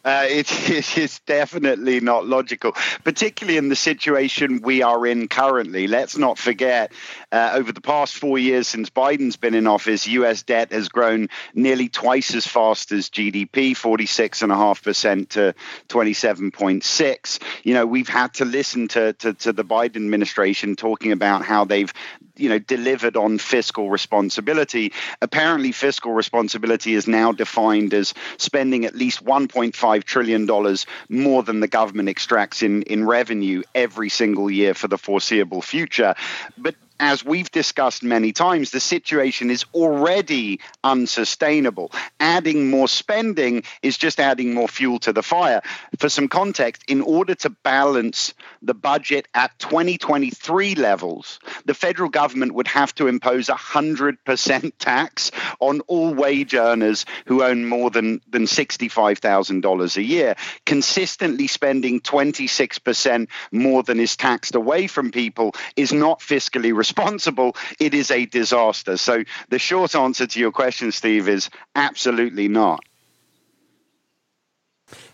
uh, 0.03 0.25
it, 0.27 0.51
it 0.69 0.97
is 0.97 1.19
definitely 1.19 1.99
not 1.99 2.25
logical, 2.25 2.73
particularly 3.03 3.57
in 3.57 3.69
the 3.69 3.75
situation 3.75 4.61
we 4.61 4.81
are 4.81 5.05
in 5.05 5.27
currently. 5.27 5.87
Let's 5.87 6.17
not 6.17 6.37
forget, 6.37 6.91
uh, 7.31 7.51
over 7.53 7.71
the 7.71 7.81
past 7.81 8.15
four 8.15 8.37
years 8.37 8.67
since 8.67 8.89
Biden's 8.89 9.37
been 9.37 9.53
in 9.55 9.67
office, 9.67 10.07
U.S. 10.07 10.43
debt 10.43 10.71
has 10.71 10.89
grown 10.89 11.29
nearly 11.53 11.89
twice 11.89 12.33
as 12.35 12.47
fast 12.47 12.91
as 12.91 13.09
GDP, 13.09 13.71
46.5% 13.71 15.29
to 15.29 15.55
27.6. 15.89 17.39
You 17.63 17.73
know, 17.73 17.85
we've 17.85 18.09
had 18.09 18.33
to 18.35 18.45
listen 18.45 18.87
to, 18.89 19.13
to, 19.13 19.33
to 19.33 19.53
the 19.53 19.63
Biden 19.63 19.97
administration 19.97 20.75
talking 20.75 21.11
about 21.11 21.45
how 21.45 21.65
they've 21.65 21.93
you 22.41 22.49
know 22.49 22.59
delivered 22.59 23.15
on 23.15 23.37
fiscal 23.37 23.89
responsibility. 23.89 24.91
Apparently 25.21 25.71
fiscal 25.71 26.13
responsibility 26.13 26.93
is 26.93 27.07
now 27.07 27.31
defined 27.31 27.93
as 27.93 28.13
spending 28.37 28.85
at 28.85 28.95
least 28.95 29.23
1.5 29.23 30.03
trillion 30.03 30.45
dollars 30.45 30.85
more 31.09 31.43
than 31.43 31.59
the 31.59 31.67
government 31.67 32.09
extracts 32.09 32.63
in 32.63 32.81
in 32.83 33.05
revenue 33.05 33.61
every 33.75 34.09
single 34.09 34.49
year 34.49 34.73
for 34.73 34.87
the 34.87 34.97
foreseeable 34.97 35.61
future. 35.61 36.15
But 36.57 36.75
as 37.01 37.25
we've 37.25 37.49
discussed 37.49 38.03
many 38.03 38.31
times, 38.31 38.69
the 38.69 38.79
situation 38.79 39.49
is 39.49 39.65
already 39.73 40.59
unsustainable. 40.83 41.91
Adding 42.19 42.69
more 42.69 42.87
spending 42.87 43.63
is 43.81 43.97
just 43.97 44.19
adding 44.19 44.53
more 44.53 44.67
fuel 44.67 44.99
to 44.99 45.11
the 45.11 45.23
fire. 45.23 45.61
For 45.97 46.09
some 46.09 46.27
context, 46.27 46.83
in 46.87 47.01
order 47.01 47.33
to 47.35 47.49
balance 47.49 48.35
the 48.61 48.75
budget 48.75 49.27
at 49.33 49.57
2023 49.57 50.75
levels, 50.75 51.39
the 51.65 51.73
federal 51.73 52.07
government 52.07 52.53
would 52.53 52.67
have 52.67 52.93
to 52.95 53.07
impose 53.07 53.49
a 53.49 53.55
100% 53.55 54.71
tax 54.77 55.31
on 55.59 55.81
all 55.87 56.13
wage 56.13 56.53
earners 56.53 57.05
who 57.25 57.41
earn 57.41 57.65
more 57.65 57.89
than, 57.89 58.21
than 58.29 58.43
$65,000 58.43 59.97
a 59.97 60.03
year. 60.03 60.35
Consistently 60.67 61.47
spending 61.47 61.99
26% 61.99 63.27
more 63.51 63.81
than 63.81 63.99
is 63.99 64.15
taxed 64.15 64.53
away 64.53 64.85
from 64.85 65.09
people 65.09 65.55
is 65.75 65.91
not 65.91 66.19
fiscally 66.19 66.71
responsible 66.71 66.90
responsible, 66.91 67.55
it 67.79 67.93
is 67.93 68.11
a 68.11 68.25
disaster. 68.25 68.97
So 68.97 69.23
the 69.49 69.59
short 69.59 69.95
answer 69.95 70.27
to 70.27 70.39
your 70.39 70.51
question, 70.51 70.91
Steve, 70.91 71.29
is 71.29 71.49
absolutely 71.75 72.47
not. 72.47 72.81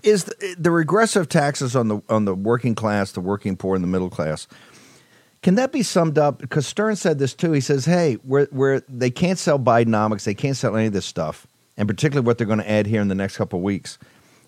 is 0.03 0.25
the, 0.25 0.55
the 0.57 0.71
regressive 0.71 1.29
taxes 1.29 1.75
on 1.75 1.87
the 1.87 2.01
on 2.09 2.25
the 2.25 2.35
working 2.35 2.75
class, 2.75 3.11
the 3.11 3.21
working 3.21 3.55
poor, 3.57 3.75
and 3.75 3.83
the 3.83 3.87
middle 3.87 4.09
class. 4.09 4.47
Can 5.43 5.55
that 5.55 5.71
be 5.71 5.83
summed 5.83 6.17
up? 6.17 6.39
Because 6.39 6.65
Stern 6.65 6.95
said 6.95 7.19
this 7.19 7.33
too. 7.33 7.51
He 7.51 7.61
says, 7.61 7.85
"Hey, 7.85 8.15
where 8.23 8.47
where 8.51 8.81
they 8.89 9.11
can't 9.11 9.37
sell 9.39 9.59
Bidenomics, 9.59 10.23
they 10.23 10.33
can't 10.33 10.57
sell 10.57 10.75
any 10.75 10.87
of 10.87 10.93
this 10.93 11.05
stuff, 11.05 11.47
and 11.77 11.87
particularly 11.87 12.25
what 12.25 12.37
they're 12.37 12.47
going 12.47 12.59
to 12.59 12.69
add 12.69 12.87
here 12.87 13.01
in 13.01 13.07
the 13.07 13.15
next 13.15 13.37
couple 13.37 13.59
of 13.59 13.63
weeks, 13.63 13.97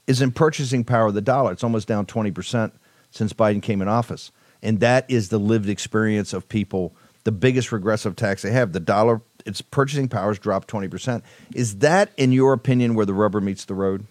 is 0.08 0.22
in 0.22 0.32
purchasing 0.32 0.84
power 0.84 1.08
of 1.08 1.14
the 1.14 1.22
dollar. 1.22 1.52
It's 1.52 1.64
almost 1.64 1.88
down 1.88 2.06
twenty 2.06 2.32
percent 2.32 2.74
since 3.12 3.34
Biden 3.34 3.62
came 3.62 3.82
in 3.82 3.88
office, 3.88 4.32
and 4.62 4.80
that 4.80 5.06
is 5.10 5.30
the 5.30 5.40
lived 5.40 5.70
experience 5.70 6.34
of 6.34 6.50
people. 6.50 6.96
The 7.24 7.32
biggest 7.32 7.72
regressive 7.72 8.16
tax 8.16 8.42
they 8.42 8.52
have, 8.52 8.72
the 8.72 8.80
dollar, 8.80 9.22
its 9.46 9.62
purchasing 9.62 10.08
powers 10.08 10.40
dropped 10.40 10.68
twenty 10.68 10.88
percent. 10.88 11.24
Is 11.54 11.80
that, 11.80 12.12
in 12.18 12.32
your 12.32 12.54
opinion, 12.54 12.96
where 12.96 13.06
the 13.06 13.14
rubber 13.14 13.42
meets 13.42 13.66
the 13.66 13.76
road?" 13.76 14.06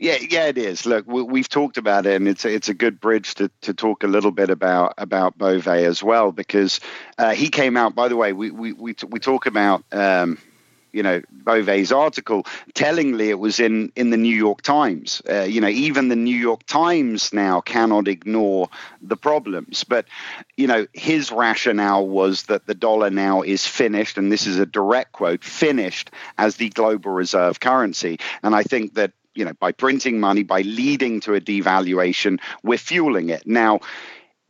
Yeah, 0.00 0.18
yeah, 0.30 0.46
it 0.46 0.56
is. 0.56 0.86
Look, 0.86 1.06
we, 1.08 1.40
have 1.40 1.48
talked 1.48 1.76
about 1.76 2.06
it, 2.06 2.14
and 2.14 2.28
it's 2.28 2.44
a, 2.44 2.54
it's 2.54 2.68
a 2.68 2.74
good 2.74 3.00
bridge 3.00 3.34
to, 3.34 3.50
to 3.62 3.74
talk 3.74 4.04
a 4.04 4.06
little 4.06 4.30
bit 4.30 4.48
about 4.48 4.94
about 4.96 5.36
Bove 5.36 5.66
as 5.66 6.02
well, 6.04 6.30
because 6.30 6.78
uh, 7.18 7.30
he 7.30 7.48
came 7.48 7.76
out. 7.76 7.96
By 7.96 8.06
the 8.06 8.16
way, 8.16 8.32
we 8.32 8.52
we 8.52 8.72
we, 8.72 8.94
we 9.08 9.18
talk 9.18 9.46
about. 9.46 9.84
Um, 9.90 10.38
you 10.92 11.02
know 11.02 11.22
Bove's 11.30 11.92
article. 11.92 12.46
Tellingly, 12.74 13.30
it 13.30 13.38
was 13.38 13.60
in 13.60 13.92
in 13.96 14.10
the 14.10 14.16
New 14.16 14.34
York 14.34 14.62
Times. 14.62 15.22
Uh, 15.28 15.42
you 15.42 15.60
know, 15.60 15.68
even 15.68 16.08
the 16.08 16.16
New 16.16 16.36
York 16.36 16.64
Times 16.66 17.32
now 17.32 17.60
cannot 17.60 18.08
ignore 18.08 18.68
the 19.02 19.16
problems. 19.16 19.84
But 19.84 20.06
you 20.56 20.66
know, 20.66 20.86
his 20.92 21.32
rationale 21.32 22.06
was 22.06 22.44
that 22.44 22.66
the 22.66 22.74
dollar 22.74 23.10
now 23.10 23.42
is 23.42 23.66
finished, 23.66 24.18
and 24.18 24.30
this 24.30 24.46
is 24.46 24.58
a 24.58 24.66
direct 24.66 25.12
quote: 25.12 25.44
"finished 25.44 26.10
as 26.36 26.56
the 26.56 26.68
global 26.70 27.12
reserve 27.12 27.60
currency." 27.60 28.18
And 28.42 28.54
I 28.54 28.62
think 28.62 28.94
that 28.94 29.12
you 29.34 29.44
know, 29.44 29.52
by 29.60 29.70
printing 29.70 30.18
money, 30.18 30.42
by 30.42 30.62
leading 30.62 31.20
to 31.20 31.34
a 31.34 31.40
devaluation, 31.40 32.40
we're 32.64 32.76
fueling 32.76 33.28
it. 33.28 33.46
Now, 33.46 33.78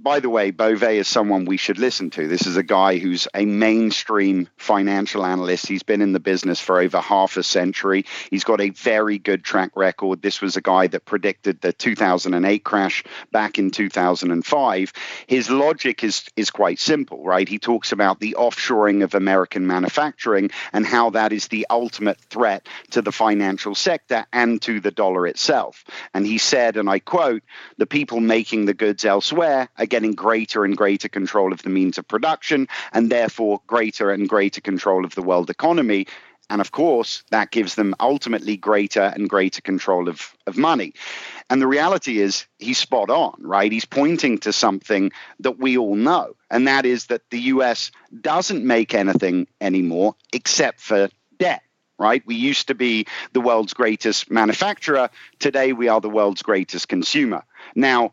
by 0.01 0.21
the 0.21 0.31
way, 0.31 0.53
Bove 0.53 0.85
is 0.85 1.09
someone 1.09 1.45
we 1.45 1.57
should 1.57 1.79
listen 1.79 2.11
to. 2.11 2.29
This 2.29 2.47
is 2.47 2.57
a 2.57 2.63
guy 2.63 2.99
who's 2.99 3.27
a 3.35 3.45
mainstream 3.45 4.49
financial 4.57 5.27
analyst. 5.27 5.67
He's 5.67 5.83
been 5.83 6.01
in 6.01 6.13
the 6.13 6.21
business 6.21 6.61
for 6.61 6.79
over 6.81 7.01
half 7.01 7.37
a 7.37 7.43
century. 7.43 8.05
He's 8.31 8.45
got 8.45 8.61
a 8.61 8.71
very 8.71 9.19
good 9.19 9.43
track 9.43 9.73
record. 9.75 10.23
This 10.23 10.41
was 10.41 10.57
a 10.57 10.61
guy 10.61 10.87
that 10.87 11.05
predicted 11.05 11.61
the 11.61 11.73
2008 11.73 12.63
crash 12.63 13.03
back 13.33 13.59
in 13.59 13.73
2005. 13.73 14.93
His 15.27 15.51
logic 15.51 16.05
is, 16.05 16.29
is 16.37 16.51
quite 16.51 16.79
simple, 16.79 17.25
right? 17.25 17.49
He 17.49 17.59
talks 17.59 17.91
about 17.91 18.21
the 18.21 18.37
offshoring 18.39 19.03
of 19.03 19.17
American 19.17 19.67
manufacturing 19.67 20.51
and 20.73 20.87
how 20.87 21.11
that 21.11 21.33
is 21.33 21.49
the 21.49 21.67
ultimate 21.71 22.21
threat 22.21 22.69
to 22.93 23.03
the 23.03 23.13
financial 23.13 23.75
sector 23.75 24.27
and 24.33 24.63
to 24.63 24.79
the 24.79 24.93
dollar 24.93 25.27
itself. 25.27 25.85
And 26.15 26.25
he 26.25 26.39
said, 26.39 26.77
and 26.77 26.89
I 26.89 27.01
quote, 27.01 27.43
the 27.79 27.87
people 27.87 28.21
making 28.21 28.67
the 28.67 28.75
goods 28.75 29.05
elsewhere 29.05 29.69
getting 29.89 30.13
greater 30.13 30.65
and 30.65 30.77
greater 30.77 31.09
control 31.09 31.53
of 31.53 31.63
the 31.63 31.71
means 31.71 31.99
of 31.99 32.07
production 32.07 32.69
and 32.93 33.11
therefore 33.11 33.61
greater 33.67 34.11
and 34.11 34.29
greater 34.29 34.61
control 34.61 35.05
of 35.05 35.15
the 35.15 35.23
world 35.23 35.51
economy. 35.51 36.07
And 36.51 36.61
of 36.61 36.73
course, 36.73 37.25
that 37.31 37.51
gives 37.51 37.75
them 37.75 37.95
ultimately 38.01 38.57
greater 38.57 39.03
and 39.03 39.29
greater 39.29 39.61
control 39.61 40.09
of, 40.09 40.35
of 40.47 40.57
money. 40.57 40.95
And 41.51 41.61
the 41.61 41.67
reality 41.67 42.21
is, 42.21 42.47
he's 42.59 42.79
spot 42.79 43.11
on, 43.11 43.35
right? 43.41 43.71
He's 43.71 43.85
pointing 43.85 44.39
to 44.39 44.53
something 44.53 45.13
that 45.41 45.59
we 45.59 45.77
all 45.77 45.95
know, 45.95 46.35
and 46.51 46.67
that 46.67 46.87
is 46.87 47.07
that 47.07 47.23
the 47.31 47.41
US 47.41 47.91
doesn't 48.21 48.65
make 48.65 48.95
anything 48.95 49.47
anymore 49.61 50.15
except 50.33 50.81
for 50.81 51.11
debt 51.39 51.63
right? 51.99 52.23
We 52.27 52.37
used 52.37 52.69
to 52.69 52.75
be 52.75 53.07
the 53.33 53.41
world's 53.41 53.75
greatest 53.75 54.31
manufacturer. 54.31 55.11
Today, 55.41 55.73
we 55.73 55.89
are 55.89 56.01
the 56.01 56.09
world's 56.09 56.43
greatest 56.43 56.89
consumer. 56.89 57.43
Now, 57.75 58.13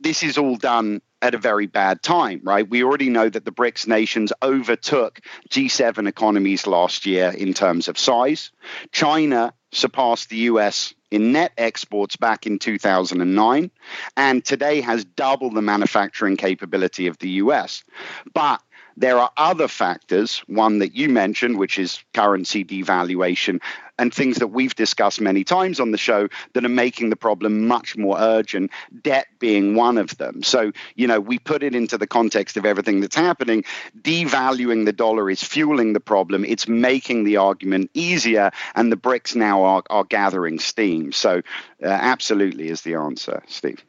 this 0.00 0.22
is 0.22 0.36
all 0.36 0.56
done 0.56 1.00
at 1.22 1.34
a 1.34 1.38
very 1.38 1.66
bad 1.66 2.02
time, 2.02 2.40
right? 2.44 2.68
We 2.68 2.82
already 2.82 3.10
know 3.10 3.28
that 3.28 3.44
the 3.44 3.52
BRICS 3.52 3.86
nations 3.86 4.32
overtook 4.42 5.20
G7 5.50 6.08
economies 6.08 6.66
last 6.66 7.06
year 7.06 7.28
in 7.30 7.54
terms 7.54 7.88
of 7.88 7.98
size. 7.98 8.50
China 8.92 9.52
surpassed 9.72 10.30
the 10.30 10.36
US 10.36 10.94
in 11.10 11.32
net 11.32 11.52
exports 11.58 12.16
back 12.16 12.46
in 12.46 12.58
2009 12.58 13.70
and 14.16 14.44
today 14.44 14.80
has 14.80 15.04
double 15.04 15.50
the 15.50 15.62
manufacturing 15.62 16.36
capability 16.36 17.06
of 17.06 17.18
the 17.18 17.30
US. 17.30 17.84
But 18.32 18.62
there 19.00 19.18
are 19.18 19.30
other 19.38 19.66
factors, 19.66 20.42
one 20.46 20.80
that 20.80 20.94
you 20.94 21.08
mentioned, 21.08 21.58
which 21.58 21.78
is 21.78 22.04
currency 22.12 22.66
devaluation, 22.66 23.60
and 23.98 24.12
things 24.12 24.36
that 24.36 24.48
we've 24.48 24.74
discussed 24.74 25.22
many 25.22 25.42
times 25.42 25.80
on 25.80 25.90
the 25.90 25.96
show 25.96 26.28
that 26.52 26.66
are 26.66 26.68
making 26.68 27.08
the 27.08 27.16
problem 27.16 27.66
much 27.66 27.96
more 27.96 28.18
urgent, 28.18 28.70
debt 29.02 29.26
being 29.38 29.74
one 29.74 29.96
of 29.96 30.18
them. 30.18 30.42
So, 30.42 30.72
you 30.96 31.06
know, 31.06 31.18
we 31.18 31.38
put 31.38 31.62
it 31.62 31.74
into 31.74 31.96
the 31.96 32.06
context 32.06 32.58
of 32.58 32.66
everything 32.66 33.00
that's 33.00 33.16
happening. 33.16 33.64
Devaluing 33.98 34.84
the 34.84 34.92
dollar 34.92 35.30
is 35.30 35.42
fueling 35.42 35.94
the 35.94 36.00
problem, 36.00 36.44
it's 36.44 36.68
making 36.68 37.24
the 37.24 37.38
argument 37.38 37.90
easier, 37.94 38.50
and 38.74 38.92
the 38.92 38.98
BRICS 38.98 39.34
now 39.34 39.62
are, 39.62 39.82
are 39.88 40.04
gathering 40.04 40.58
steam. 40.58 41.12
So, 41.12 41.40
uh, 41.82 41.86
absolutely 41.86 42.68
is 42.68 42.82
the 42.82 42.96
answer, 42.96 43.42
Steve. 43.46 43.82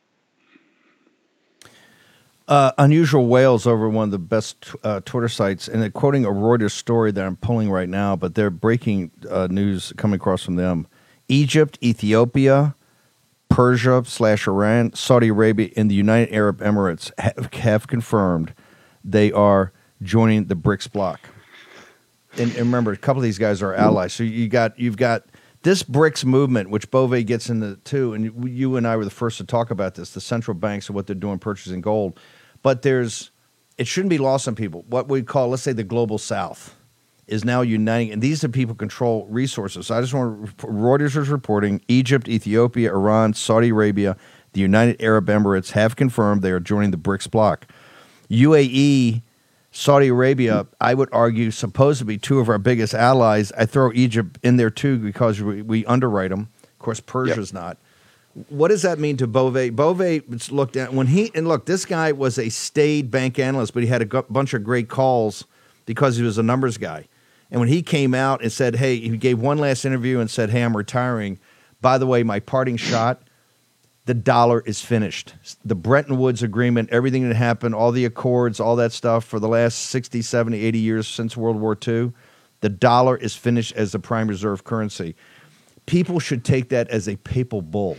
Uh, 2.52 2.74
Unusual 2.80 3.28
Whales 3.28 3.66
over 3.66 3.88
one 3.88 4.04
of 4.04 4.12
the 4.12 4.20
best 4.20 4.76
uh, 4.84 5.00
Twitter 5.06 5.30
sites, 5.30 5.70
and 5.70 5.82
they're 5.82 5.90
quoting 5.90 6.26
a 6.26 6.30
Reuters 6.32 6.72
story 6.72 7.10
that 7.14 7.26
I'm 7.26 7.38
pulling 7.38 7.72
right 7.72 7.88
now, 7.88 8.18
but 8.18 8.36
they're 8.36 8.50
breaking 8.50 9.10
uh, 9.30 9.48
news 9.50 9.94
coming 9.96 10.18
across 10.18 10.44
from 10.44 10.58
them. 10.58 10.86
Egypt, 11.30 11.80
Ethiopia, 11.82 12.76
Persia 13.48 14.04
slash 14.06 14.50
Iran, 14.50 14.92
Saudi 14.92 15.30
Arabia, 15.30 15.70
and 15.78 15.90
the 15.90 15.96
United 15.96 16.36
Arab 16.36 16.60
Emirates 16.60 17.10
have, 17.18 17.54
have 17.54 17.88
confirmed 17.88 18.54
they 19.02 19.32
are 19.32 19.72
joining 20.02 20.48
the 20.48 20.56
BRICS 20.56 20.92
bloc. 20.92 21.22
And, 22.34 22.50
and, 22.50 22.58
remember, 22.58 22.92
a 22.92 22.98
couple 22.98 23.22
of 23.22 23.24
these 23.24 23.40
guys 23.40 23.62
are 23.62 23.74
allies. 23.74 24.12
So 24.12 24.24
you 24.24 24.50
got 24.50 24.78
you've 24.78 24.98
got 24.98 25.24
this 25.64 25.84
BRICS 25.84 26.26
movement, 26.26 26.70
which 26.70 26.92
Bove 26.92 27.26
gets 27.26 27.50
into 27.50 27.78
too, 27.86 28.14
and 28.14 28.50
you 28.50 28.76
and 28.76 28.86
I 28.86 28.98
were 28.98 29.06
the 29.06 29.10
first 29.10 29.38
to 29.38 29.46
talk 29.46 29.72
about 29.72 29.96
this. 29.96 30.14
The 30.14 30.20
central 30.20 30.56
banks 30.56 30.90
and 30.90 30.98
what 30.98 31.08
they're 31.08 31.16
doing 31.16 31.40
purchasing 31.40 31.80
gold 31.80 32.20
but 32.64 32.82
there's, 32.82 33.32
it 33.78 33.88
shouldn't 33.88 34.10
be 34.10 34.18
lost 34.18 34.48
on 34.48 34.56
people. 34.56 34.86
What 34.88 35.08
we 35.08 35.24
call, 35.24 35.50
let's 35.50 35.64
say, 35.64 35.74
the 35.74 35.84
global 35.84 36.18
south 36.18 36.76
is 37.28 37.46
now 37.46 37.62
uniting, 37.62 38.12
and 38.12 38.22
these 38.22 38.44
are 38.44 38.50
people 38.50 38.76
control 38.76 39.26
resources. 39.30 39.88
So 39.88 39.96
I 39.96 40.02
just 40.02 40.14
want 40.14 40.58
to, 40.58 40.68
Reuters 40.68 41.16
is 41.16 41.30
reporting 41.30 41.82
Egypt, 41.88 42.28
Ethiopia, 42.28 42.94
Iran, 42.94 43.34
Saudi 43.34 43.70
Arabia, 43.70 44.18
the 44.54 44.62
United 44.62 45.02
Arab 45.02 45.28
Emirates 45.28 45.72
have 45.72 45.96
confirmed 45.96 46.42
they 46.42 46.52
are 46.52 46.60
joining 46.60 46.92
the 46.92 46.98
BRICS 46.98 47.32
bloc. 47.32 47.68
UAE, 48.30 49.22
Saudi 49.72 50.10
Arabia, 50.10 50.68
I 50.82 50.94
would 50.94 51.10
argue, 51.14 51.52
supposed 51.52 52.00
to 52.00 52.06
be 52.06 52.18
two 52.18 52.40
of 52.40 52.50
our 52.50 52.58
biggest 52.58 52.94
allies. 52.94 53.54
I 53.54 53.66
throw 53.66 53.92
Egypt 53.94 54.38
in 54.44 54.58
there 54.58 54.70
too 54.70 54.98
because 54.98 55.42
we, 55.42 55.62
we 55.62 55.86
underwrite 55.86 56.32
them. 56.32 56.50
Of 56.64 56.80
course, 56.80 57.00
Persia's 57.00 57.54
yep. 57.54 57.62
not. 57.62 57.78
What 58.50 58.70
does 58.70 58.84
that 58.84 59.00
mean 59.00 59.18
to 59.18 59.28
Bove? 59.28 59.76
Bove 59.76 60.52
looked 60.52 60.78
at 60.78 60.94
when 60.94 61.08
he 61.08 61.32
and 61.36 61.48
look, 61.48 61.66
this 61.66 61.86
guy 61.86 62.12
was 62.12 62.38
a 62.38 62.50
staid 62.50 63.12
bank 63.12 63.38
analyst, 63.40 63.74
but 63.74 63.84
he 63.84 63.90
had 63.90 64.02
a 64.02 64.06
g- 64.06 64.22
bunch 64.30 64.54
of 64.54 64.64
great 64.64 64.88
calls 64.88 65.46
because 65.86 66.18
he 66.18 66.24
was 66.24 66.38
a 66.38 66.44
numbers 66.44 66.78
guy. 66.78 67.08
And 67.50 67.60
when 67.60 67.68
he 67.68 67.82
came 67.82 68.14
out 68.14 68.42
and 68.42 68.52
said, 68.52 68.78
"Hey," 68.78 68.98
he 68.98 69.18
gave 69.18 69.40
one 69.40 69.58
last 69.58 69.84
interview 69.84 70.20
and 70.20 70.30
said, 70.30 70.50
"Hey, 70.50 70.62
I'm 70.62 70.78
retiring." 70.78 71.40
By 71.82 71.98
the 71.98 72.08
way, 72.08 72.24
my 72.24 72.40
parting 72.40 72.78
shot: 72.78 73.22
the 74.06 74.14
dollar 74.14 74.62
is 74.62 74.82
finished. 74.82 75.36
The 75.64 75.76
Bretton 75.76 76.18
Woods 76.18 76.42
agreement, 76.42 76.90
everything 76.90 77.28
that 77.28 77.36
happened, 77.36 77.76
all 77.76 77.92
the 77.92 78.06
accords, 78.06 78.60
all 78.60 78.76
that 78.78 78.94
stuff 78.94 79.26
for 79.26 79.40
the 79.40 79.48
last 79.48 79.78
60, 79.88 80.22
70, 80.22 80.60
80 80.60 80.80
years 80.80 81.08
since 81.08 81.36
World 81.38 81.58
War 81.58 81.78
II, 81.88 82.14
the 82.62 82.70
dollar 82.70 83.18
is 83.18 83.36
finished 83.36 83.74
as 83.76 83.92
the 83.92 84.00
prime 84.00 84.28
reserve 84.28 84.64
currency. 84.64 85.16
People 85.86 86.20
should 86.20 86.46
take 86.46 86.70
that 86.70 86.88
as 86.90 87.08
a 87.08 87.16
papal 87.18 87.62
bull 87.62 87.98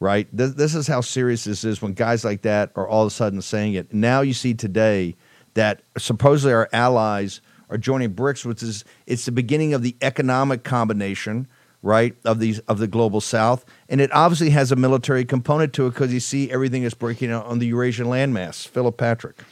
right? 0.00 0.26
This, 0.32 0.54
this 0.54 0.74
is 0.74 0.86
how 0.86 1.02
serious 1.02 1.44
this 1.44 1.62
is 1.62 1.80
when 1.80 1.92
guys 1.92 2.24
like 2.24 2.42
that 2.42 2.72
are 2.74 2.88
all 2.88 3.02
of 3.02 3.08
a 3.08 3.10
sudden 3.10 3.42
saying 3.42 3.74
it. 3.74 3.92
Now 3.92 4.22
you 4.22 4.32
see 4.32 4.54
today 4.54 5.14
that 5.54 5.82
supposedly 5.98 6.54
our 6.54 6.68
allies 6.72 7.40
are 7.68 7.78
joining 7.78 8.14
BRICS, 8.14 8.44
which 8.44 8.62
is 8.62 8.84
it's 9.06 9.26
the 9.26 9.32
beginning 9.32 9.74
of 9.74 9.82
the 9.82 9.96
economic 10.00 10.64
combination, 10.64 11.46
right, 11.82 12.16
of 12.24 12.40
these 12.40 12.58
of 12.60 12.78
the 12.78 12.88
global 12.88 13.20
South, 13.20 13.64
and 13.88 14.00
it 14.00 14.10
obviously 14.12 14.50
has 14.50 14.72
a 14.72 14.76
military 14.76 15.24
component 15.24 15.72
to 15.74 15.86
it 15.86 15.90
because 15.90 16.12
you 16.12 16.20
see 16.20 16.50
everything 16.50 16.82
is 16.82 16.94
breaking 16.94 17.30
out 17.30 17.46
on 17.46 17.58
the 17.58 17.66
Eurasian 17.66 18.06
landmass. 18.06 18.66
Philip 18.66 18.96
Patrick. 18.96 19.42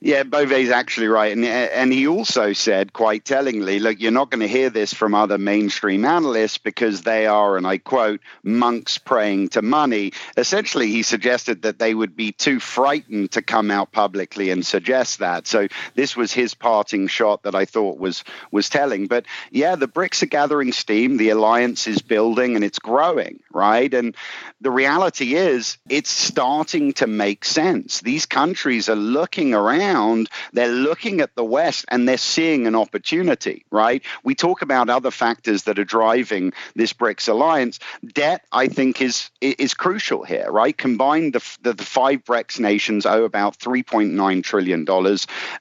Yeah, 0.00 0.22
Bove's 0.22 0.70
actually 0.70 1.08
right, 1.08 1.32
and 1.32 1.44
and 1.44 1.92
he 1.92 2.06
also 2.06 2.52
said 2.52 2.92
quite 2.92 3.24
tellingly, 3.24 3.80
look, 3.80 3.98
you're 3.98 4.12
not 4.12 4.30
going 4.30 4.42
to 4.42 4.46
hear 4.46 4.70
this 4.70 4.94
from 4.94 5.12
other 5.12 5.38
mainstream 5.38 6.04
analysts 6.04 6.58
because 6.58 7.02
they 7.02 7.26
are, 7.26 7.56
and 7.56 7.66
I 7.66 7.78
quote, 7.78 8.20
monks 8.44 8.96
praying 8.96 9.48
to 9.50 9.62
money. 9.62 10.12
Essentially, 10.36 10.86
he 10.86 11.02
suggested 11.02 11.62
that 11.62 11.80
they 11.80 11.94
would 11.94 12.14
be 12.14 12.30
too 12.30 12.60
frightened 12.60 13.32
to 13.32 13.42
come 13.42 13.72
out 13.72 13.90
publicly 13.90 14.50
and 14.50 14.64
suggest 14.64 15.18
that. 15.18 15.48
So 15.48 15.66
this 15.96 16.16
was 16.16 16.32
his 16.32 16.54
parting 16.54 17.08
shot 17.08 17.42
that 17.42 17.56
I 17.56 17.64
thought 17.64 17.98
was 17.98 18.22
was 18.52 18.68
telling. 18.68 19.08
But 19.08 19.26
yeah, 19.50 19.74
the 19.74 19.88
BRICS 19.88 20.22
are 20.22 20.26
gathering 20.26 20.70
steam, 20.70 21.16
the 21.16 21.30
alliance 21.30 21.88
is 21.88 22.02
building, 22.02 22.54
and 22.54 22.64
it's 22.64 22.78
growing, 22.78 23.40
right? 23.52 23.92
And 23.92 24.14
the 24.60 24.70
reality 24.70 25.34
is, 25.34 25.78
it's 25.88 26.10
starting 26.10 26.92
to 26.94 27.06
make 27.06 27.44
sense. 27.44 28.00
These 28.00 28.26
countries 28.26 28.88
are 28.88 28.96
looking 28.96 29.54
around 29.54 30.28
they're 30.52 30.68
looking 30.68 31.20
at 31.20 31.34
the 31.34 31.44
West 31.44 31.84
and 31.88 32.08
they're 32.08 32.16
seeing 32.16 32.66
an 32.66 32.74
opportunity, 32.74 33.64
right? 33.70 34.02
We 34.24 34.34
talk 34.34 34.62
about 34.62 34.88
other 34.88 35.10
factors 35.10 35.64
that 35.64 35.78
are 35.78 35.84
driving 35.84 36.52
this 36.74 36.92
BRICS 36.92 37.28
alliance. 37.28 37.78
Debt, 38.04 38.44
I 38.52 38.68
think, 38.68 39.00
is 39.00 39.30
is 39.40 39.74
crucial 39.74 40.24
here, 40.24 40.50
right? 40.50 40.76
Combined, 40.76 41.34
the, 41.34 41.56
the, 41.62 41.72
the 41.74 41.84
five 41.84 42.24
BRICS 42.24 42.60
nations 42.60 43.06
owe 43.06 43.24
about 43.24 43.58
$3.9 43.58 44.42
trillion. 44.42 44.86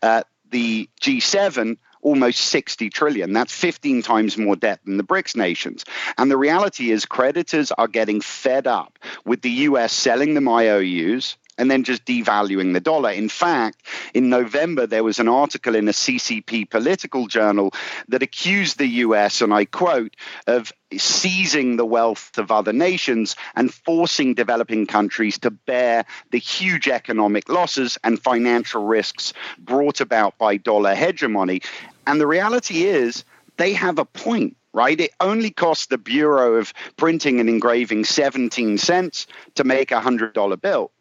Uh, 0.01 0.23
the 0.49 0.89
G7 1.01 1.77
almost 2.07 2.39
60 2.39 2.89
trillion. 2.89 3.33
That's 3.33 3.53
15 3.53 4.01
times 4.01 4.37
more 4.37 4.55
debt 4.55 4.79
than 4.85 4.95
the 4.95 5.03
BRICS 5.03 5.35
nations. 5.35 5.83
And 6.17 6.31
the 6.31 6.37
reality 6.37 6.91
is, 6.91 7.05
creditors 7.05 7.73
are 7.73 7.89
getting 7.89 8.21
fed 8.21 8.65
up 8.65 8.97
with 9.25 9.41
the 9.41 9.49
US 9.67 9.91
selling 9.91 10.33
them 10.33 10.47
IOUs 10.47 11.35
and 11.57 11.69
then 11.69 11.83
just 11.83 12.05
devaluing 12.05 12.73
the 12.73 12.79
dollar. 12.79 13.11
In 13.11 13.29
fact, 13.29 13.81
in 14.13 14.29
November, 14.29 14.85
there 14.85 15.03
was 15.03 15.19
an 15.19 15.27
article 15.27 15.75
in 15.75 15.87
a 15.87 15.91
CCP 15.91 16.69
political 16.69 17.27
journal 17.27 17.73
that 18.07 18.23
accused 18.23 18.77
the 18.77 18.87
US, 18.87 19.41
and 19.41 19.53
I 19.53 19.65
quote, 19.65 20.15
of 20.45 20.71
seizing 20.97 21.75
the 21.75 21.85
wealth 21.85 22.37
of 22.37 22.51
other 22.51 22.73
nations 22.73 23.35
and 23.55 23.73
forcing 23.73 24.33
developing 24.33 24.85
countries 24.85 25.39
to 25.39 25.51
bear 25.51 26.05
the 26.31 26.37
huge 26.37 26.87
economic 26.87 27.49
losses 27.49 27.97
and 28.03 28.21
financial 28.21 28.85
risks 28.85 29.33
brought 29.57 29.99
about 29.99 30.37
by 30.37 30.57
dollar 30.57 30.95
hegemony. 30.95 31.61
And 32.07 32.19
the 32.19 32.25
reality 32.25 32.85
is, 32.85 33.23
they 33.57 33.73
have 33.73 33.99
a 33.99 34.05
point 34.05 34.55
right? 34.73 35.01
It 35.01 35.11
only 35.19 35.49
costs 35.49 35.87
the 35.87 35.97
Bureau 35.97 36.53
of 36.53 36.71
Printing 36.97 37.39
and 37.39 37.49
Engraving 37.49 38.05
17 38.05 38.77
cents 38.77 39.25
to 39.55 39.63
make 39.63 39.91
a 39.91 39.99
$100 39.99 40.61
bill 40.61 40.91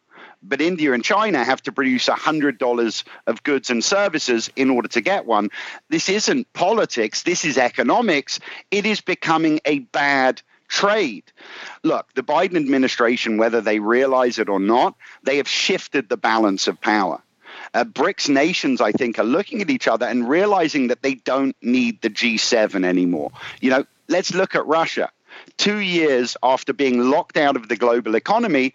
but 0.43 0.61
India 0.61 0.93
and 0.93 1.05
China 1.05 1.45
have 1.45 1.63
to 1.63 1.73
produce 1.73 2.09
$100 2.09 3.05
of 3.27 3.43
goods 3.43 3.71
and 3.71 3.85
services 3.85 4.51
in 4.57 4.71
order 4.71 4.89
to 4.89 5.01
get 5.01 5.27
one. 5.27 5.51
This 5.89 6.09
isn't 6.09 6.53
politics, 6.53 7.23
this 7.23 7.45
is 7.45 7.59
economics. 7.59 8.39
It 8.71 8.87
is 8.87 9.01
becoming 9.01 9.61
a 9.65 9.81
bad 9.81 10.43
trade. 10.69 11.25
Look, 11.83 12.13
the 12.15 12.23
Biden 12.23 12.57
administration, 12.57 13.39
whether 13.39 13.61
they 13.61 13.79
realize 13.79 14.39
it 14.39 14.49
or 14.49 14.61
not, 14.61 14.97
they 15.23 15.39
have 15.39 15.49
shifted 15.49 16.09
the 16.09 16.17
balance 16.17 16.67
of 16.69 16.81
power. 16.81 17.23
Uh, 17.77 17.85
BRICS 17.85 18.31
nations, 18.31 18.81
I 18.81 18.91
think, 18.91 19.19
are 19.19 19.25
looking 19.25 19.61
at 19.61 19.69
each 19.69 19.87
other 19.87 20.07
and 20.07 20.27
realizing 20.27 20.87
that 20.87 21.03
they 21.03 21.17
don't 21.17 21.55
need 21.61 22.01
the 22.01 22.09
G7 22.09 22.87
anymore. 22.87 23.33
You 23.61 23.69
know, 23.69 23.85
let's 24.09 24.33
look 24.33 24.55
at 24.55 24.67
Russia. 24.67 25.11
Two 25.59 25.77
years 25.77 26.39
after 26.43 26.73
being 26.73 27.11
locked 27.11 27.37
out 27.37 27.55
of 27.55 27.69
the 27.69 27.77
global 27.77 28.15
economy, 28.15 28.73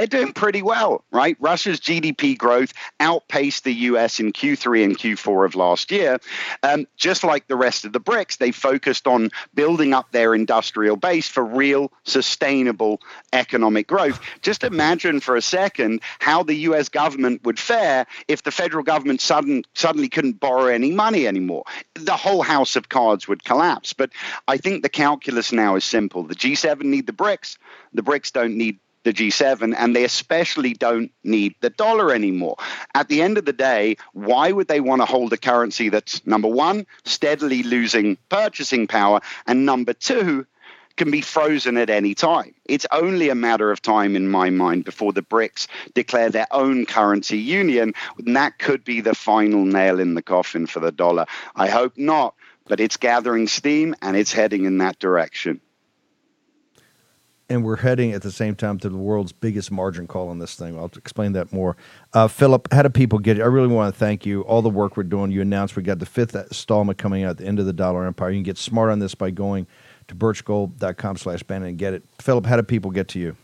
they're 0.00 0.06
doing 0.06 0.32
pretty 0.32 0.62
well, 0.62 1.04
right? 1.10 1.36
Russia's 1.40 1.78
GDP 1.78 2.36
growth 2.36 2.72
outpaced 3.00 3.64
the 3.64 3.72
US 3.72 4.18
in 4.18 4.32
Q3 4.32 4.82
and 4.84 4.98
Q4 4.98 5.44
of 5.44 5.54
last 5.54 5.90
year. 5.90 6.18
Um, 6.62 6.86
just 6.96 7.22
like 7.22 7.48
the 7.48 7.56
rest 7.56 7.84
of 7.84 7.92
the 7.92 8.00
BRICS, 8.00 8.38
they 8.38 8.50
focused 8.50 9.06
on 9.06 9.28
building 9.52 9.92
up 9.92 10.10
their 10.10 10.34
industrial 10.34 10.96
base 10.96 11.28
for 11.28 11.44
real, 11.44 11.92
sustainable 12.04 13.02
economic 13.34 13.86
growth. 13.86 14.18
Just 14.40 14.64
imagine 14.64 15.20
for 15.20 15.36
a 15.36 15.42
second 15.42 16.00
how 16.18 16.44
the 16.44 16.54
US 16.54 16.88
government 16.88 17.44
would 17.44 17.58
fare 17.58 18.06
if 18.26 18.42
the 18.42 18.50
federal 18.50 18.82
government 18.82 19.20
sudden, 19.20 19.64
suddenly 19.74 20.08
couldn't 20.08 20.40
borrow 20.40 20.68
any 20.68 20.92
money 20.92 21.26
anymore. 21.26 21.64
The 21.92 22.16
whole 22.16 22.40
house 22.40 22.74
of 22.74 22.88
cards 22.88 23.28
would 23.28 23.44
collapse. 23.44 23.92
But 23.92 24.12
I 24.48 24.56
think 24.56 24.82
the 24.82 24.88
calculus 24.88 25.52
now 25.52 25.76
is 25.76 25.84
simple 25.84 26.22
the 26.22 26.34
G7 26.34 26.84
need 26.84 27.06
the 27.06 27.12
BRICS, 27.12 27.58
the 27.92 28.02
BRICS 28.02 28.32
don't 28.32 28.56
need 28.56 28.78
the 29.02 29.12
G7, 29.12 29.74
and 29.76 29.96
they 29.96 30.04
especially 30.04 30.74
don't 30.74 31.10
need 31.24 31.54
the 31.60 31.70
dollar 31.70 32.12
anymore. 32.12 32.56
At 32.94 33.08
the 33.08 33.22
end 33.22 33.38
of 33.38 33.44
the 33.44 33.52
day, 33.52 33.96
why 34.12 34.52
would 34.52 34.68
they 34.68 34.80
want 34.80 35.02
to 35.02 35.06
hold 35.06 35.32
a 35.32 35.36
currency 35.36 35.88
that's 35.88 36.26
number 36.26 36.48
one, 36.48 36.86
steadily 37.04 37.62
losing 37.62 38.16
purchasing 38.28 38.86
power, 38.86 39.20
and 39.46 39.64
number 39.64 39.92
two, 39.92 40.46
can 40.96 41.10
be 41.10 41.22
frozen 41.22 41.78
at 41.78 41.88
any 41.88 42.14
time. 42.14 42.54
It's 42.66 42.84
only 42.92 43.30
a 43.30 43.34
matter 43.34 43.70
of 43.70 43.80
time, 43.80 44.16
in 44.16 44.28
my 44.28 44.50
mind, 44.50 44.84
before 44.84 45.14
the 45.14 45.22
BRICS 45.22 45.66
declare 45.94 46.28
their 46.28 46.48
own 46.50 46.84
currency 46.84 47.38
union. 47.38 47.94
And 48.18 48.36
that 48.36 48.58
could 48.58 48.84
be 48.84 49.00
the 49.00 49.14
final 49.14 49.64
nail 49.64 49.98
in 49.98 50.12
the 50.12 50.20
coffin 50.20 50.66
for 50.66 50.80
the 50.80 50.92
dollar. 50.92 51.24
I 51.56 51.68
hope 51.68 51.96
not, 51.96 52.34
but 52.68 52.80
it's 52.80 52.98
gathering 52.98 53.48
steam 53.48 53.96
and 54.02 54.14
it's 54.14 54.32
heading 54.32 54.66
in 54.66 54.76
that 54.78 54.98
direction 54.98 55.62
and 57.50 57.64
we're 57.64 57.76
heading 57.76 58.12
at 58.12 58.22
the 58.22 58.30
same 58.30 58.54
time 58.54 58.78
to 58.78 58.88
the 58.88 58.96
world's 58.96 59.32
biggest 59.32 59.72
margin 59.72 60.06
call 60.06 60.28
on 60.28 60.38
this 60.38 60.54
thing. 60.54 60.78
I'll 60.78 60.90
explain 60.96 61.32
that 61.32 61.52
more. 61.52 61.76
Uh, 62.12 62.28
Philip, 62.28 62.72
how 62.72 62.82
do 62.82 62.88
people 62.88 63.18
get 63.18 63.38
it? 63.38 63.42
I 63.42 63.46
really 63.46 63.68
want 63.68 63.92
to 63.92 63.98
thank 63.98 64.24
you. 64.24 64.42
All 64.42 64.62
the 64.62 64.70
work 64.70 64.96
we're 64.96 65.02
doing. 65.02 65.32
You 65.32 65.42
announced 65.42 65.76
we 65.76 65.82
got 65.82 65.98
the 65.98 66.06
fifth 66.06 66.34
installment 66.34 66.98
coming 66.98 67.24
out 67.24 67.30
at 67.30 67.36
the 67.38 67.46
end 67.46 67.58
of 67.58 67.66
the 67.66 67.72
Dollar 67.72 68.06
Empire. 68.06 68.30
You 68.30 68.36
can 68.36 68.44
get 68.44 68.56
smart 68.56 68.90
on 68.90 69.00
this 69.00 69.16
by 69.16 69.30
going 69.30 69.66
to 70.06 70.14
birchgold.com 70.14 71.16
slash 71.16 71.42
Bannon 71.42 71.70
and 71.70 71.78
get 71.78 71.92
it. 71.92 72.04
Philip, 72.20 72.46
how 72.46 72.56
do 72.56 72.62
people 72.62 72.92
get 72.92 73.08
to 73.08 73.18
you? 73.18 73.36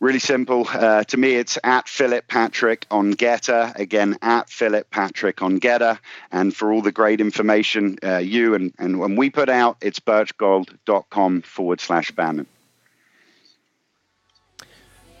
Really 0.00 0.20
simple. 0.20 0.66
Uh, 0.68 1.02
to 1.04 1.16
me, 1.16 1.34
it's 1.34 1.58
at 1.64 1.88
Philip 1.88 2.28
Patrick 2.28 2.86
on 2.90 3.14
Gettr. 3.14 3.74
Again, 3.76 4.16
at 4.22 4.48
Philip 4.48 4.88
Patrick 4.90 5.42
on 5.42 5.58
Gettr. 5.58 5.98
And 6.30 6.54
for 6.54 6.72
all 6.72 6.82
the 6.82 6.92
great 6.92 7.20
information 7.20 7.98
uh, 8.04 8.18
you 8.18 8.54
and, 8.54 8.72
and 8.78 9.00
when 9.00 9.16
we 9.16 9.28
put 9.28 9.48
out, 9.48 9.76
it's 9.80 9.98
birchgold.com 9.98 11.42
forward 11.42 11.80
slash 11.80 12.10
Bannon. 12.12 12.46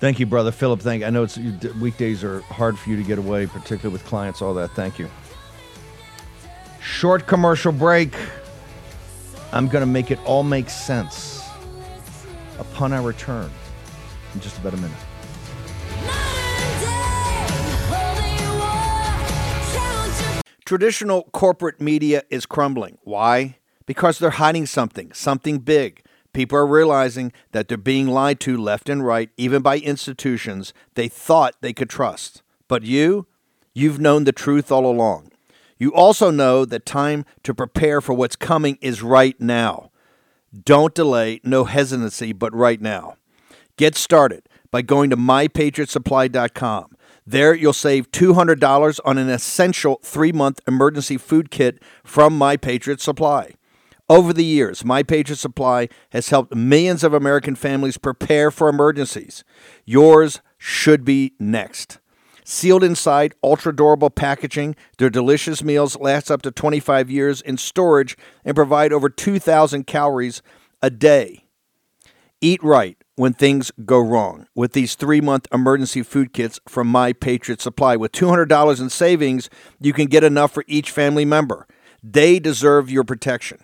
Thank 0.00 0.20
you, 0.20 0.26
brother 0.26 0.52
Philip. 0.52 0.80
Thank. 0.80 1.02
I 1.02 1.10
know 1.10 1.24
it's 1.24 1.38
weekdays 1.80 2.22
are 2.22 2.40
hard 2.42 2.78
for 2.78 2.90
you 2.90 2.96
to 2.96 3.02
get 3.02 3.18
away, 3.18 3.46
particularly 3.46 3.92
with 3.92 4.04
clients, 4.04 4.40
all 4.40 4.54
that. 4.54 4.70
Thank 4.72 4.98
you. 4.98 5.10
Short 6.80 7.26
commercial 7.26 7.72
break. 7.72 8.14
I'm 9.52 9.66
going 9.66 9.82
to 9.82 9.90
make 9.90 10.10
it 10.10 10.18
all 10.24 10.42
make 10.42 10.70
sense 10.70 11.48
upon 12.58 12.92
our 12.92 13.02
return 13.02 13.50
in 14.34 14.40
just 14.40 14.58
about 14.58 14.74
a 14.74 14.76
minute. 14.76 14.96
Traditional 20.64 21.24
corporate 21.32 21.80
media 21.80 22.22
is 22.28 22.44
crumbling. 22.44 22.98
Why? 23.02 23.56
Because 23.86 24.18
they're 24.18 24.30
hiding 24.30 24.66
something, 24.66 25.12
something 25.12 25.60
big. 25.60 26.02
People 26.38 26.58
are 26.58 26.66
realizing 26.68 27.32
that 27.50 27.66
they're 27.66 27.76
being 27.76 28.06
lied 28.06 28.38
to 28.38 28.56
left 28.56 28.88
and 28.88 29.04
right, 29.04 29.28
even 29.36 29.60
by 29.60 29.78
institutions 29.78 30.72
they 30.94 31.08
thought 31.08 31.56
they 31.62 31.72
could 31.72 31.90
trust. 31.90 32.42
But 32.68 32.84
you, 32.84 33.26
you've 33.74 33.98
known 33.98 34.22
the 34.22 34.30
truth 34.30 34.70
all 34.70 34.86
along. 34.86 35.32
You 35.78 35.92
also 35.92 36.30
know 36.30 36.64
that 36.64 36.86
time 36.86 37.24
to 37.42 37.52
prepare 37.52 38.00
for 38.00 38.12
what's 38.12 38.36
coming 38.36 38.78
is 38.80 39.02
right 39.02 39.34
now. 39.40 39.90
Don't 40.64 40.94
delay, 40.94 41.40
no 41.42 41.64
hesitancy, 41.64 42.32
but 42.32 42.54
right 42.54 42.80
now. 42.80 43.16
Get 43.76 43.96
started 43.96 44.48
by 44.70 44.82
going 44.82 45.10
to 45.10 45.16
mypatriotsupply.com. 45.16 46.96
There, 47.26 47.52
you'll 47.52 47.72
save 47.72 48.12
$200 48.12 49.00
on 49.04 49.18
an 49.18 49.28
essential 49.28 49.98
three 50.04 50.30
month 50.30 50.60
emergency 50.68 51.16
food 51.16 51.50
kit 51.50 51.82
from 52.04 52.38
My 52.38 52.56
Patriot 52.56 53.00
Supply. 53.00 53.54
Over 54.10 54.32
the 54.32 54.44
years, 54.44 54.86
My 54.86 55.02
Patriot 55.02 55.36
Supply 55.36 55.88
has 56.12 56.30
helped 56.30 56.54
millions 56.54 57.04
of 57.04 57.12
American 57.12 57.54
families 57.54 57.98
prepare 57.98 58.50
for 58.50 58.70
emergencies. 58.70 59.44
Yours 59.84 60.40
should 60.56 61.04
be 61.04 61.34
next. 61.38 61.98
Sealed 62.42 62.82
inside 62.82 63.34
ultra 63.44 63.76
durable 63.76 64.08
packaging, 64.08 64.76
their 64.96 65.10
delicious 65.10 65.62
meals 65.62 65.98
last 65.98 66.30
up 66.30 66.40
to 66.40 66.50
25 66.50 67.10
years 67.10 67.42
in 67.42 67.58
storage 67.58 68.16
and 68.46 68.54
provide 68.54 68.94
over 68.94 69.10
2,000 69.10 69.86
calories 69.86 70.40
a 70.80 70.88
day. 70.88 71.44
Eat 72.40 72.62
right 72.62 72.96
when 73.16 73.34
things 73.34 73.70
go 73.84 74.00
wrong 74.00 74.46
with 74.54 74.72
these 74.72 74.94
three 74.94 75.20
month 75.20 75.46
emergency 75.52 76.02
food 76.02 76.32
kits 76.32 76.58
from 76.66 76.86
My 76.86 77.12
Patriot 77.12 77.60
Supply. 77.60 77.94
With 77.96 78.12
$200 78.12 78.80
in 78.80 78.88
savings, 78.88 79.50
you 79.78 79.92
can 79.92 80.06
get 80.06 80.24
enough 80.24 80.52
for 80.52 80.64
each 80.66 80.90
family 80.90 81.26
member. 81.26 81.66
They 82.02 82.38
deserve 82.38 82.90
your 82.90 83.04
protection 83.04 83.58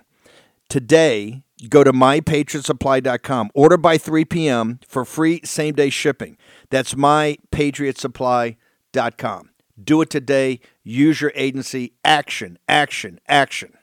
today, 0.68 1.42
go 1.68 1.84
to 1.84 1.92
mypatriotsupply.com. 1.92 3.50
Order 3.54 3.76
by 3.76 3.98
3 3.98 4.24
p.m. 4.24 4.80
for 4.86 5.04
free 5.04 5.40
same 5.44 5.74
day 5.74 5.90
shipping. 5.90 6.36
That's 6.70 6.94
mypatriotsupply.com. 6.94 9.50
Do 9.82 10.02
it 10.02 10.10
today. 10.10 10.60
Use 10.82 11.20
your 11.20 11.32
agency. 11.34 11.94
Action, 12.04 12.58
action, 12.68 13.18
action. 13.28 13.74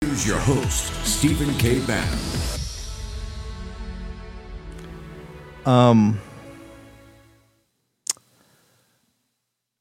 Here's 0.00 0.26
your 0.26 0.38
host, 0.38 0.92
Stephen 1.04 1.52
K. 1.58 1.84
Bannon. 1.84 2.18
Um, 5.64 6.20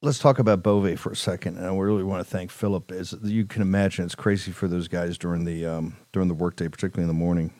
let's 0.06 0.20
talk 0.20 0.38
about 0.38 0.62
Bove 0.62 1.00
for 1.00 1.12
a 1.12 1.16
second, 1.16 1.58
and 1.58 1.66
I 1.66 1.76
really 1.76 2.04
want 2.04 2.26
to 2.26 2.30
thank 2.30 2.52
Philip. 2.52 2.92
As 2.92 3.16
you 3.24 3.46
can 3.46 3.64
imagine, 3.64 4.06
it's 4.06 4.14
crazy 4.14 4.52
for 4.52 4.68
those 4.68 4.88
guys 4.88 5.18
during 5.18 5.46
the 5.46 5.66
um, 5.66 5.98
during 6.14 6.28
the 6.28 6.36
workday, 6.36 6.68
particularly 6.68 7.04
in 7.04 7.08
the 7.08 7.20
morning. 7.20 7.52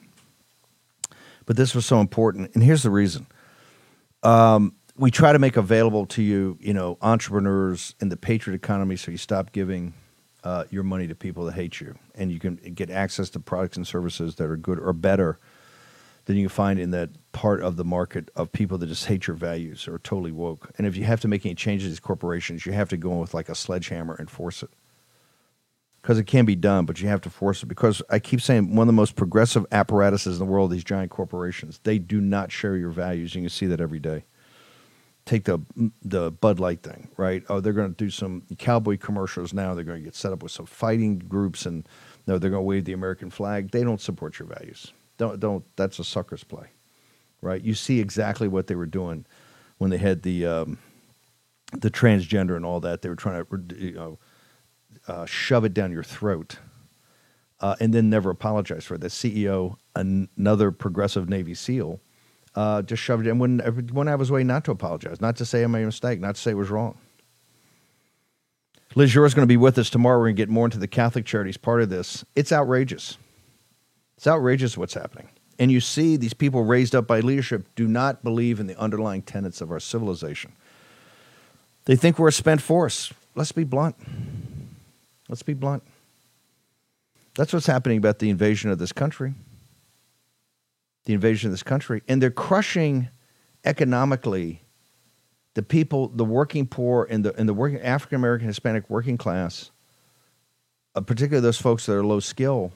But 1.46 1.58
this 1.58 1.74
was 1.74 1.86
so 1.86 2.00
important, 2.00 2.54
and 2.54 2.64
here's 2.64 2.84
the 2.84 2.92
reason. 2.92 3.28
Um, 4.22 4.76
we 4.96 5.12
try 5.12 5.34
to 5.34 5.40
make 5.40 5.58
available 5.58 6.06
to 6.08 6.22
you, 6.22 6.58
you 6.62 6.74
know, 6.74 6.98
entrepreneurs 7.02 7.96
in 8.00 8.10
the 8.10 8.18
patriot 8.18 8.56
economy, 8.56 8.96
so 8.96 9.12
you 9.12 9.18
stop 9.18 9.52
giving 9.52 9.94
uh, 10.44 10.66
your 10.70 10.84
money 10.84 11.08
to 11.08 11.16
people 11.16 11.46
that 11.46 11.56
hate 11.56 11.82
you, 11.82 11.98
and 12.14 12.32
you 12.32 12.40
can 12.40 12.56
get 12.56 12.92
access 12.92 13.30
to 13.32 13.40
products 13.40 13.76
and 13.76 13.88
services 13.88 14.36
that 14.36 14.46
are 14.46 14.58
good 14.58 14.80
or 14.80 14.94
better 14.94 15.40
than 16.26 16.38
you 16.38 16.48
find 16.48 16.80
in 16.80 16.92
that 16.92 17.10
part 17.36 17.62
of 17.62 17.76
the 17.76 17.84
market 17.84 18.32
of 18.34 18.54
people 18.54 18.78
that 18.78 18.88
just 18.88 19.08
hate 19.08 19.28
your 19.28 19.36
values 19.36 19.90
or 19.90 20.00
totally 20.00 20.32
woke. 20.32 20.72
And 20.78 20.88
if 20.88 20.96
you 20.96 21.04
have 21.04 21.20
to 21.20 21.28
make 21.28 21.46
any 21.46 21.54
changes 21.54 21.88
to 21.88 21.90
these 21.90 22.00
corporations, 22.00 22.66
you 22.66 22.72
have 22.72 22.88
to 22.90 22.98
go 22.98 23.12
in 23.12 23.20
with 23.20 23.34
like 23.34 23.50
a 23.50 23.56
sledgehammer 23.56 24.16
and 24.16 24.30
force 24.30 24.64
it. 24.64 24.70
Because 26.02 26.18
it 26.18 26.28
can 26.28 26.46
be 26.46 26.56
done, 26.56 26.86
but 26.86 27.02
you 27.02 27.10
have 27.10 27.20
to 27.22 27.30
force 27.30 27.62
it. 27.62 27.66
Because 27.66 28.02
I 28.10 28.20
keep 28.20 28.40
saying 28.40 28.74
one 28.74 28.84
of 28.84 28.88
the 28.88 28.94
most 28.94 29.18
progressive 29.18 29.66
apparatuses 29.70 30.40
in 30.40 30.46
the 30.46 30.50
world, 30.50 30.72
these 30.72 30.86
giant 30.86 31.12
corporations, 31.12 31.82
they 31.84 32.00
do 32.00 32.22
not 32.22 32.54
share 32.54 32.78
your 32.78 32.92
values. 32.92 33.36
You 33.36 33.42
can 33.42 33.50
see 33.50 33.66
that 33.66 33.82
every 33.82 34.00
day. 34.00 34.24
Take 35.26 35.44
the 35.44 35.60
the 36.04 36.32
Bud 36.32 36.60
Light 36.62 36.84
thing, 36.84 37.10
right? 37.18 37.44
Oh, 37.50 37.60
they're 37.60 37.74
going 37.74 37.90
to 37.90 37.98
do 37.98 38.12
some 38.12 38.44
cowboy 38.58 38.98
commercials 38.98 39.54
now. 39.54 39.74
They're 39.74 39.84
going 39.84 40.00
to 40.00 40.06
get 40.06 40.16
set 40.16 40.32
up 40.32 40.42
with 40.42 40.54
some 40.54 40.68
fighting 40.68 41.20
groups, 41.20 41.66
and 41.66 41.86
no, 42.28 42.38
they're 42.38 42.52
going 42.52 42.62
to 42.62 42.66
wave 42.66 42.86
the 42.86 42.94
American 42.94 43.30
flag. 43.30 43.72
They 43.72 43.84
don't 43.84 44.00
support 44.00 44.40
your 44.40 44.48
values. 44.48 44.94
Don't 45.18 45.40
don't. 45.40 45.66
That's 45.76 45.98
a 46.00 46.04
sucker's 46.04 46.44
play, 46.44 46.68
right? 47.46 47.62
You 47.62 47.76
see 47.76 48.00
exactly 48.00 48.48
what 48.48 48.68
they 48.68 48.76
were 48.76 48.88
doing 48.88 49.26
when 49.78 49.92
they 49.92 49.98
had 49.98 50.24
the 50.24 50.46
um, 50.46 50.78
the 51.72 51.92
transgender 51.92 52.56
and 52.56 52.66
all 52.66 52.80
that. 52.82 53.02
They 53.02 53.10
were 53.10 53.16
trying 53.16 53.46
to 53.46 53.76
you 53.78 53.92
know 53.94 54.20
uh, 55.08 55.26
shove 55.26 55.64
it 55.64 55.74
down 55.74 55.92
your 55.92 56.04
throat, 56.04 56.58
uh, 57.62 57.76
and 57.80 57.94
then 57.94 58.10
never 58.10 58.32
apologize 58.32 58.84
for 58.84 58.96
it. 58.96 59.02
The 59.02 59.08
CEO, 59.08 59.78
another 59.96 60.72
progressive 60.72 61.30
Navy 61.30 61.54
SEAL, 61.54 62.02
uh, 62.56 62.82
just 62.82 63.04
shoved 63.04 63.28
it 63.28 63.30
in. 63.30 63.40
Wouldn't 63.40 63.64
wouldn't 63.64 64.10
have 64.10 64.20
his 64.20 64.32
way 64.32 64.44
not 64.44 64.66
to 64.66 64.72
apologize, 64.72 65.22
not 65.22 65.38
to 65.38 65.46
say 65.46 65.64
I 65.64 65.68
made 65.68 65.84
a 65.84 65.86
mistake, 65.86 66.20
not 66.20 66.36
to 66.36 66.42
say 66.42 66.52
it 66.52 66.56
was 66.56 66.70
wrong. 66.70 66.98
Liz 68.96 69.14
Yore 69.14 69.26
is 69.26 69.34
going 69.34 69.44
to 69.44 69.52
be 69.52 69.58
with 69.58 69.78
us 69.78 69.90
tomorrow. 69.90 70.18
We're 70.18 70.28
going 70.28 70.38
to 70.38 70.42
get 70.42 70.50
more 70.50 70.66
into 70.66 70.80
the 70.80 70.88
Catholic 70.88 71.26
Charities 71.26 71.58
part 71.58 71.82
of 71.82 71.90
this. 71.90 72.24
It's 72.34 72.54
outrageous. 72.54 73.18
It's 74.16 74.26
outrageous 74.26 74.78
what's 74.78 74.94
happening. 74.94 75.28
And 75.58 75.72
you 75.72 75.80
see 75.80 76.18
these 76.18 76.34
people 76.34 76.64
raised 76.64 76.96
up 76.96 77.08
by 77.08 77.22
leadership 77.22 77.68
do 77.76 77.88
not 77.88 78.24
believe 78.24 78.60
in 78.60 78.68
the 78.68 78.78
underlying 78.78 79.22
tenets 79.22 79.62
of 79.62 79.72
our 79.72 79.80
civilization. 79.80 80.52
They 81.86 81.96
think 81.96 82.20
we're 82.20 82.30
a 82.30 82.34
spent 82.34 82.62
force. 82.62 83.14
Let's 83.36 83.52
be 83.52 83.64
blunt. 83.64 83.96
Let's 85.30 85.44
be 85.44 85.54
blunt. 85.54 85.84
That's 87.36 87.54
what's 87.54 87.68
happening 87.68 87.98
about 87.98 88.20
the 88.20 88.30
invasion 88.30 88.72
of 88.72 88.80
this 88.80 88.92
country. 88.92 89.34
The 91.06 91.14
invasion 91.14 91.50
of 91.50 91.54
this 91.54 91.64
country. 91.64 92.02
And 92.08 92.22
they're 92.22 92.32
crushing 92.32 93.10
economically 93.64 94.62
the 95.54 95.64
people, 95.64 96.10
the 96.10 96.26
working 96.26 96.68
poor, 96.68 97.08
and 97.10 97.24
the, 97.24 97.34
and 97.36 97.48
the 97.48 97.54
working 97.54 97.80
African 97.80 98.18
American, 98.18 98.48
Hispanic 98.48 98.90
working 98.90 99.18
class, 99.18 99.72
uh, 100.96 101.02
particularly 101.02 101.42
those 101.42 101.60
folks 101.60 101.86
that 101.86 101.94
are 101.94 102.06
low 102.06 102.20
skill 102.20 102.74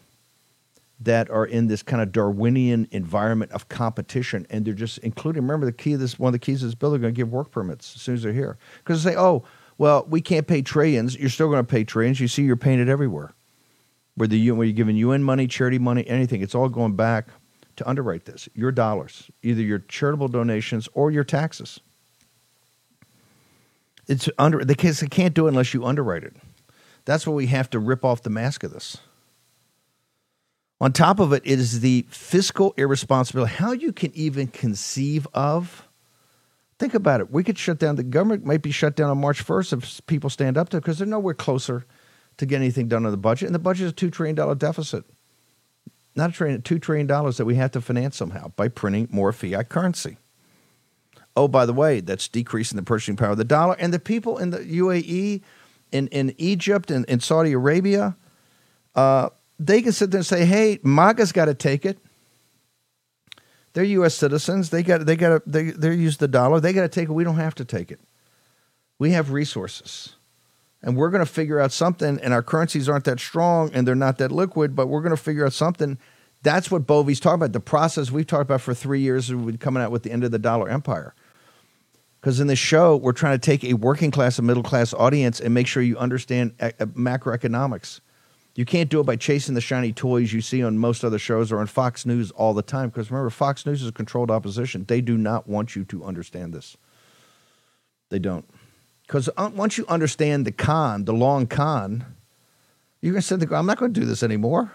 that 1.02 1.30
are 1.30 1.46
in 1.46 1.68
this 1.68 1.82
kind 1.82 2.02
of 2.02 2.12
Darwinian 2.12 2.88
environment 2.92 3.52
of 3.52 3.70
competition, 3.70 4.46
and 4.50 4.66
they're 4.66 4.74
just 4.74 4.98
including. 5.00 5.44
Remember, 5.44 5.66
the 5.66 5.72
key 5.72 5.94
of 5.94 6.00
this 6.00 6.20
one 6.20 6.30
of 6.30 6.34
the 6.34 6.40
keys 6.40 6.62
of 6.62 6.68
this 6.68 6.76
bill, 6.76 6.92
they're 6.92 7.00
going 7.00 7.14
to 7.14 7.18
give 7.18 7.32
work 7.32 7.52
permits 7.52 7.96
as 7.96 8.02
soon 8.02 8.16
as 8.16 8.24
they're 8.24 8.34
here 8.34 8.58
because 8.80 9.04
they 9.04 9.12
say, 9.12 9.18
"Oh, 9.18 9.44
well, 9.80 10.06
we 10.10 10.20
can't 10.20 10.46
pay 10.46 10.62
trillions. 10.62 11.18
You're 11.18 11.30
still 11.30 11.48
going 11.48 11.66
to 11.66 11.70
pay 11.70 11.86
trillions. 11.86 12.20
You 12.20 12.28
see, 12.28 12.44
you're 12.44 12.58
paying 12.58 12.80
it 12.80 12.90
everywhere. 12.90 13.34
Where 14.16 14.28
the 14.28 14.38
UN, 14.38 14.58
where 14.58 14.68
you're 14.68 14.76
giving 14.76 14.98
UN 14.98 15.24
money, 15.24 15.48
charity 15.48 15.80
money, 15.80 16.06
anything, 16.06 16.42
it's 16.42 16.54
all 16.54 16.68
going 16.68 16.98
back 16.98 17.30
to 17.78 17.90
underwrite 17.90 18.26
this. 18.26 18.50
Your 18.54 18.74
dollars, 18.74 19.32
either 19.42 19.62
your 19.62 19.80
charitable 19.80 20.28
donations 20.28 20.90
or 20.94 21.12
your 21.12 21.24
taxes. 21.24 21.80
It's 24.06 24.28
under 24.38 24.66
the 24.66 24.76
case 24.76 25.00
they 25.00 25.08
can't 25.08 25.34
do 25.34 25.46
it 25.46 25.52
unless 25.52 25.74
you 25.74 25.86
underwrite 25.86 26.24
it. 26.26 26.36
That's 27.06 27.26
what 27.26 27.34
we 27.34 27.48
have 27.48 27.70
to 27.70 27.80
rip 27.80 28.04
off 28.04 28.24
the 28.24 28.30
mask 28.30 28.66
of 28.66 28.74
this. 28.74 28.98
On 30.82 30.94
top 30.94 31.20
of 31.20 31.34
it, 31.34 31.44
it 31.46 31.60
is 31.60 31.82
the 31.82 32.06
fiscal 32.10 32.74
irresponsibility. 32.78 33.54
How 33.54 33.74
you 33.74 33.92
can 33.92 34.12
even 34.16 34.48
conceive 34.48 35.28
of. 35.34 35.88
Think 36.78 36.94
about 36.94 37.20
it. 37.20 37.30
We 37.30 37.44
could 37.44 37.58
shut 37.58 37.80
down 37.80 37.98
the 37.98 38.04
government. 38.04 38.46
Might 38.46 38.62
be 38.62 38.72
shut 38.72 38.96
down 38.96 39.10
on 39.10 39.18
March 39.18 39.42
first 39.42 39.74
if 39.74 40.02
people 40.08 40.30
stand 40.30 40.58
up 40.58 40.70
to 40.70 40.78
it 40.78 40.82
because 40.82 40.98
they're 40.98 41.08
nowhere 41.08 41.34
closer 41.34 41.86
to 42.38 42.46
get 42.46 42.58
anything 42.58 42.88
done 42.88 43.06
on 43.06 43.12
the 43.12 43.18
budget. 43.18 43.48
And 43.48 43.56
the 43.56 43.60
budget 43.60 43.88
is 43.88 43.92
a 43.92 43.96
two 43.96 44.10
trillion 44.10 44.36
dollar 44.36 44.56
deficit. 44.56 45.04
Not 46.16 46.30
a 46.30 46.34
trillion, 46.34 46.62
two 46.62 46.80
trillion 46.80 47.06
dollars 47.06 47.36
that 47.38 47.46
we 47.46 47.56
have 47.56 47.72
to 47.72 47.82
finance 47.82 48.16
somehow 48.16 48.54
by 48.56 48.70
printing 48.70 49.10
more 49.12 49.34
fiat 49.34 49.68
currency. 49.68 50.18
Oh, 51.36 51.50
by 51.50 51.66
the 51.66 51.74
way, 51.74 52.00
that's 52.00 52.30
decreasing 52.30 52.78
the 52.78 52.84
purchasing 52.84 53.18
power 53.18 53.32
of 53.32 53.38
the 53.38 53.44
dollar. 53.44 53.76
And 53.78 53.94
the 53.94 54.00
people 54.00 54.38
in 54.38 54.50
the 54.50 54.60
UAE, 54.60 55.42
in, 55.92 56.08
in 56.08 56.34
Egypt, 56.38 56.90
and 56.92 57.06
in, 57.06 57.16
in 57.16 57.20
Saudi 57.20 57.52
Arabia, 57.52 58.16
uh, 58.96 59.30
they 59.60 59.82
can 59.82 59.92
sit 59.92 60.12
there 60.12 60.20
and 60.20 60.26
say, 60.26 60.46
"Hey, 60.46 60.80
MAGA's 60.84 61.32
got 61.32 61.46
to 61.46 61.54
take 61.54 61.86
it. 61.86 62.00
They're 63.74 63.84
U.S. 63.84 64.16
citizens. 64.16 64.70
They 64.70 64.82
got 64.82 65.06
they 65.06 65.16
got 65.16 65.30
to 65.30 65.50
they 65.50 65.72
they 65.72 65.94
use 65.94 66.18
the 66.18 66.28
dollar. 66.28 66.60
They 66.60 66.74
got 66.74 66.84
to 66.84 66.90
take 66.90 67.10
it. 67.10 67.12
We 67.12 67.24
don't 67.24 67.36
have 67.36 67.56
to 67.56 67.66
take 67.66 67.92
it. 67.92 68.00
We 68.98 69.12
have 69.12 69.32
resources, 69.32 70.16
and 70.82 70.96
we're 70.96 71.10
going 71.10 71.26
to 71.26 71.32
figure 71.32 71.60
out 71.60 71.72
something. 71.72 72.20
And 72.22 72.34
our 72.34 72.42
currencies 72.42 72.88
aren't 72.88 73.06
that 73.06 73.20
strong, 73.20 73.70
and 73.74 73.88
they're 73.88 73.96
not 73.96 74.18
that 74.18 74.32
liquid, 74.32 74.76
but 74.76 74.88
we're 74.88 75.02
going 75.02 75.16
to 75.16 75.22
figure 75.22 75.46
out 75.46 75.54
something." 75.54 75.98
That's 76.42 76.72
what 76.72 76.88
Bove's 76.88 77.20
talking 77.20 77.36
about. 77.36 77.52
The 77.52 77.60
process 77.60 78.12
we've 78.12 78.26
talked 78.26 78.44
about 78.44 78.62
for 78.62 78.74
three 78.74 79.02
years, 79.02 79.30
we've 79.30 79.46
been 79.46 79.58
coming 79.58 79.84
out 79.84 79.92
with 79.92 80.04
the 80.04 80.12
end 80.12 80.24
of 80.24 80.32
the 80.32 80.40
dollar 80.40 80.70
empire. 80.70 81.14
Because 82.22 82.40
in 82.40 82.48
this 82.48 82.60
show, 82.60 82.96
we're 82.96 83.12
trying 83.12 83.38
to 83.38 83.46
take 83.46 83.66
a 83.66 83.74
working 83.74 84.10
class 84.10 84.38
and 84.38 84.48
middle 84.48 84.64
class 84.64 84.94
audience 84.94 85.42
and 85.42 85.54
make 85.54 85.68
sure 85.68 85.84
you 85.84 85.98
understand 85.98 86.54
eh, 86.62 86.72
eh, 86.80 86.86
macroeconomics 86.86 88.00
you 88.60 88.66
can't 88.66 88.90
do 88.90 89.00
it 89.00 89.06
by 89.06 89.16
chasing 89.16 89.56
the 89.56 89.62
shiny 89.62 89.94
toys 89.94 90.34
you 90.34 90.42
see 90.42 90.62
on 90.62 90.78
most 90.78 91.06
other 91.06 91.18
shows 91.18 91.50
or 91.50 91.60
on 91.60 91.68
Fox 91.68 92.06
News 92.06 92.30
all 92.32 92.54
the 92.54 92.62
time. 92.62 92.90
Because 92.90 93.10
remember, 93.10 93.30
Fox 93.30 93.66
News 93.66 93.82
is 93.82 93.88
a 93.88 93.94
controlled 93.94 94.30
opposition. 94.30 94.84
They 94.86 95.00
do 95.00 95.18
not 95.18 95.48
want 95.48 95.78
you 95.78 95.86
to 95.86 96.04
understand 96.04 96.54
this. 96.54 96.76
They 98.10 98.20
don't. 98.20 98.44
Because 99.08 99.30
uh, 99.38 99.50
once 99.56 99.78
you 99.78 99.86
understand 99.88 100.46
the 100.46 100.52
con, 100.52 101.06
the 101.06 101.14
long 101.14 101.48
con, 101.48 102.04
you're 103.00 103.14
going 103.14 103.22
to 103.22 103.26
say, 103.26 103.56
I'm 103.56 103.66
not 103.66 103.78
going 103.78 103.94
to 103.94 104.00
do 104.02 104.06
this 104.06 104.24
anymore. 104.24 104.74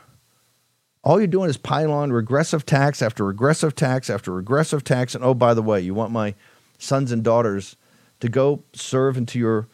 All 1.03 1.21
you're 1.21 1.27
doing 1.27 1.51
is 1.51 1.59
pile 1.59 1.93
on 1.93 2.11
regressive 2.11 2.65
tax 2.65 3.03
after 3.03 3.23
regressive 3.23 3.75
tax 3.75 4.09
after 4.09 4.33
regressive 4.33 4.83
tax. 4.83 5.15
And 5.15 5.23
oh, 5.23 5.35
by 5.35 5.53
the 5.53 5.61
way, 5.61 5.83
you 5.83 5.93
want 5.93 6.11
my 6.11 6.35
sons 6.79 7.13
and 7.13 7.23
daughters 7.23 7.77
to 8.21 8.31
go 8.31 8.63
serve 8.73 9.19
into 9.19 9.39
your, 9.39 9.69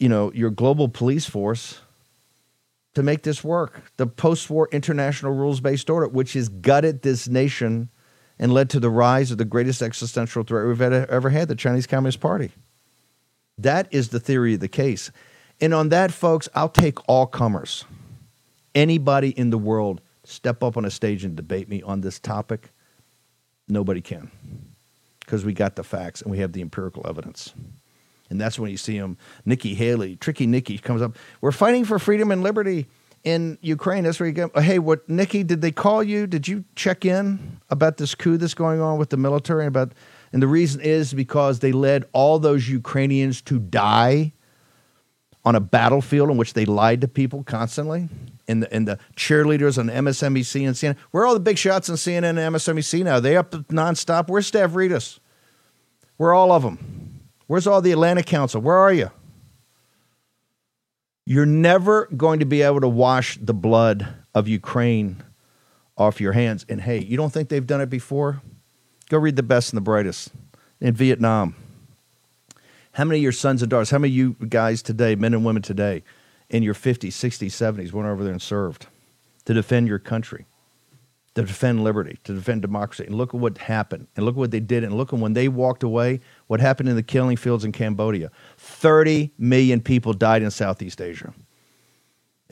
you 0.00 0.08
know, 0.08 0.32
your 0.32 0.50
global 0.50 0.88
police 0.88 1.26
force 1.26 1.78
to 2.94 3.02
make 3.02 3.22
this 3.22 3.42
work. 3.42 3.82
The 3.96 4.06
post 4.06 4.50
war 4.50 4.68
international 4.72 5.32
rules 5.32 5.60
based 5.60 5.88
order, 5.88 6.08
which 6.08 6.34
has 6.34 6.48
gutted 6.48 7.02
this 7.02 7.28
nation 7.28 7.88
and 8.38 8.52
led 8.52 8.70
to 8.70 8.80
the 8.80 8.90
rise 8.90 9.30
of 9.30 9.38
the 9.38 9.44
greatest 9.44 9.82
existential 9.82 10.42
threat 10.42 10.66
we've 10.66 10.80
ever 10.80 11.30
had 11.30 11.48
the 11.48 11.54
Chinese 11.54 11.86
Communist 11.86 12.20
Party. 12.20 12.50
That 13.58 13.86
is 13.90 14.08
the 14.08 14.20
theory 14.20 14.54
of 14.54 14.60
the 14.60 14.68
case. 14.68 15.10
And 15.60 15.72
on 15.72 15.90
that, 15.90 16.12
folks, 16.12 16.48
I'll 16.54 16.68
take 16.68 16.98
all 17.08 17.26
comers. 17.26 17.84
Anybody 18.74 19.30
in 19.30 19.50
the 19.50 19.58
world 19.58 20.00
step 20.24 20.62
up 20.62 20.76
on 20.76 20.84
a 20.84 20.90
stage 20.90 21.24
and 21.24 21.36
debate 21.36 21.68
me 21.68 21.82
on 21.82 22.00
this 22.00 22.18
topic. 22.18 22.70
Nobody 23.68 24.00
can 24.00 24.30
because 25.20 25.44
we 25.44 25.52
got 25.52 25.76
the 25.76 25.84
facts 25.84 26.20
and 26.20 26.30
we 26.30 26.38
have 26.38 26.52
the 26.52 26.60
empirical 26.60 27.06
evidence. 27.08 27.54
And 28.32 28.40
that's 28.40 28.58
when 28.58 28.70
you 28.70 28.78
see 28.78 28.96
him, 28.96 29.18
Nikki 29.44 29.74
Haley, 29.74 30.16
Tricky 30.16 30.46
Nikki 30.46 30.78
comes 30.78 31.02
up. 31.02 31.16
We're 31.42 31.52
fighting 31.52 31.84
for 31.84 31.98
freedom 31.98 32.32
and 32.32 32.42
liberty 32.42 32.88
in 33.24 33.58
Ukraine. 33.60 34.04
That's 34.04 34.18
where 34.18 34.26
you 34.26 34.32
go. 34.32 34.50
Oh, 34.54 34.60
hey, 34.62 34.78
what, 34.78 35.06
Nikki, 35.06 35.42
did 35.44 35.60
they 35.60 35.70
call 35.70 36.02
you? 36.02 36.26
Did 36.26 36.48
you 36.48 36.64
check 36.74 37.04
in 37.04 37.60
about 37.68 37.98
this 37.98 38.14
coup 38.14 38.38
that's 38.38 38.54
going 38.54 38.80
on 38.80 38.98
with 38.98 39.10
the 39.10 39.18
military? 39.18 39.66
About, 39.66 39.92
and 40.32 40.42
the 40.42 40.46
reason 40.46 40.80
is 40.80 41.12
because 41.12 41.58
they 41.58 41.72
led 41.72 42.06
all 42.14 42.38
those 42.38 42.70
Ukrainians 42.70 43.42
to 43.42 43.58
die 43.58 44.32
on 45.44 45.54
a 45.54 45.60
battlefield 45.60 46.30
in 46.30 46.38
which 46.38 46.54
they 46.54 46.64
lied 46.64 47.02
to 47.02 47.08
people 47.08 47.44
constantly. 47.44 48.08
And 48.48 48.62
the, 48.62 48.72
and 48.72 48.88
the 48.88 48.98
cheerleaders 49.14 49.76
on 49.76 49.88
MSNBC 49.88 50.66
and 50.66 50.74
CNN. 50.74 50.96
Where 51.10 51.24
are 51.24 51.26
all 51.26 51.34
the 51.34 51.40
big 51.40 51.58
shots 51.58 51.90
on 51.90 51.96
CNN 51.96 52.38
and 52.38 52.38
MSNBC 52.38 53.04
now? 53.04 53.20
They 53.20 53.36
up 53.36 53.50
nonstop. 53.50 54.28
Where's 54.28 54.50
Stavridis? 54.50 55.18
Where 56.16 56.30
are 56.30 56.34
all 56.34 56.50
of 56.50 56.62
them? 56.62 57.11
Where's 57.46 57.66
all 57.66 57.80
the 57.80 57.92
Atlantic 57.92 58.26
Council? 58.26 58.60
Where 58.60 58.76
are 58.76 58.92
you? 58.92 59.10
You're 61.24 61.46
never 61.46 62.06
going 62.16 62.40
to 62.40 62.46
be 62.46 62.62
able 62.62 62.80
to 62.80 62.88
wash 62.88 63.38
the 63.40 63.54
blood 63.54 64.08
of 64.34 64.48
Ukraine 64.48 65.22
off 65.96 66.20
your 66.20 66.32
hands. 66.32 66.66
And 66.68 66.80
hey, 66.80 66.98
you 66.98 67.16
don't 67.16 67.32
think 67.32 67.48
they've 67.48 67.66
done 67.66 67.80
it 67.80 67.90
before? 67.90 68.42
Go 69.08 69.18
read 69.18 69.36
the 69.36 69.42
best 69.42 69.72
and 69.72 69.76
the 69.76 69.82
brightest 69.82 70.32
in 70.80 70.94
Vietnam. 70.94 71.54
How 72.92 73.04
many 73.04 73.20
of 73.20 73.22
your 73.22 73.32
sons 73.32 73.62
and 73.62 73.70
daughters, 73.70 73.90
how 73.90 73.98
many 73.98 74.12
of 74.12 74.16
you 74.16 74.36
guys 74.48 74.82
today, 74.82 75.14
men 75.14 75.32
and 75.32 75.44
women 75.44 75.62
today, 75.62 76.02
in 76.50 76.62
your 76.62 76.74
50s, 76.74 77.08
60s, 77.08 77.46
70s, 77.46 77.92
went 77.92 78.08
over 78.08 78.22
there 78.22 78.32
and 78.32 78.42
served 78.42 78.86
to 79.46 79.54
defend 79.54 79.88
your 79.88 79.98
country, 79.98 80.44
to 81.34 81.42
defend 81.42 81.84
liberty, 81.84 82.18
to 82.24 82.34
defend 82.34 82.62
democracy? 82.62 83.04
And 83.04 83.14
look 83.14 83.34
at 83.34 83.40
what 83.40 83.58
happened, 83.58 84.08
and 84.16 84.24
look 84.24 84.34
at 84.34 84.38
what 84.38 84.50
they 84.50 84.60
did, 84.60 84.84
and 84.84 84.96
look 84.96 85.12
at 85.12 85.18
when 85.18 85.32
they 85.32 85.48
walked 85.48 85.82
away, 85.82 86.20
what 86.46 86.60
happened 86.60 86.88
in 86.88 86.96
the 86.96 87.02
killing 87.02 87.36
fields 87.36 87.64
in 87.64 87.72
Cambodia. 87.72 88.30
30 88.58 89.32
million 89.38 89.80
people 89.80 90.12
died 90.12 90.42
in 90.42 90.50
Southeast 90.50 91.00
Asia 91.00 91.32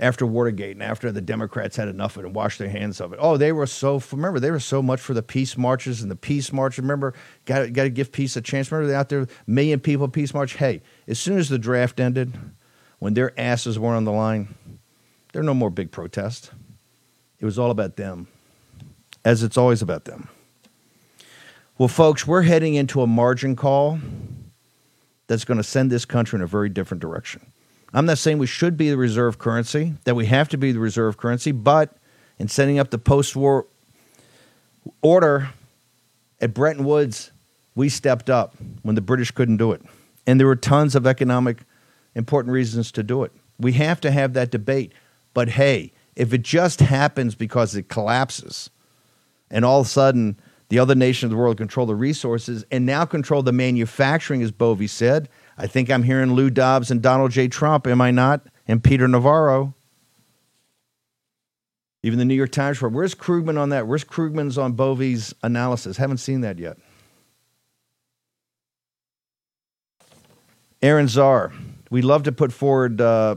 after 0.01 0.27
Watergate 0.27 0.73
and 0.73 0.83
after 0.83 1.13
the 1.13 1.21
Democrats 1.21 1.77
had 1.77 1.87
enough 1.87 2.17
of 2.17 2.25
it 2.25 2.27
and 2.27 2.35
washed 2.35 2.59
their 2.59 2.71
hands 2.71 3.01
of 3.01 3.13
it. 3.13 3.19
Oh, 3.21 3.37
they 3.37 3.53
were 3.53 3.67
so 3.67 4.03
remember 4.11 4.41
they 4.41 4.51
were 4.51 4.59
so 4.59 4.83
much 4.83 5.01
for 5.01 5.15
the 5.15 5.23
peace 5.23 5.57
marches 5.57 6.01
and 6.03 6.11
the 6.11 6.17
peace 6.17 6.53
march. 6.53 6.79
Remember, 6.79 7.15
got 7.45 7.73
to 7.75 7.91
give 7.91 8.11
peace 8.11 8.35
a 8.37 8.41
chance. 8.41 8.73
Remember 8.73 8.95
out 8.95 9.11
there, 9.11 9.27
million 9.47 9.79
people 9.79 10.09
peace 10.09 10.33
march. 10.33 10.55
Hey, 10.55 10.83
as 11.07 11.19
soon 11.19 11.39
as 11.39 11.49
the 11.49 11.59
draft 11.59 12.01
ended, 12.01 12.37
when 12.99 13.15
their 13.15 13.39
asses 13.39 13.79
weren't 13.79 13.99
on 13.99 14.05
the 14.05 14.13
line, 14.13 14.55
there 15.33 15.41
were 15.41 15.47
no 15.47 15.55
more 15.55 15.71
big 15.71 15.93
protests. 15.93 16.51
It 17.39 17.45
was 17.45 17.59
all 17.59 17.71
about 17.71 17.97
them, 17.97 18.29
as 19.25 19.43
it's 19.43 19.57
always 19.57 19.83
about 19.83 20.05
them. 20.05 20.29
Well, 21.79 21.89
folks, 21.89 22.27
we're 22.27 22.43
heading 22.43 22.75
into 22.75 23.01
a 23.01 23.07
margin 23.07 23.57
call 23.57 23.99
that's 25.27 25.45
going 25.45 25.59
to 25.59 25.65
send 25.65 25.91
this 25.91 26.05
country 26.05 26.37
in 26.37 26.43
a 26.43 26.47
very 26.47 26.69
different 26.69 27.01
direction. 27.01 27.53
I'm 27.93 28.07
not 28.07 28.19
saying 28.19 28.39
we 28.39 28.47
should 28.47 28.77
be 28.77 28.91
the 28.91 28.97
reserve 28.97 29.39
currency, 29.39 29.95
that 30.05 30.15
we 30.15 30.27
have 30.27 30.49
to 30.51 30.59
be 30.59 30.73
the 30.73 30.79
reserve 30.79 31.17
currency, 31.17 31.53
but 31.53 31.97
in 32.39 32.49
setting 32.49 32.79
up 32.79 32.91
the 32.91 32.99
post 32.99 33.35
war 33.35 33.67
order 35.03 35.51
at 36.41 36.55
Bretton 36.55 36.85
Woods, 36.85 37.33
we 37.75 37.89
stepped 37.89 38.31
up 38.31 38.55
when 38.83 38.95
the 38.95 39.01
British 39.01 39.31
couldn't 39.31 39.57
do 39.57 39.73
it. 39.73 39.83
And 40.27 40.39
there 40.39 40.47
were 40.47 40.57
tons 40.57 40.95
of 40.95 41.07
economic 41.07 41.63
important 42.15 42.53
reasons 42.53 42.93
to 42.93 43.03
do 43.03 43.25
it. 43.25 43.33
We 43.59 43.73
have 43.73 44.01
to 44.03 44.11
have 44.11 44.33
that 44.35 44.51
debate. 44.51 44.93
But 45.35 45.51
hey, 45.51 45.93
if 46.17 46.33
it 46.33 46.43
just 46.43 46.81
happens 46.81 47.35
because 47.35 47.75
it 47.75 47.89
collapses 47.89 48.71
and 49.51 49.65
all 49.65 49.81
of 49.81 49.87
a 49.87 49.89
sudden 49.89 50.39
the 50.69 50.79
other 50.79 50.95
nations 50.95 51.25
of 51.25 51.31
the 51.31 51.43
world 51.43 51.57
control 51.57 51.87
the 51.87 51.95
resources 51.95 52.65
and 52.71 52.87
now 52.87 53.05
control 53.05 53.43
the 53.43 53.53
manufacturing, 53.53 54.43
as 54.43 54.53
Bove 54.53 54.89
said, 54.89 55.29
I 55.59 55.67
think 55.67 55.91
I'm 55.91 56.05
hearing 56.05 56.35
Lou 56.35 56.49
Dobbs 56.49 56.91
and 56.91 57.03
Donald 57.03 57.33
J. 57.33 57.49
Trump, 57.49 57.87
am 57.87 58.01
I 58.01 58.11
not? 58.11 58.47
And 58.69 58.83
Peter 58.83 59.09
Navarro. 59.09 59.75
Even 62.03 62.19
the 62.19 62.25
New 62.25 62.35
York 62.35 62.53
Times 62.53 62.81
report. 62.81 62.95
Where's 62.95 63.15
Krugman 63.15 63.59
on 63.59 63.71
that? 63.71 63.87
Where's 63.87 64.05
Krugman's 64.05 64.57
on 64.57 64.73
Bove's 64.73 65.35
analysis? 65.43 65.97
Haven't 65.97 66.19
seen 66.19 66.41
that 66.43 66.59
yet. 66.59 66.79
Aaron 70.81 71.09
Zar. 71.09 71.53
We 71.91 72.01
love 72.01 72.23
to 72.23 72.33
put 72.33 72.53
forward 72.53 73.01
uh, 73.01 73.37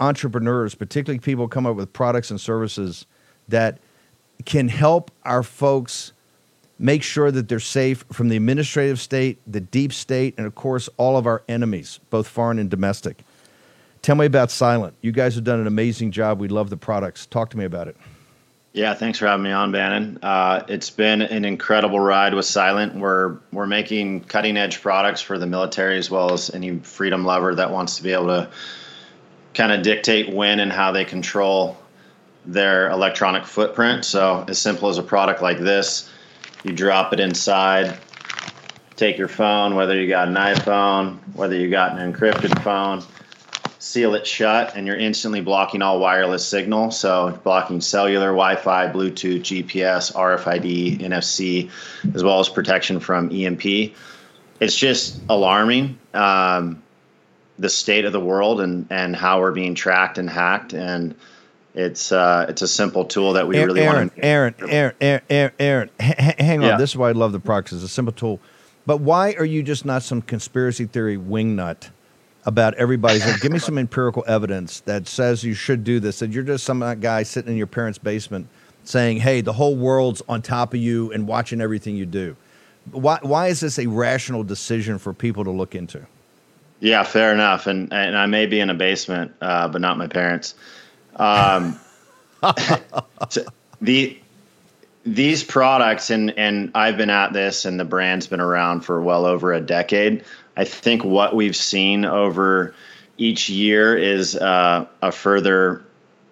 entrepreneurs, 0.00 0.74
particularly 0.74 1.20
people 1.20 1.48
come 1.48 1.64
up 1.64 1.76
with 1.76 1.92
products 1.92 2.30
and 2.30 2.40
services 2.40 3.06
that 3.48 3.78
can 4.44 4.68
help 4.68 5.10
our 5.24 5.42
folks 5.42 6.12
make 6.78 7.02
sure 7.02 7.30
that 7.30 7.48
they're 7.48 7.58
safe 7.58 8.04
from 8.12 8.28
the 8.28 8.36
administrative 8.36 9.00
state, 9.00 9.38
the 9.46 9.60
deep 9.60 9.92
state, 9.92 10.34
and 10.36 10.46
of 10.46 10.54
course, 10.54 10.88
all 10.96 11.16
of 11.16 11.26
our 11.26 11.42
enemies, 11.48 12.00
both 12.10 12.28
foreign 12.28 12.58
and 12.58 12.70
domestic. 12.70 13.24
Tell 14.02 14.14
me 14.14 14.26
about 14.26 14.50
Silent. 14.50 14.94
You 15.00 15.10
guys 15.10 15.34
have 15.34 15.44
done 15.44 15.60
an 15.60 15.66
amazing 15.66 16.12
job. 16.12 16.38
We 16.38 16.48
love 16.48 16.70
the 16.70 16.76
products. 16.76 17.26
Talk 17.26 17.50
to 17.50 17.56
me 17.56 17.64
about 17.64 17.88
it. 17.88 17.96
Yeah, 18.72 18.92
thanks 18.92 19.18
for 19.18 19.26
having 19.26 19.42
me 19.44 19.52
on, 19.52 19.72
Bannon. 19.72 20.18
Uh, 20.22 20.62
it's 20.68 20.90
been 20.90 21.22
an 21.22 21.46
incredible 21.46 21.98
ride 21.98 22.34
with 22.34 22.44
Silent. 22.44 22.94
We're 22.94 23.38
we're 23.50 23.66
making 23.66 24.24
cutting 24.24 24.58
edge 24.58 24.82
products 24.82 25.22
for 25.22 25.38
the 25.38 25.46
military 25.46 25.96
as 25.96 26.10
well 26.10 26.34
as 26.34 26.50
any 26.50 26.78
freedom 26.80 27.24
lover 27.24 27.54
that 27.54 27.70
wants 27.70 27.96
to 27.96 28.02
be 28.02 28.12
able 28.12 28.26
to 28.26 28.50
kind 29.54 29.72
of 29.72 29.80
dictate 29.80 30.28
when 30.28 30.60
and 30.60 30.70
how 30.70 30.92
they 30.92 31.06
control 31.06 31.78
their 32.46 32.90
electronic 32.90 33.44
footprint. 33.44 34.04
So 34.04 34.44
as 34.48 34.58
simple 34.58 34.88
as 34.88 34.98
a 34.98 35.02
product 35.02 35.42
like 35.42 35.58
this, 35.58 36.10
you 36.64 36.72
drop 36.72 37.12
it 37.12 37.20
inside, 37.20 37.98
take 38.96 39.18
your 39.18 39.28
phone, 39.28 39.74
whether 39.74 39.98
you 40.00 40.08
got 40.08 40.28
an 40.28 40.34
iPhone, 40.34 41.18
whether 41.34 41.56
you 41.56 41.70
got 41.70 41.98
an 41.98 42.12
encrypted 42.12 42.62
phone, 42.62 43.02
seal 43.78 44.14
it 44.14 44.26
shut, 44.26 44.74
and 44.74 44.86
you're 44.86 44.96
instantly 44.96 45.40
blocking 45.40 45.82
all 45.82 46.00
wireless 46.00 46.46
signal. 46.46 46.90
So 46.90 47.38
blocking 47.44 47.80
cellular, 47.80 48.28
Wi-Fi, 48.28 48.88
Bluetooth, 48.88 49.40
GPS, 49.40 50.12
RFID, 50.12 51.00
NFC, 51.00 51.70
as 52.14 52.24
well 52.24 52.40
as 52.40 52.48
protection 52.48 53.00
from 53.00 53.30
EMP. 53.30 53.92
It's 54.60 54.76
just 54.76 55.20
alarming. 55.28 55.98
Um, 56.14 56.82
the 57.58 57.68
state 57.68 58.04
of 58.04 58.12
the 58.12 58.20
world 58.20 58.60
and, 58.60 58.86
and 58.90 59.16
how 59.16 59.40
we're 59.40 59.52
being 59.52 59.74
tracked 59.74 60.18
and 60.18 60.28
hacked 60.28 60.74
and 60.74 61.14
it's 61.76 62.10
uh, 62.10 62.46
it's 62.48 62.62
a 62.62 62.68
simple 62.68 63.04
tool 63.04 63.34
that 63.34 63.46
we 63.46 63.56
Aaron, 63.56 63.68
really 63.68 63.86
want 63.86 64.16
to. 64.16 64.24
Aaron, 64.24 64.54
Aaron, 64.60 64.94
Aaron, 65.00 65.22
Aaron, 65.28 65.52
Aaron, 65.60 65.90
h- 66.00 66.34
hang 66.38 66.60
on. 66.60 66.70
Yeah. 66.70 66.76
This 66.78 66.90
is 66.90 66.96
why 66.96 67.10
I 67.10 67.12
love 67.12 67.32
the 67.32 67.38
products. 67.38 67.74
It's 67.74 67.84
a 67.84 67.88
simple 67.88 68.14
tool. 68.14 68.40
But 68.86 69.02
why 69.02 69.34
are 69.34 69.44
you 69.44 69.62
just 69.62 69.84
not 69.84 70.02
some 70.02 70.22
conspiracy 70.22 70.86
theory 70.86 71.18
wingnut 71.18 71.90
about 72.46 72.74
everybody's? 72.74 73.26
like, 73.26 73.42
give 73.42 73.52
me 73.52 73.58
some 73.58 73.76
empirical 73.76 74.24
evidence 74.26 74.80
that 74.80 75.06
says 75.06 75.44
you 75.44 75.52
should 75.52 75.84
do 75.84 76.00
this. 76.00 76.20
That 76.20 76.30
you're 76.30 76.44
just 76.44 76.64
some 76.64 76.80
guy 77.00 77.22
sitting 77.24 77.52
in 77.52 77.58
your 77.58 77.66
parents' 77.66 77.98
basement 77.98 78.48
saying, 78.84 79.18
"Hey, 79.18 79.42
the 79.42 79.52
whole 79.52 79.76
world's 79.76 80.22
on 80.30 80.40
top 80.40 80.72
of 80.72 80.80
you 80.80 81.12
and 81.12 81.28
watching 81.28 81.60
everything 81.60 81.94
you 81.94 82.06
do." 82.06 82.36
Why? 82.90 83.18
Why 83.20 83.48
is 83.48 83.60
this 83.60 83.78
a 83.78 83.86
rational 83.86 84.44
decision 84.44 84.98
for 84.98 85.12
people 85.12 85.44
to 85.44 85.50
look 85.50 85.74
into? 85.74 86.06
Yeah, 86.80 87.02
fair 87.02 87.34
enough. 87.34 87.66
And 87.66 87.92
and 87.92 88.16
I 88.16 88.24
may 88.24 88.46
be 88.46 88.60
in 88.60 88.70
a 88.70 88.74
basement, 88.74 89.32
uh, 89.42 89.68
but 89.68 89.82
not 89.82 89.98
my 89.98 90.06
parents. 90.06 90.54
Um, 91.16 91.78
so 93.28 93.44
the 93.80 94.18
these 95.04 95.44
products 95.44 96.10
and 96.10 96.36
and 96.36 96.72
I've 96.74 96.96
been 96.96 97.10
at 97.10 97.32
this 97.32 97.64
and 97.64 97.78
the 97.78 97.84
brand's 97.84 98.26
been 98.26 98.40
around 98.40 98.82
for 98.82 99.00
well 99.00 99.26
over 99.26 99.52
a 99.52 99.60
decade. 99.60 100.24
I 100.56 100.64
think 100.64 101.04
what 101.04 101.34
we've 101.34 101.56
seen 101.56 102.04
over 102.04 102.74
each 103.18 103.48
year 103.48 103.96
is 103.96 104.36
uh, 104.36 104.86
a 105.02 105.12
further 105.12 105.84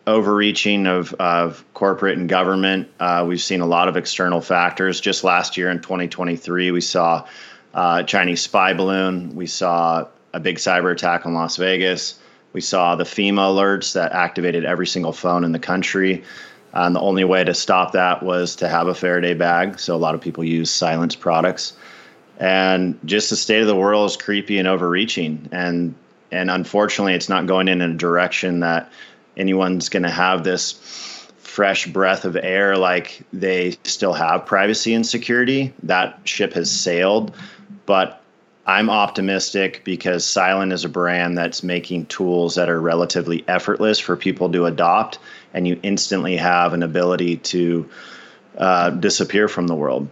overreaching 0.07 0.87
of, 0.87 1.15
of 1.15 1.65
corporate 1.75 2.19
and 2.19 2.29
government. 2.29 2.89
Uh, 3.01 3.25
we've 3.27 3.41
seen 3.41 3.61
a 3.61 3.67
lot 3.67 3.89
of 3.89 3.97
external 3.97 4.41
factors. 4.41 5.01
Just 5.01 5.25
last 5.25 5.57
year 5.57 5.71
in 5.71 5.81
2023, 5.81 6.71
we 6.71 6.81
saw 6.81 7.27
uh, 7.73 8.03
Chinese 8.03 8.43
spy 8.43 8.75
balloon. 8.75 9.35
We 9.35 9.47
saw 9.47 10.09
a 10.33 10.41
big 10.41 10.57
cyber 10.57 10.93
attack 10.93 11.27
on 11.27 11.35
Las 11.35 11.57
Vegas. 11.57 12.19
We 12.55 12.63
saw 12.63 12.95
the 12.95 13.05
FEMA 13.05 13.41
alerts 13.41 13.93
that 13.93 14.13
activated 14.13 14.65
every 14.65 14.87
single 14.87 15.13
phone 15.13 15.45
in 15.45 15.53
the 15.53 15.59
country. 15.59 16.25
And 16.73 16.97
the 16.97 17.01
only 17.01 17.25
way 17.25 17.45
to 17.45 17.53
stop 17.53 17.93
that 17.93 18.23
was 18.23 18.57
to 18.57 18.69
have 18.69 18.87
a 18.87 18.95
Faraday 18.95 19.35
bag. 19.35 19.79
So 19.79 19.95
a 19.95 19.99
lot 19.99 20.15
of 20.15 20.23
people 20.23 20.43
use 20.45 20.71
silence 20.71 21.15
products. 21.15 21.75
And 22.39 22.99
just 23.05 23.31
the 23.31 23.37
state 23.37 23.61
of 23.61 23.67
the 23.67 23.77
world 23.77 24.11
is 24.11 24.17
creepy 24.17 24.59
and 24.59 24.67
overreaching. 24.67 25.49
And 25.53 25.95
and 26.33 26.51
unfortunately, 26.51 27.15
it's 27.15 27.29
not 27.29 27.47
going 27.47 27.69
in 27.69 27.81
a 27.81 27.93
direction 27.93 28.61
that 28.61 28.91
anyone's 29.37 29.89
going 29.89 30.03
to 30.03 30.11
have 30.11 30.43
this 30.43 30.73
fresh 31.39 31.87
breath 31.87 32.25
of 32.25 32.37
air 32.37 32.77
like 32.77 33.23
they 33.33 33.77
still 33.85 34.13
have 34.13 34.47
privacy 34.47 34.95
and 34.95 35.07
security. 35.07 35.73
That 35.85 36.19
ship 36.25 36.55
has 36.55 36.73
sailed. 36.73 37.33
But 37.87 38.24
I'm 38.67 38.89
optimistic 38.89 39.83
because 39.85 40.25
Silent 40.25 40.73
is 40.73 40.85
a 40.85 40.89
brand 40.89 41.37
that's 41.37 41.63
making 41.63 42.07
tools 42.07 42.55
that 42.55 42.71
are 42.71 42.81
relatively 42.81 43.45
effortless 43.47 43.99
for 43.99 44.17
people 44.17 44.51
to 44.53 44.65
adopt, 44.65 45.19
and 45.53 45.69
you 45.69 45.79
instantly 45.83 46.37
have 46.39 46.73
an 46.73 46.83
ability 46.83 47.37
to 47.39 47.91
uh, 48.57 48.91
disappear 48.91 49.49
from 49.49 49.67
the 49.67 49.75
world. 49.75 50.09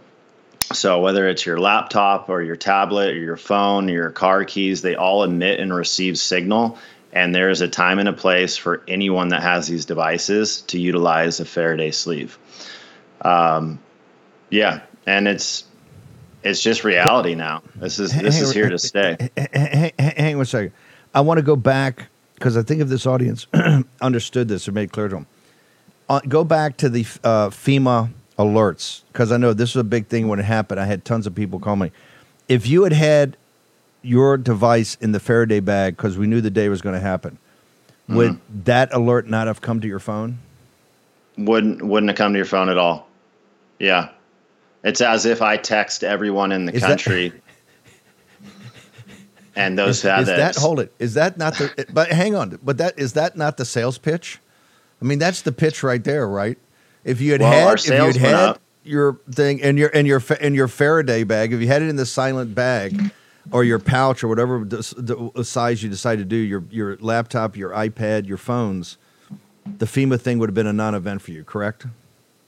So 0.71 1.01
whether 1.01 1.27
it's 1.27 1.45
your 1.45 1.59
laptop 1.59 2.29
or 2.29 2.41
your 2.41 2.55
tablet 2.55 3.11
or 3.11 3.19
your 3.19 3.37
phone 3.37 3.89
or 3.89 3.93
your 3.93 4.11
car 4.11 4.45
keys, 4.45 4.81
they 4.81 4.95
all 4.95 5.23
emit 5.23 5.59
and 5.59 5.73
receive 5.73 6.17
signal. 6.17 6.77
And 7.11 7.33
there 7.33 7.49
is 7.49 7.61
a 7.61 7.67
time 7.67 7.99
and 7.99 8.09
a 8.09 8.13
place 8.13 8.57
for 8.57 8.83
anyone 8.87 9.29
that 9.29 9.43
has 9.43 9.67
these 9.67 9.85
devices 9.85 10.61
to 10.63 10.79
utilize 10.79 11.39
a 11.39 11.45
Faraday 11.45 11.91
sleeve. 11.91 12.39
Um, 13.21 13.79
yeah, 14.49 14.81
and 15.05 15.27
it's 15.27 15.63
it's 16.43 16.61
just 16.61 16.83
reality 16.83 17.35
now. 17.35 17.63
This 17.75 17.99
is 17.99 18.11
this 18.13 18.35
Hang- 18.35 18.43
is 18.43 18.51
here 18.53 18.69
to 18.69 18.77
stay. 18.77 19.17
Hang, 19.37 19.91
hang, 19.97 20.15
hang 20.15 20.35
on 20.35 20.41
a 20.41 20.45
second. 20.45 20.73
I 21.13 21.21
want 21.21 21.37
to 21.37 21.43
go 21.43 21.55
back 21.55 22.07
because 22.35 22.57
I 22.57 22.63
think 22.63 22.81
if 22.81 22.87
this 22.87 23.05
audience 23.05 23.47
understood 24.01 24.47
this 24.47 24.67
or 24.67 24.71
made 24.71 24.91
clear 24.91 25.07
to 25.07 25.15
them, 25.15 25.27
uh, 26.09 26.21
go 26.27 26.43
back 26.43 26.77
to 26.77 26.89
the 26.89 27.01
uh, 27.23 27.49
FEMA 27.49 28.09
alerts 28.37 29.03
because 29.11 29.31
I 29.31 29.37
know 29.37 29.53
this 29.53 29.75
was 29.75 29.81
a 29.81 29.85
big 29.85 30.07
thing 30.07 30.27
when 30.27 30.39
it 30.39 30.43
happened. 30.45 30.79
I 30.79 30.85
had 30.85 31.05
tons 31.05 31.27
of 31.27 31.35
people 31.35 31.59
call 31.59 31.75
me. 31.75 31.91
If 32.49 32.67
you 32.67 32.83
had 32.83 32.93
had 32.93 33.37
your 34.01 34.37
device 34.37 34.97
in 34.99 35.13
the 35.13 35.19
Faraday 35.19 35.59
bag 35.59 35.95
because 35.95 36.17
we 36.17 36.27
knew 36.27 36.41
the 36.41 36.51
day 36.51 36.67
was 36.67 36.81
going 36.81 36.95
to 36.95 37.01
happen, 37.01 37.37
would 38.09 38.39
that 38.65 38.93
alert 38.93 39.27
not 39.27 39.47
have 39.47 39.61
come 39.61 39.79
to 39.79 39.87
your 39.87 39.99
phone? 39.99 40.39
Wouldn't 41.37 41.81
wouldn't 41.81 42.09
have 42.09 42.17
come 42.17 42.33
to 42.33 42.37
your 42.37 42.45
phone 42.45 42.69
at 42.69 42.77
all. 42.77 43.07
Yeah. 43.79 44.09
It's 44.83 45.01
as 45.01 45.25
if 45.25 45.41
I 45.41 45.57
text 45.57 46.03
everyone 46.03 46.51
in 46.51 46.65
the 46.65 46.73
Is 46.73 46.81
that- 46.81 46.87
country. 46.89 47.31
and 49.55 49.77
those 49.77 49.89
is, 49.89 49.95
is 49.97 50.01
that. 50.03 50.25
that 50.25 50.55
hold 50.55 50.79
it? 50.79 50.91
Is 50.99 51.13
that 51.13 51.37
not 51.37 51.53
the? 51.57 51.85
But 51.91 52.09
hang 52.09 52.35
on. 52.35 52.59
But 52.63 52.77
that 52.79 52.97
is 52.99 53.13
that 53.13 53.37
not 53.37 53.57
the 53.57 53.65
sales 53.65 53.97
pitch? 53.97 54.39
I 55.01 55.05
mean, 55.05 55.19
that's 55.19 55.41
the 55.41 55.51
pitch 55.51 55.83
right 55.83 56.03
there, 56.03 56.27
right? 56.27 56.57
If 57.03 57.19
you 57.21 57.31
had 57.33 57.41
Well, 57.41 57.69
had 57.69 57.79
if 57.79 57.87
you 57.87 57.93
had 57.93 58.15
had 58.15 58.33
up. 58.35 58.61
your 58.83 59.19
thing 59.31 59.61
and 59.61 59.77
your 59.77 59.89
and 59.93 60.07
your 60.07 60.21
and 60.41 60.55
your 60.55 60.67
Faraday 60.67 61.23
bag, 61.23 61.53
if 61.53 61.61
you 61.61 61.67
had 61.67 61.81
it 61.81 61.89
in 61.89 61.95
the 61.97 62.05
silent 62.05 62.55
bag 62.55 63.11
or 63.51 63.63
your 63.63 63.79
pouch 63.79 64.23
or 64.23 64.27
whatever 64.29 64.63
the, 64.63 64.77
the 64.97 65.31
uh, 65.39 65.43
size 65.43 65.83
you 65.83 65.89
decide 65.89 66.17
to 66.19 66.25
do, 66.25 66.35
your 66.37 66.63
your 66.69 66.97
laptop, 66.97 67.55
your 67.57 67.71
iPad, 67.71 68.25
your 68.27 68.37
phones, 68.37 68.97
the 69.77 69.85
FEMA 69.85 70.19
thing 70.19 70.39
would 70.39 70.49
have 70.49 70.55
been 70.55 70.67
a 70.67 70.73
non-event 70.73 71.21
for 71.21 71.31
you, 71.31 71.43
correct? 71.43 71.85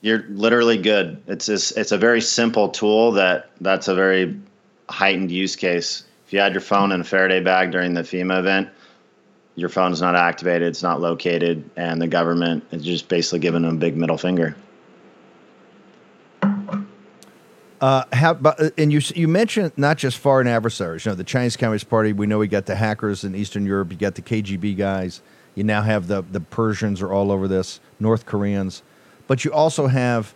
You're 0.06 0.24
literally 0.30 0.78
good. 0.78 1.20
It's 1.26 1.48
just, 1.48 1.76
it's 1.76 1.92
a 1.92 1.98
very 1.98 2.22
simple 2.22 2.70
tool 2.70 3.14
that 3.14 3.50
that's 3.60 3.88
a 3.88 3.96
very 3.96 4.40
heightened 4.88 5.32
use 5.32 5.56
case. 5.56 6.04
If 6.28 6.32
you 6.32 6.40
had 6.40 6.54
your 6.54 6.62
phone 6.62 6.92
in 6.92 7.02
a 7.02 7.04
Faraday 7.04 7.40
bag 7.40 7.72
during 7.72 7.96
the 7.96 8.02
FEMA 8.02 8.38
event, 8.38 8.70
your 9.56 9.68
phone 9.68 9.92
is 9.92 10.02
not 10.02 10.16
activated, 10.16 10.68
it's 10.68 10.84
not 10.84 11.02
located, 11.02 11.68
and 11.76 12.00
the 12.00 12.08
government 12.08 12.64
is 12.70 12.84
just 12.84 13.10
basically 13.10 13.40
giving 13.40 13.64
them 13.64 13.78
a 13.78 13.80
big 13.80 13.98
middle 13.98 14.20
finger. 14.20 14.56
Uh, 17.82 18.04
uh, 18.12 18.70
and 18.78 18.94
you 18.94 19.02
you 19.16 19.28
mentioned 19.28 19.72
not 19.76 19.98
just 19.98 20.20
foreign 20.20 20.46
adversaries. 20.46 21.06
You 21.06 21.14
know, 21.14 21.16
the 21.16 21.24
Chinese 21.24 21.58
Communist 21.58 21.90
Party. 21.90 22.14
We 22.14 22.28
know 22.28 22.38
we 22.38 22.48
got 22.48 22.68
the 22.68 22.76
hackers 22.76 23.24
in 23.24 23.34
Eastern 23.34 23.66
Europe. 23.66 23.92
You 23.92 23.98
got 23.98 24.14
the 24.14 24.22
KGB 24.22 24.78
guys. 24.78 25.24
You 25.56 25.64
now 25.64 25.82
have 25.82 26.06
the 26.06 26.22
the 26.22 26.42
Persians 26.42 27.02
are 27.02 27.12
all 27.12 27.32
over 27.32 27.48
this. 27.48 27.80
North 28.00 28.28
Koreans, 28.28 28.84
but 29.28 29.46
you 29.46 29.52
also 29.52 29.88
have 29.88 30.34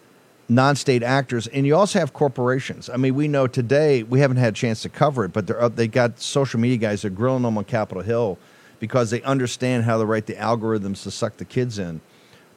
non-state 0.48 1.04
actors, 1.04 1.48
and 1.48 1.66
you 1.66 1.76
also 1.76 2.00
have 2.00 2.12
corporations. 2.12 2.90
I 2.90 2.98
mean, 2.98 3.14
we 3.16 3.28
know 3.28 3.46
today 3.48 4.04
we 4.04 4.20
haven't 4.20 4.38
had 4.38 4.54
a 4.54 4.56
chance 4.56 4.82
to 4.82 4.90
cover 4.90 5.26
it, 5.26 5.34
but 5.34 5.46
they're 5.46 5.62
up, 5.62 5.76
they 5.76 5.88
got 5.88 6.20
social 6.20 6.60
media 6.60 6.78
guys. 6.78 7.04
They're 7.04 7.12
grilling 7.12 7.44
them 7.44 7.58
on 7.58 7.66
Capitol 7.66 8.02
Hill 8.02 8.38
because 8.80 9.12
they 9.12 9.22
understand 9.22 9.84
how 9.84 10.00
to 10.00 10.06
write 10.06 10.26
the 10.26 10.34
algorithms 10.36 11.04
to 11.04 11.12
suck 11.12 11.38
the 11.38 11.46
kids 11.46 11.78
in. 11.78 12.02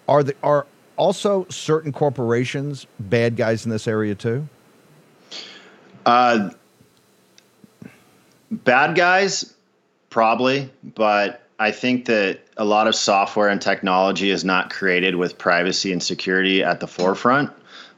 Are 0.08 0.22
the 0.22 0.34
are 0.42 0.66
also 0.96 1.46
certain 1.48 1.92
corporations 1.92 2.86
bad 2.98 3.36
guys 3.36 3.64
in 3.64 3.70
this 3.70 3.86
area 3.86 4.14
too? 4.14 4.48
Uh, 6.06 6.50
bad 8.50 8.94
guys, 8.94 9.54
probably, 10.10 10.70
but 10.82 11.46
I 11.58 11.70
think 11.70 12.06
that 12.06 12.41
a 12.57 12.64
lot 12.64 12.86
of 12.86 12.94
software 12.94 13.48
and 13.48 13.61
technology 13.61 14.30
is 14.30 14.44
not 14.44 14.70
created 14.70 15.16
with 15.16 15.38
privacy 15.38 15.92
and 15.92 16.03
security 16.03 16.62
at 16.62 16.80
the 16.80 16.86
forefront. 16.86 17.50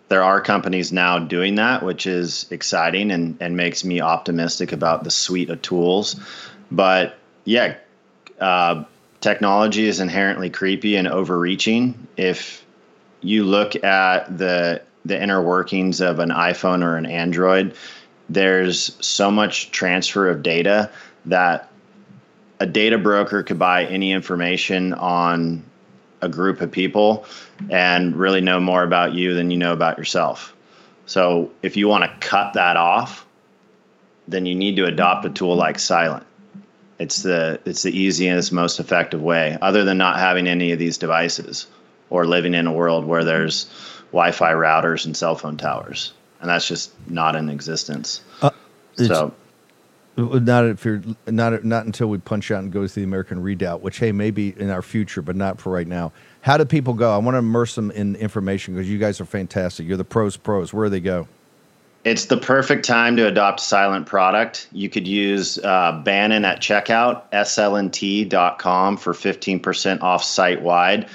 There 0.08 0.22
are 0.22 0.40
companies 0.40 0.92
now 0.92 1.18
doing 1.18 1.56
that, 1.56 1.82
which 1.82 2.06
is 2.06 2.46
exciting 2.50 3.10
and, 3.10 3.36
and 3.40 3.56
makes 3.56 3.84
me 3.84 4.00
optimistic 4.00 4.72
about 4.72 5.02
the 5.02 5.10
suite 5.10 5.50
of 5.50 5.60
tools. 5.62 6.16
But 6.70 7.18
yeah, 7.44 7.76
uh, 8.40 8.84
technology 9.20 9.86
is 9.86 10.00
inherently 10.00 10.50
creepy 10.50 10.96
and 10.96 11.08
overreaching. 11.08 12.06
If 12.16 12.64
you 13.22 13.44
look 13.44 13.82
at 13.82 14.38
the 14.38 14.82
the 15.06 15.22
inner 15.22 15.42
workings 15.42 16.00
of 16.00 16.18
an 16.18 16.30
iPhone 16.30 16.82
or 16.82 16.96
an 16.96 17.04
Android, 17.04 17.74
there's 18.30 18.96
so 19.04 19.30
much 19.30 19.70
transfer 19.70 20.30
of 20.30 20.42
data 20.42 20.90
that 21.26 21.70
a 22.60 22.66
data 22.66 22.98
broker 22.98 23.42
could 23.42 23.58
buy 23.58 23.84
any 23.84 24.12
information 24.12 24.92
on 24.94 25.64
a 26.20 26.28
group 26.28 26.60
of 26.60 26.70
people 26.70 27.26
and 27.70 28.16
really 28.16 28.40
know 28.40 28.60
more 28.60 28.82
about 28.82 29.12
you 29.12 29.34
than 29.34 29.50
you 29.50 29.56
know 29.56 29.72
about 29.72 29.98
yourself. 29.98 30.54
So 31.06 31.50
if 31.62 31.76
you 31.76 31.88
want 31.88 32.04
to 32.04 32.26
cut 32.26 32.54
that 32.54 32.76
off, 32.76 33.26
then 34.26 34.46
you 34.46 34.54
need 34.54 34.76
to 34.76 34.86
adopt 34.86 35.26
a 35.26 35.30
tool 35.30 35.54
like 35.54 35.78
Silent. 35.78 36.24
It's 36.98 37.22
the 37.22 37.60
it's 37.66 37.82
the 37.82 37.96
easiest, 37.96 38.52
most 38.52 38.78
effective 38.80 39.20
way, 39.20 39.58
other 39.60 39.84
than 39.84 39.98
not 39.98 40.18
having 40.18 40.46
any 40.46 40.72
of 40.72 40.78
these 40.78 40.96
devices 40.96 41.66
or 42.08 42.24
living 42.24 42.54
in 42.54 42.66
a 42.66 42.72
world 42.72 43.04
where 43.04 43.24
there's 43.24 43.66
Wi-Fi 44.12 44.52
routers 44.52 45.04
and 45.04 45.16
cell 45.16 45.34
phone 45.34 45.56
towers, 45.56 46.12
and 46.40 46.48
that's 46.48 46.68
just 46.68 46.92
not 47.10 47.34
in 47.36 47.48
existence. 47.50 48.20
Uh, 48.40 48.50
it's- 48.94 49.08
so 49.08 49.34
Not 50.16 50.66
if 50.66 50.84
you're 50.84 51.02
not 51.26 51.64
not 51.64 51.86
until 51.86 52.08
we 52.08 52.18
punch 52.18 52.52
out 52.52 52.62
and 52.62 52.72
go 52.72 52.86
to 52.86 52.94
the 52.94 53.02
American 53.02 53.42
Redoubt, 53.42 53.80
which 53.80 53.98
hey 53.98 54.12
maybe 54.12 54.54
in 54.56 54.70
our 54.70 54.82
future, 54.82 55.22
but 55.22 55.34
not 55.34 55.60
for 55.60 55.72
right 55.72 55.88
now. 55.88 56.12
How 56.42 56.56
do 56.56 56.64
people 56.64 56.94
go? 56.94 57.12
I 57.12 57.18
want 57.18 57.34
to 57.34 57.38
immerse 57.38 57.74
them 57.74 57.90
in 57.90 58.14
information 58.16 58.74
because 58.74 58.88
you 58.88 58.98
guys 58.98 59.20
are 59.20 59.24
fantastic. 59.24 59.88
You're 59.88 59.96
the 59.96 60.04
pros 60.04 60.36
pros. 60.36 60.72
Where 60.72 60.86
do 60.86 60.90
they 60.90 61.00
go? 61.00 61.26
It's 62.04 62.26
the 62.26 62.36
perfect 62.36 62.84
time 62.84 63.16
to 63.16 63.26
adopt 63.26 63.60
silent 63.60 64.06
product. 64.06 64.68
You 64.72 64.90
could 64.90 65.08
use 65.08 65.58
uh, 65.58 66.02
Bannon 66.04 66.44
at 66.44 66.60
checkout, 66.60 67.22
slnt.com 67.32 68.96
for 68.98 69.14
15% 69.14 70.02
off 70.02 70.22
site 70.22 70.60
wide. 70.60 71.08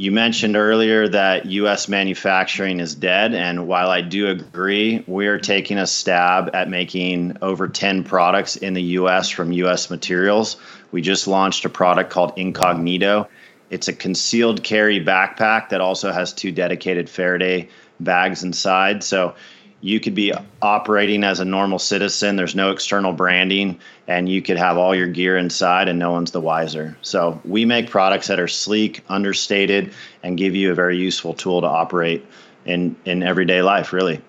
You 0.00 0.12
mentioned 0.12 0.56
earlier 0.56 1.08
that 1.08 1.44
U.S. 1.44 1.86
manufacturing 1.86 2.80
is 2.80 2.94
dead, 2.94 3.34
and 3.34 3.68
while 3.68 3.90
I 3.90 4.00
do 4.00 4.28
agree, 4.28 5.04
we're 5.06 5.38
taking 5.38 5.76
a 5.76 5.86
stab 5.86 6.48
at 6.54 6.70
making 6.70 7.36
over 7.42 7.68
10 7.68 8.04
products 8.04 8.56
in 8.56 8.72
the 8.72 8.82
U.S. 8.96 9.28
from 9.28 9.52
U.S. 9.52 9.90
materials. 9.90 10.56
We 10.90 11.02
just 11.02 11.26
launched 11.26 11.66
a 11.66 11.68
product 11.68 12.08
called 12.08 12.32
Incognito. 12.36 13.28
It's 13.68 13.88
a 13.88 13.92
concealed 13.92 14.62
carry 14.62 15.04
backpack 15.04 15.68
that 15.68 15.82
also 15.82 16.12
has 16.12 16.32
two 16.32 16.50
dedicated 16.50 17.10
Faraday 17.10 17.68
bags 18.00 18.42
inside. 18.42 19.04
So 19.04 19.34
you 19.80 19.98
could 20.00 20.14
be 20.14 20.32
operating 20.60 21.24
as 21.24 21.40
a 21.40 21.44
normal 21.44 21.78
citizen. 21.78 22.36
There's 22.36 22.54
no 22.54 22.70
external 22.70 23.12
branding, 23.12 23.80
and 24.06 24.28
you 24.28 24.42
could 24.42 24.58
have 24.58 24.76
all 24.76 24.94
your 24.94 25.06
gear 25.06 25.38
inside, 25.38 25.88
and 25.88 25.98
no 25.98 26.12
one's 26.12 26.32
the 26.32 26.40
wiser. 26.40 26.96
So 27.02 27.40
we 27.44 27.64
make 27.64 27.88
products 27.88 28.26
that 28.28 28.38
are 28.38 28.48
sleek, 28.48 29.02
understated, 29.08 29.92
and 30.22 30.36
give 30.36 30.54
you 30.54 30.70
a 30.70 30.74
very 30.74 30.98
useful 30.98 31.34
tool 31.34 31.60
to 31.62 31.66
operate 31.66 32.24
in 32.64 32.96
in 33.04 33.22
everyday 33.22 33.62
life. 33.62 33.92
Really. 33.92 34.20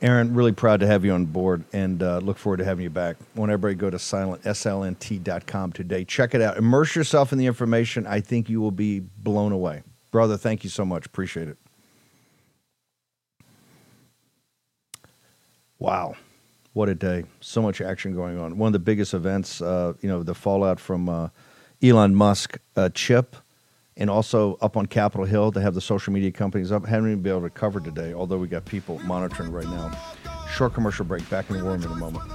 Aaron, 0.00 0.34
really 0.34 0.50
proud 0.50 0.80
to 0.80 0.86
have 0.88 1.04
you 1.04 1.12
on 1.12 1.26
board 1.26 1.62
and 1.72 2.02
uh, 2.02 2.18
look 2.18 2.36
forward 2.36 2.56
to 2.56 2.64
having 2.64 2.82
you 2.82 2.90
back. 2.90 3.16
Want 3.36 3.52
everybody 3.52 3.76
go 3.76 3.88
to 3.88 4.00
silent, 4.00 4.42
slnt.com 4.42 5.72
today. 5.72 6.04
Check 6.04 6.34
it 6.34 6.42
out. 6.42 6.56
Immerse 6.56 6.96
yourself 6.96 7.30
in 7.30 7.38
the 7.38 7.46
information. 7.46 8.04
I 8.04 8.18
think 8.18 8.50
you 8.50 8.60
will 8.60 8.72
be 8.72 8.98
blown 8.98 9.52
away. 9.52 9.84
Brother, 10.10 10.36
thank 10.36 10.64
you 10.64 10.70
so 10.70 10.84
much. 10.84 11.06
Appreciate 11.06 11.46
it. 11.46 11.56
Wow. 15.82 16.14
What 16.74 16.88
a 16.88 16.94
day. 16.94 17.24
So 17.40 17.60
much 17.60 17.80
action 17.80 18.14
going 18.14 18.38
on. 18.38 18.56
One 18.56 18.68
of 18.68 18.72
the 18.72 18.78
biggest 18.78 19.14
events, 19.14 19.60
uh, 19.60 19.94
you 20.00 20.08
know, 20.08 20.22
the 20.22 20.32
fallout 20.32 20.78
from 20.78 21.08
uh, 21.08 21.30
Elon 21.82 22.14
Musk 22.14 22.56
uh, 22.76 22.88
chip 22.90 23.34
and 23.96 24.08
also 24.08 24.54
up 24.60 24.76
on 24.76 24.86
Capitol 24.86 25.26
Hill 25.26 25.50
to 25.50 25.60
have 25.60 25.74
the 25.74 25.80
social 25.80 26.12
media 26.12 26.30
companies 26.30 26.70
up. 26.70 26.86
Haven't 26.86 27.10
even 27.10 27.22
been 27.22 27.32
able 27.32 27.42
to 27.42 27.50
cover 27.50 27.80
today, 27.80 28.14
although 28.14 28.38
we 28.38 28.46
got 28.46 28.64
people 28.64 29.00
monitoring 29.00 29.50
right 29.50 29.66
now. 29.66 29.90
Short 30.52 30.72
commercial 30.72 31.04
break. 31.04 31.28
Back 31.28 31.50
in 31.50 31.56
the 31.56 31.64
room 31.64 31.82
in 31.82 31.90
a 31.90 31.96
moment. 31.96 32.30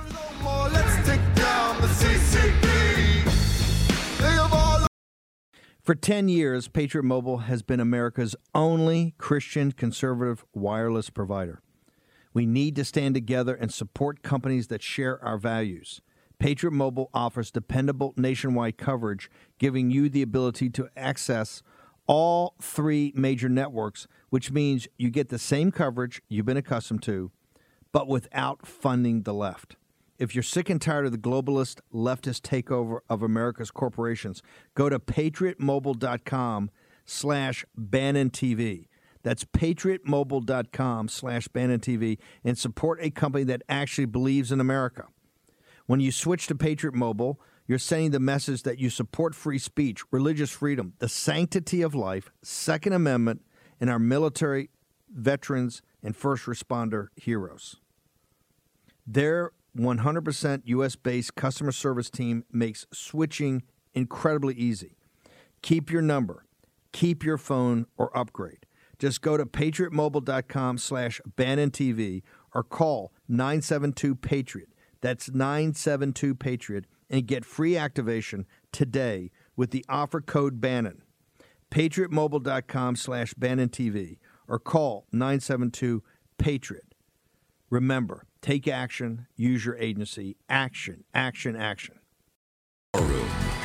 For 5.82 5.96
10 5.96 6.28
years, 6.28 6.68
Patriot 6.68 7.04
Mobile 7.04 7.38
has 7.38 7.62
been 7.62 7.80
America's 7.80 8.36
only 8.54 9.16
Christian 9.18 9.72
conservative 9.72 10.44
wireless 10.54 11.10
provider. 11.10 11.62
We 12.38 12.46
need 12.46 12.76
to 12.76 12.86
stand 12.86 13.16
together 13.16 13.56
and 13.56 13.74
support 13.74 14.22
companies 14.22 14.68
that 14.68 14.84
share 14.84 15.20
our 15.26 15.40
values. 15.40 16.02
Patriot 16.38 16.70
Mobile 16.72 17.10
offers 17.12 17.50
dependable 17.50 18.14
nationwide 18.16 18.78
coverage, 18.78 19.28
giving 19.58 19.90
you 19.90 20.08
the 20.08 20.22
ability 20.22 20.70
to 20.70 20.88
access 20.96 21.64
all 22.06 22.54
three 22.62 23.12
major 23.16 23.50
networks, 23.50 24.08
which 24.30 24.52
means 24.52 24.88
you 25.00 25.10
get 25.10 25.30
the 25.30 25.40
same 25.40 25.72
coverage 25.72 26.22
you've 26.30 26.46
been 26.46 26.58
accustomed 26.58 27.02
to, 27.02 27.32
but 27.92 28.08
without 28.08 28.68
funding 28.68 29.24
the 29.24 29.34
left. 29.34 29.76
If 30.20 30.36
you're 30.36 30.44
sick 30.44 30.70
and 30.70 30.80
tired 30.80 31.08
of 31.08 31.14
the 31.14 31.18
globalist 31.18 31.80
leftist 31.92 32.42
takeover 32.42 33.00
of 33.10 33.24
America's 33.24 33.72
corporations, 33.72 34.44
go 34.76 34.90
to 34.90 35.00
patriotmobile.com 35.00 36.70
slash 37.04 37.66
Bannon 37.76 38.30
TV. 38.30 38.90
That's 39.28 39.44
patriotmobile.com 39.44 41.10
slash 41.10 41.50
Bannon 41.50 41.82
TV 41.82 42.18
and 42.46 42.58
support 42.58 43.00
a 43.02 43.10
company 43.10 43.44
that 43.44 43.62
actually 43.68 44.06
believes 44.06 44.54
in 44.54 44.62
America. 44.62 45.08
When 45.86 46.00
you 46.00 46.14
switch 46.14 46.48
to 46.48 46.56
Patriot 46.56 46.96
Mobile, 46.96 47.38
you're 47.68 47.78
sending 47.78 48.12
the 48.12 48.22
message 48.22 48.64
that 48.64 48.80
you 48.80 48.90
support 48.90 49.36
free 49.36 49.60
speech, 49.60 50.02
religious 50.12 50.52
freedom, 50.52 50.94
the 51.00 51.10
sanctity 51.10 51.82
of 51.82 51.94
life, 51.94 52.32
Second 52.42 52.94
Amendment, 52.94 53.42
and 53.82 53.90
our 53.90 54.00
military, 54.00 54.70
veterans, 55.14 55.82
and 56.02 56.16
first 56.16 56.46
responder 56.46 57.08
heroes. 57.18 57.82
Their 59.06 59.52
100% 59.78 60.62
US 60.64 60.96
based 60.96 61.36
customer 61.36 61.74
service 61.74 62.10
team 62.10 62.46
makes 62.50 62.88
switching 62.94 63.64
incredibly 63.94 64.54
easy. 64.54 64.96
Keep 65.62 65.92
your 65.92 66.02
number, 66.02 66.46
keep 66.94 67.26
your 67.26 67.38
phone, 67.38 67.88
or 67.98 68.18
upgrade. 68.18 68.67
Just 69.00 69.22
go 69.22 69.38
to 69.38 69.46
patriotmobile.com 69.46 70.78
slash 70.78 71.22
TV 71.38 72.24
or 72.54 72.64
call 72.64 73.14
972 73.28 74.16
Patriot. 74.16 74.70
That's 75.02 75.30
972 75.30 76.36
Patriot 76.36 76.86
and 77.10 77.28
get 77.28 77.46
free 77.46 77.78
activation 77.78 78.46
today 78.72 79.32
with 79.56 79.72
the 79.72 79.86
offer 79.88 80.22
code 80.22 80.60
Bannon. 80.60 81.04
PatriotMobile.com 81.72 82.96
slash 82.96 83.34
TV 83.34 84.18
or 84.48 84.60
call 84.60 85.06
972 85.12 86.04
Patriot. 86.38 86.96
Remember, 87.70 88.26
take 88.42 88.68
action, 88.68 89.28
use 89.36 89.66
your 89.66 89.78
agency. 89.78 90.38
Action, 90.48 91.04
action, 91.14 91.56
action. 91.56 92.00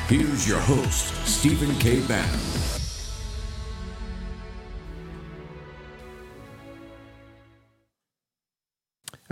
Here's 0.07 0.47
your 0.47 0.59
host, 0.59 1.25
Stephen 1.25 1.73
K. 1.79 2.05
Bannon. 2.05 2.62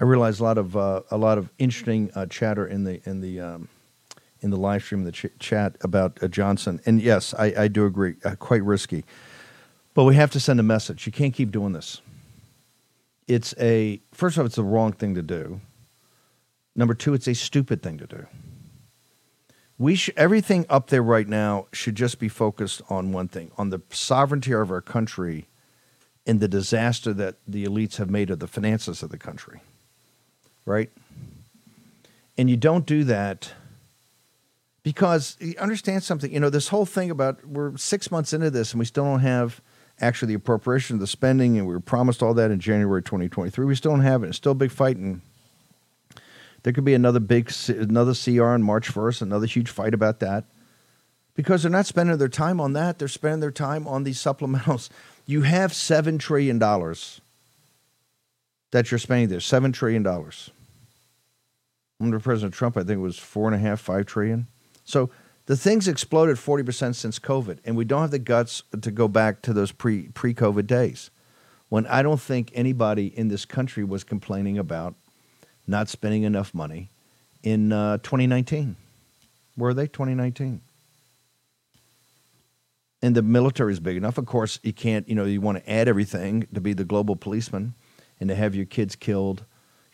I 0.02 0.04
realize 0.04 0.40
a 0.40 0.44
lot 0.44 0.58
of 0.58 0.76
uh, 0.76 1.02
a 1.12 1.18
lot 1.18 1.38
of 1.38 1.52
interesting 1.60 2.10
uh, 2.16 2.26
chatter 2.26 2.66
in 2.66 2.86
the 2.86 3.08
in 3.08 3.22
the 3.22 3.40
um, 3.40 3.70
in 4.40 4.50
the 4.50 4.58
live 4.58 4.84
stream, 4.84 5.04
the 5.04 5.12
ch- 5.12 5.28
chat 5.38 5.78
about 5.82 6.18
uh, 6.24 6.28
Johnson, 6.28 6.82
and 6.88 7.00
yes, 7.00 7.36
I, 7.38 7.54
I 7.56 7.68
do 7.68 7.86
agree, 7.86 8.16
uh, 8.26 8.36
quite 8.36 8.64
risky. 8.64 9.06
But 9.94 10.06
we 10.06 10.16
have 10.16 10.32
to 10.32 10.40
send 10.40 10.60
a 10.60 10.64
message. 10.64 11.06
You 11.06 11.12
can't 11.12 11.36
keep 11.36 11.52
doing 11.52 11.74
this. 11.74 12.02
It's 13.28 13.54
a 13.60 14.02
first 14.12 14.38
of 14.38 14.42
all, 14.42 14.46
it's 14.48 14.56
the 14.56 14.64
wrong 14.64 14.92
thing 14.92 15.14
to 15.14 15.22
do. 15.22 15.62
Number 16.76 16.96
two, 16.96 17.14
it's 17.14 17.28
a 17.28 17.36
stupid 17.36 17.84
thing 17.84 18.00
to 18.00 18.08
do. 18.08 18.26
We 19.78 19.94
sh- 19.94 20.10
everything 20.18 20.66
up 20.68 20.88
there 20.88 21.04
right 21.04 21.28
now 21.28 21.68
should 21.74 21.94
just 21.94 22.18
be 22.18 22.28
focused 22.28 22.82
on 22.90 23.12
one 23.12 23.28
thing: 23.28 23.52
on 23.56 23.70
the 23.70 23.84
sovereignty 23.92 24.52
of 24.52 24.72
our 24.72 24.82
country, 24.82 25.48
and 26.26 26.40
the 26.40 26.48
disaster 26.48 27.14
that 27.14 27.36
the 27.48 27.66
elites 27.66 27.98
have 27.98 28.10
made 28.10 28.32
of 28.32 28.40
the 28.40 28.48
finances 28.48 29.04
of 29.04 29.12
the 29.12 29.20
country 29.20 29.62
right? 30.66 30.90
And 32.38 32.50
you 32.50 32.58
don't 32.58 32.86
do 32.86 33.04
that 33.06 33.54
because 34.84 35.38
you 35.40 35.56
understand 35.60 36.04
something. 36.04 36.32
You 36.32 36.40
know, 36.40 36.50
this 36.50 36.70
whole 36.70 36.86
thing 36.86 37.12
about 37.12 37.46
we're 37.46 37.78
six 37.78 38.10
months 38.10 38.34
into 38.34 38.50
this 38.50 38.72
and 38.72 38.80
we 38.80 38.86
still 38.86 39.04
don't 39.04 39.20
have 39.20 39.62
actually 40.00 40.30
the 40.30 40.34
appropriation 40.36 40.96
of 40.96 41.00
the 41.00 41.08
spending, 41.08 41.58
and 41.58 41.68
we 41.68 41.74
were 41.74 41.80
promised 41.80 42.24
all 42.24 42.34
that 42.34 42.52
in 42.52 42.60
January 42.60 43.04
2023. 43.04 43.66
We 43.66 43.76
still 43.76 43.92
don't 43.92 44.02
have 44.02 44.24
it. 44.24 44.28
It's 44.28 44.38
still 44.38 44.54
a 44.54 44.56
big 44.56 44.72
fight, 44.72 44.98
and 44.98 45.22
there 46.64 46.74
could 46.74 46.86
be 46.86 46.94
another 46.94 47.20
big 47.20 47.52
another 47.68 48.14
CR 48.14 48.46
on 48.46 48.64
March 48.64 48.92
1st, 48.92 49.22
another 49.22 49.46
huge 49.46 49.70
fight 49.70 49.94
about 49.94 50.20
that. 50.20 50.46
Because 51.34 51.62
they're 51.64 51.72
not 51.72 51.86
spending 51.86 52.18
their 52.18 52.28
time 52.28 52.60
on 52.60 52.74
that, 52.74 53.00
they're 53.00 53.08
spending 53.08 53.40
their 53.40 53.52
time 53.52 53.88
on 53.88 54.04
these 54.04 54.18
supplementals. 54.20 54.90
You 55.26 55.44
have 55.44 55.74
seven 55.74 56.18
trillion 56.18 56.60
dollars 56.60 57.21
that 58.72 58.92
you're 58.92 59.00
spending 59.00 59.30
there. 59.30 59.40
Seven 59.40 59.72
trillion 59.72 60.04
dollars. 60.04 60.50
Under 62.00 62.20
President 62.20 62.54
Trump, 62.54 62.78
I 62.78 62.82
think 62.82 62.98
it 62.98 63.02
was 63.02 63.20
four 63.20 63.48
and 63.48 63.56
a 63.56 63.60
half, 63.60 63.80
five 63.80 64.08
trillion. 64.08 64.48
So 64.84 65.12
the 65.46 65.56
thing's 65.56 65.88
exploded 65.88 66.38
40% 66.38 66.96
since 66.96 67.20
COVID, 67.20 67.60
and 67.64 67.76
we 67.76 67.86
don't 67.86 68.02
have 68.02 68.12
the 68.12 68.20
guts 68.20 68.64
to 68.82 68.92
go 68.92 69.08
back 69.08 69.42
to 69.44 69.54
those 69.54 69.72
pre 69.72 70.08
pre 70.10 70.34
COVID 70.34 70.66
days 70.66 71.12
when 71.70 71.88
I 71.88 72.02
don't 72.02 72.20
think 72.20 72.52
anybody 72.54 73.08
in 73.08 73.30
this 73.30 73.46
country 73.46 73.84
was 73.84 74.04
complaining 74.04 74.58
about 74.58 74.96
not 75.68 75.88
spending 75.88 76.24
enough 76.24 76.54
money 76.54 76.90
in 77.44 77.72
uh, 77.72 77.98
2019. 77.98 78.76
Were 79.56 79.74
they 79.74 79.88
2019? 79.88 80.62
And 83.02 83.16
the 83.16 83.22
military 83.22 83.74
is 83.74 83.80
big 83.80 83.98
enough. 83.98 84.18
Of 84.18 84.26
course, 84.26 84.60
you 84.64 84.74
can't, 84.74 85.08
you 85.08 85.16
know, 85.16 85.26
you 85.26 85.42
want 85.42 85.58
to 85.58 85.72
add 85.72 85.88
everything 85.88 86.48
to 86.54 86.62
be 86.62 86.74
the 86.74 86.84
global 86.84 87.16
policeman 87.16 87.74
and 88.22 88.30
to 88.30 88.36
have 88.36 88.56
your 88.56 88.66
kids 88.66 88.96
killed, 88.96 89.44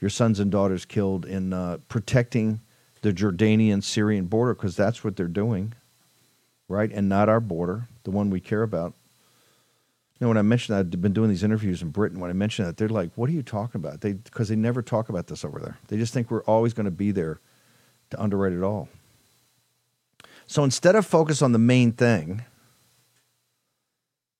your 0.01 0.09
sons 0.09 0.39
and 0.39 0.51
daughters 0.51 0.85
killed 0.85 1.25
in 1.25 1.53
uh, 1.53 1.77
protecting 1.87 2.59
the 3.01 3.13
Jordanian 3.13 3.81
Syrian 3.81 4.25
border 4.25 4.53
because 4.53 4.75
that's 4.75 5.03
what 5.03 5.15
they're 5.15 5.27
doing, 5.27 5.73
right? 6.67 6.91
And 6.91 7.07
not 7.07 7.29
our 7.29 7.39
border, 7.39 7.87
the 8.03 8.11
one 8.11 8.29
we 8.29 8.41
care 8.41 8.63
about. 8.63 8.93
You 10.19 10.25
know, 10.25 10.27
when 10.27 10.37
I 10.37 10.41
mentioned 10.41 10.77
I've 10.77 10.91
been 11.01 11.13
doing 11.13 11.29
these 11.29 11.43
interviews 11.43 11.81
in 11.81 11.89
Britain. 11.89 12.19
When 12.19 12.29
I 12.29 12.33
mentioned 12.33 12.67
that, 12.67 12.77
they're 12.77 12.89
like, 12.89 13.11
"What 13.15 13.29
are 13.29 13.33
you 13.33 13.43
talking 13.43 13.79
about?" 13.79 14.01
They 14.01 14.13
because 14.13 14.49
they 14.49 14.55
never 14.55 14.81
talk 14.81 15.09
about 15.09 15.27
this 15.27 15.45
over 15.45 15.59
there. 15.59 15.77
They 15.87 15.97
just 15.97 16.13
think 16.13 16.29
we're 16.29 16.43
always 16.43 16.73
going 16.73 16.85
to 16.85 16.91
be 16.91 17.11
there 17.11 17.39
to 18.09 18.21
underwrite 18.21 18.53
it 18.53 18.63
all. 18.63 18.89
So 20.47 20.63
instead 20.63 20.95
of 20.95 21.05
focus 21.05 21.41
on 21.41 21.51
the 21.51 21.59
main 21.59 21.91
thing, 21.91 22.43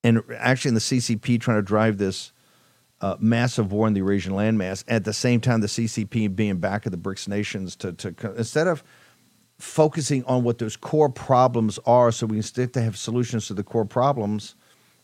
and 0.03 0.23
actually 0.35 0.69
in 0.69 0.75
the 0.75 0.81
CCP 0.81 1.39
trying 1.39 1.59
to 1.59 1.61
drive 1.61 1.99
this 1.99 2.31
uh, 3.01 3.15
massive 3.19 3.71
war 3.71 3.87
in 3.87 3.93
the 3.93 3.99
Eurasian 3.99 4.33
landmass. 4.33 4.83
At 4.87 5.03
the 5.03 5.13
same 5.13 5.39
time, 5.39 5.61
the 5.61 5.67
CCP 5.67 6.35
being 6.35 6.57
back 6.57 6.85
of 6.85 6.91
the 6.91 6.97
BRICS 6.97 7.27
nations 7.27 7.75
to, 7.77 7.93
to 7.93 8.33
instead 8.35 8.67
of 8.67 8.83
focusing 9.59 10.23
on 10.25 10.43
what 10.43 10.57
those 10.59 10.75
core 10.75 11.09
problems 11.09 11.79
are, 11.85 12.11
so 12.11 12.25
we 12.25 12.37
can 12.37 12.43
stick 12.43 12.73
to 12.73 12.81
have 12.81 12.97
solutions 12.97 13.47
to 13.47 13.53
the 13.53 13.63
core 13.63 13.85
problems. 13.85 14.55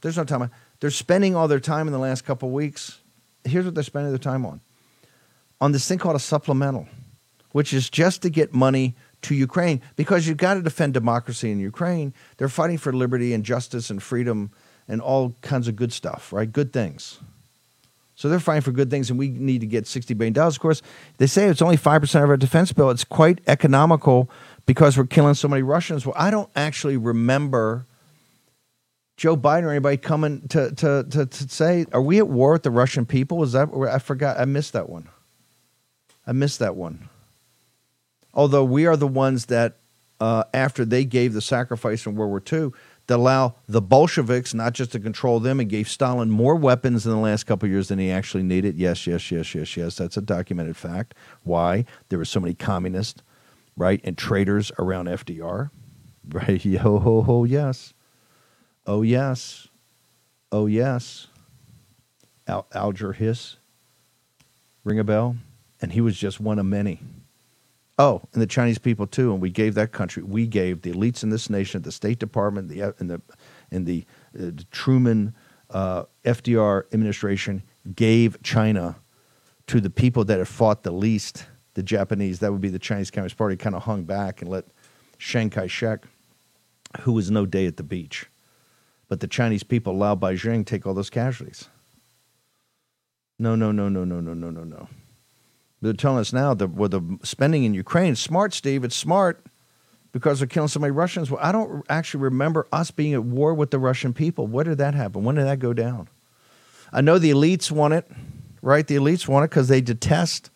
There's 0.01 0.17
no 0.17 0.23
time. 0.23 0.49
They're 0.79 0.89
spending 0.89 1.35
all 1.35 1.47
their 1.47 1.59
time 1.59 1.87
in 1.87 1.93
the 1.93 1.99
last 1.99 2.25
couple 2.25 2.49
of 2.49 2.53
weeks. 2.53 2.99
Here's 3.43 3.65
what 3.65 3.75
they're 3.75 3.83
spending 3.83 4.11
their 4.11 4.19
time 4.19 4.45
on: 4.45 4.61
on 5.61 5.71
this 5.71 5.87
thing 5.87 5.97
called 5.97 6.15
a 6.15 6.19
supplemental, 6.19 6.87
which 7.51 7.73
is 7.73 7.89
just 7.89 8.21
to 8.23 8.29
get 8.29 8.53
money 8.53 8.95
to 9.23 9.35
Ukraine 9.35 9.81
because 9.95 10.27
you've 10.27 10.37
got 10.37 10.55
to 10.55 10.61
defend 10.61 10.93
democracy 10.93 11.51
in 11.51 11.59
Ukraine. 11.59 12.13
They're 12.37 12.49
fighting 12.49 12.77
for 12.77 12.93
liberty 12.93 13.33
and 13.33 13.43
justice 13.43 13.89
and 13.89 14.03
freedom 14.03 14.51
and 14.87 15.01
all 15.01 15.35
kinds 15.41 15.67
of 15.67 15.75
good 15.75 15.93
stuff, 15.93 16.33
right? 16.33 16.51
Good 16.51 16.73
things. 16.73 17.19
So 18.23 18.29
they're 18.29 18.39
fighting 18.39 18.61
for 18.61 18.71
good 18.71 18.89
things, 18.89 19.09
and 19.09 19.19
we 19.19 19.27
need 19.27 19.59
to 19.59 19.67
get 19.67 19.83
$60 19.83 20.17
billion. 20.17 20.37
Of 20.37 20.57
course, 20.57 20.81
they 21.17 21.27
say 21.27 21.49
it's 21.49 21.61
only 21.61 21.75
5% 21.75 22.23
of 22.23 22.29
our 22.29 22.37
defense 22.37 22.71
bill. 22.71 22.89
It's 22.89 23.03
quite 23.03 23.41
economical 23.47 24.29
because 24.65 24.97
we're 24.97 25.07
killing 25.07 25.33
so 25.33 25.49
many 25.49 25.61
Russians. 25.61 26.05
Well, 26.05 26.15
I 26.17 26.31
don't 26.31 26.49
actually 26.55 26.95
remember 26.95 27.85
Joe 29.17 29.35
Biden 29.35 29.63
or 29.63 29.71
anybody 29.71 29.97
coming 29.97 30.47
to, 30.47 30.71
to, 30.71 31.03
to, 31.03 31.25
to 31.25 31.49
say, 31.49 31.85
Are 31.91 32.01
we 32.01 32.17
at 32.17 32.29
war 32.29 32.53
with 32.53 32.63
the 32.63 32.71
Russian 32.71 33.05
people? 33.05 33.43
Is 33.43 33.51
that, 33.51 33.67
I 33.91 33.99
forgot, 33.99 34.39
I 34.39 34.45
missed 34.45 34.71
that 34.71 34.87
one. 34.87 35.09
I 36.25 36.31
missed 36.31 36.59
that 36.59 36.77
one. 36.77 37.09
Although 38.33 38.63
we 38.63 38.85
are 38.85 38.95
the 38.95 39.05
ones 39.05 39.47
that, 39.47 39.79
uh, 40.21 40.45
after 40.53 40.85
they 40.85 41.03
gave 41.03 41.33
the 41.33 41.41
sacrifice 41.41 42.05
in 42.05 42.15
World 42.15 42.29
War 42.29 42.41
II, 42.49 42.71
that 43.07 43.17
allow 43.17 43.55
the 43.67 43.81
Bolsheviks 43.81 44.53
not 44.53 44.73
just 44.73 44.91
to 44.93 44.99
control 44.99 45.39
them 45.39 45.59
and 45.59 45.69
gave 45.69 45.89
Stalin 45.89 46.29
more 46.29 46.55
weapons 46.55 47.05
in 47.05 47.11
the 47.11 47.17
last 47.17 47.43
couple 47.45 47.67
years 47.67 47.89
than 47.89 47.99
he 47.99 48.09
actually 48.09 48.43
needed. 48.43 48.77
Yes, 48.77 49.05
yes, 49.05 49.29
yes, 49.31 49.53
yes, 49.53 49.75
yes. 49.75 49.95
That's 49.97 50.17
a 50.17 50.21
documented 50.21 50.77
fact. 50.77 51.13
Why? 51.43 51.85
There 52.09 52.17
were 52.19 52.25
so 52.25 52.39
many 52.39 52.53
communists, 52.53 53.21
right, 53.75 53.99
and 54.03 54.17
traitors 54.17 54.71
around 54.79 55.07
FDR. 55.07 55.69
Right? 56.31 56.63
Yo, 56.63 56.99
ho, 56.99 57.21
ho, 57.21 57.43
yes. 57.43 57.93
Oh, 58.87 59.01
yes. 59.01 59.67
Oh, 60.53 60.67
yes. 60.67 61.27
Al- 62.47 62.65
Alger 62.73 63.11
Hiss. 63.11 63.57
Ring 64.85 64.99
a 64.99 65.03
bell? 65.03 65.35
And 65.81 65.91
he 65.91 65.99
was 65.99 66.15
just 66.15 66.39
one 66.39 66.59
of 66.59 66.65
many. 66.65 67.01
Oh, 67.99 68.23
and 68.33 68.41
the 68.41 68.47
Chinese 68.47 68.79
people 68.79 69.05
too. 69.05 69.31
And 69.31 69.41
we 69.41 69.49
gave 69.49 69.75
that 69.75 69.91
country. 69.91 70.23
We 70.23 70.47
gave 70.47 70.81
the 70.81 70.91
elites 70.91 71.23
in 71.23 71.29
this 71.29 71.49
nation, 71.49 71.81
the 71.83 71.91
State 71.91 72.19
Department, 72.19 72.69
the 72.69 72.93
in 72.99 73.07
the 73.07 73.21
in 73.71 73.85
the, 73.85 74.05
uh, 74.35 74.51
the 74.55 74.65
Truman 74.71 75.35
uh, 75.69 76.03
FDR 76.25 76.85
administration 76.93 77.63
gave 77.95 78.41
China 78.41 78.95
to 79.67 79.79
the 79.79 79.89
people 79.89 80.25
that 80.25 80.39
had 80.39 80.47
fought 80.47 80.83
the 80.83 80.91
least. 80.91 81.45
The 81.75 81.83
Japanese, 81.83 82.39
that 82.39 82.51
would 82.51 82.61
be 82.61 82.69
the 82.69 82.77
Chinese 82.77 83.09
Communist 83.09 83.35
Party, 83.35 83.55
kind 83.55 83.75
of 83.75 83.83
hung 83.83 84.03
back 84.03 84.41
and 84.41 84.51
let 84.51 84.65
Chiang 85.17 85.49
Kai 85.49 85.65
shek, 85.65 86.05
who 87.01 87.13
was 87.13 87.31
no 87.31 87.47
day 87.47 87.65
at 87.65 87.77
the 87.77 87.83
beach. 87.83 88.27
But 89.07 89.21
the 89.21 89.27
Chinese 89.27 89.63
people 89.63 89.93
allowed 89.93 90.21
Beijing 90.21 90.65
take 90.65 90.85
all 90.85 90.93
those 90.93 91.09
casualties. 91.09 91.69
No, 93.39 93.55
no, 93.55 93.71
no, 93.71 93.89
no, 93.89 94.03
no, 94.03 94.19
no, 94.19 94.33
no, 94.33 94.51
no, 94.51 94.63
no. 94.63 94.87
They're 95.83 95.91
telling 95.91 96.19
us 96.19 96.31
now 96.31 96.53
that 96.53 96.69
with 96.69 96.91
the 96.91 97.19
spending 97.23 97.65
in 97.65 97.73
Ukraine, 97.73 98.15
smart, 98.15 98.53
Steve, 98.53 98.85
it's 98.85 98.95
smart 98.95 99.45
because 100.13 100.39
they're 100.39 100.47
killing 100.47 100.69
so 100.69 100.79
many 100.79 100.91
Russians. 100.91 101.29
Well, 101.29 101.41
I 101.43 101.51
don't 101.51 101.85
actually 101.89 102.21
remember 102.21 102.67
us 102.71 102.89
being 102.89 103.13
at 103.13 103.25
war 103.25 103.53
with 103.53 103.71
the 103.71 103.79
Russian 103.79 104.13
people. 104.13 104.47
When 104.47 104.65
did 104.65 104.77
that 104.77 104.95
happen? 104.95 105.25
When 105.25 105.35
did 105.35 105.45
that 105.45 105.59
go 105.59 105.73
down? 105.73 106.07
I 106.93 107.01
know 107.01 107.19
the 107.19 107.31
elites 107.31 107.69
want 107.69 107.95
it, 107.95 108.09
right? 108.61 108.87
The 108.87 108.95
elites 108.95 109.27
want 109.27 109.43
it 109.43 109.49
because 109.49 109.67
they 109.67 109.81
detest 109.81 110.51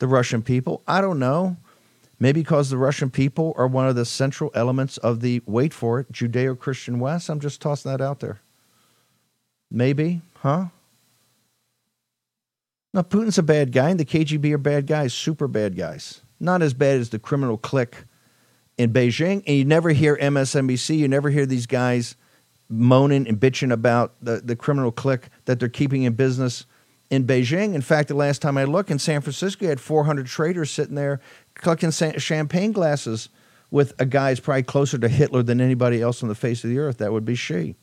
the 0.00 0.08
Russian 0.08 0.42
people. 0.42 0.82
I 0.88 1.00
don't 1.00 1.20
know. 1.20 1.58
Maybe 2.18 2.40
because 2.40 2.68
the 2.68 2.78
Russian 2.78 3.08
people 3.08 3.54
are 3.56 3.68
one 3.68 3.86
of 3.86 3.94
the 3.94 4.04
central 4.04 4.50
elements 4.52 4.96
of 4.96 5.20
the, 5.20 5.42
wait 5.46 5.72
for 5.72 6.00
it, 6.00 6.10
Judeo 6.10 6.58
Christian 6.58 6.98
West. 6.98 7.28
I'm 7.28 7.38
just 7.38 7.60
tossing 7.60 7.92
that 7.92 8.00
out 8.00 8.18
there. 8.18 8.40
Maybe, 9.70 10.22
huh? 10.38 10.66
No, 12.96 13.02
Putin's 13.02 13.36
a 13.36 13.42
bad 13.42 13.72
guy, 13.72 13.90
and 13.90 14.00
the 14.00 14.06
KGB 14.06 14.54
are 14.54 14.58
bad 14.58 14.86
guys, 14.86 15.12
super 15.12 15.46
bad 15.46 15.76
guys. 15.76 16.22
Not 16.40 16.62
as 16.62 16.72
bad 16.72 16.98
as 16.98 17.10
the 17.10 17.18
criminal 17.18 17.58
clique 17.58 18.04
in 18.78 18.90
Beijing. 18.90 19.42
And 19.46 19.54
you 19.54 19.66
never 19.66 19.90
hear 19.90 20.16
MSNBC, 20.16 20.96
you 20.96 21.06
never 21.06 21.28
hear 21.28 21.44
these 21.44 21.66
guys 21.66 22.16
moaning 22.70 23.28
and 23.28 23.38
bitching 23.38 23.70
about 23.70 24.14
the, 24.22 24.40
the 24.42 24.56
criminal 24.56 24.90
clique 24.92 25.28
that 25.44 25.60
they're 25.60 25.68
keeping 25.68 26.04
in 26.04 26.14
business 26.14 26.64
in 27.10 27.26
Beijing. 27.26 27.74
In 27.74 27.82
fact, 27.82 28.08
the 28.08 28.14
last 28.14 28.40
time 28.40 28.56
I 28.56 28.64
looked 28.64 28.90
in 28.90 28.98
San 28.98 29.20
Francisco, 29.20 29.66
you 29.66 29.68
had 29.68 29.78
400 29.78 30.24
traders 30.26 30.70
sitting 30.70 30.94
there 30.94 31.20
collecting 31.52 31.90
champagne 31.90 32.72
glasses 32.72 33.28
with 33.70 33.92
a 33.98 34.06
guy 34.06 34.30
who's 34.30 34.40
probably 34.40 34.62
closer 34.62 34.96
to 34.96 35.08
Hitler 35.08 35.42
than 35.42 35.60
anybody 35.60 36.00
else 36.00 36.22
on 36.22 36.30
the 36.30 36.34
face 36.34 36.64
of 36.64 36.70
the 36.70 36.78
earth. 36.78 36.96
That 36.96 37.12
would 37.12 37.26
be 37.26 37.34
Xi, 37.34 37.76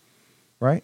right? 0.59 0.83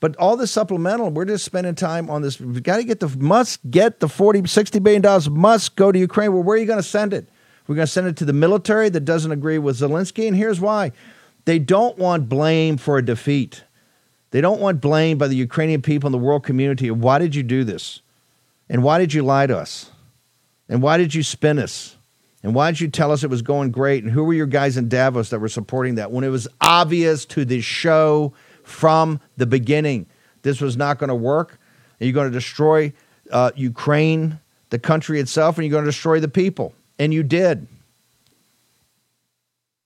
But 0.00 0.16
all 0.16 0.36
the 0.36 0.46
supplemental, 0.46 1.10
we're 1.10 1.24
just 1.24 1.44
spending 1.44 1.74
time 1.74 2.10
on 2.10 2.22
this. 2.22 2.40
We've 2.40 2.62
got 2.62 2.76
to 2.76 2.84
get 2.84 3.00
the 3.00 3.08
must 3.18 3.70
get 3.70 4.00
the 4.00 4.08
40, 4.08 4.46
60 4.46 4.78
billion 4.78 5.02
dollars 5.02 5.30
must 5.30 5.76
go 5.76 5.90
to 5.90 5.98
Ukraine. 5.98 6.32
Well, 6.32 6.42
where 6.42 6.56
are 6.56 6.60
you 6.60 6.66
going 6.66 6.78
to 6.78 6.82
send 6.82 7.14
it? 7.14 7.28
We're 7.66 7.76
going 7.76 7.86
to 7.86 7.92
send 7.92 8.06
it 8.06 8.16
to 8.18 8.24
the 8.24 8.32
military 8.32 8.88
that 8.90 9.00
doesn't 9.00 9.32
agree 9.32 9.58
with 9.58 9.78
Zelensky, 9.78 10.28
and 10.28 10.36
here's 10.36 10.60
why: 10.60 10.92
they 11.46 11.58
don't 11.58 11.98
want 11.98 12.28
blame 12.28 12.76
for 12.76 12.98
a 12.98 13.04
defeat. 13.04 13.64
They 14.30 14.40
don't 14.40 14.60
want 14.60 14.80
blame 14.80 15.18
by 15.18 15.28
the 15.28 15.36
Ukrainian 15.36 15.82
people 15.82 16.08
and 16.08 16.14
the 16.14 16.18
world 16.18 16.44
community. 16.44 16.90
Why 16.90 17.18
did 17.18 17.34
you 17.34 17.42
do 17.42 17.64
this? 17.64 18.02
And 18.68 18.82
why 18.82 18.98
did 18.98 19.14
you 19.14 19.22
lie 19.22 19.46
to 19.46 19.56
us? 19.56 19.90
And 20.68 20.82
why 20.82 20.96
did 20.98 21.14
you 21.14 21.22
spin 21.22 21.58
us? 21.58 21.96
And 22.42 22.54
why 22.54 22.70
did 22.70 22.80
you 22.80 22.88
tell 22.88 23.12
us 23.12 23.24
it 23.24 23.30
was 23.30 23.42
going 23.42 23.70
great? 23.70 24.04
And 24.04 24.12
who 24.12 24.24
were 24.24 24.34
your 24.34 24.46
guys 24.46 24.76
in 24.76 24.88
Davos 24.88 25.30
that 25.30 25.38
were 25.38 25.48
supporting 25.48 25.94
that 25.96 26.10
when 26.10 26.24
it 26.24 26.28
was 26.28 26.46
obvious 26.60 27.24
to 27.26 27.44
the 27.44 27.60
show 27.60 28.34
from 28.66 29.20
the 29.36 29.46
beginning 29.46 30.06
this 30.42 30.60
was 30.60 30.76
not 30.76 30.98
going 30.98 31.08
to 31.08 31.14
work? 31.14 31.58
You're 31.98 32.12
going 32.12 32.30
to 32.30 32.36
destroy 32.36 32.92
uh, 33.30 33.52
Ukraine, 33.56 34.38
the 34.70 34.78
country 34.78 35.18
itself, 35.20 35.56
and 35.56 35.64
you're 35.64 35.72
going 35.72 35.84
to 35.84 35.90
destroy 35.90 36.20
the 36.20 36.28
people. 36.28 36.74
And 36.98 37.12
you 37.12 37.22
did. 37.22 37.66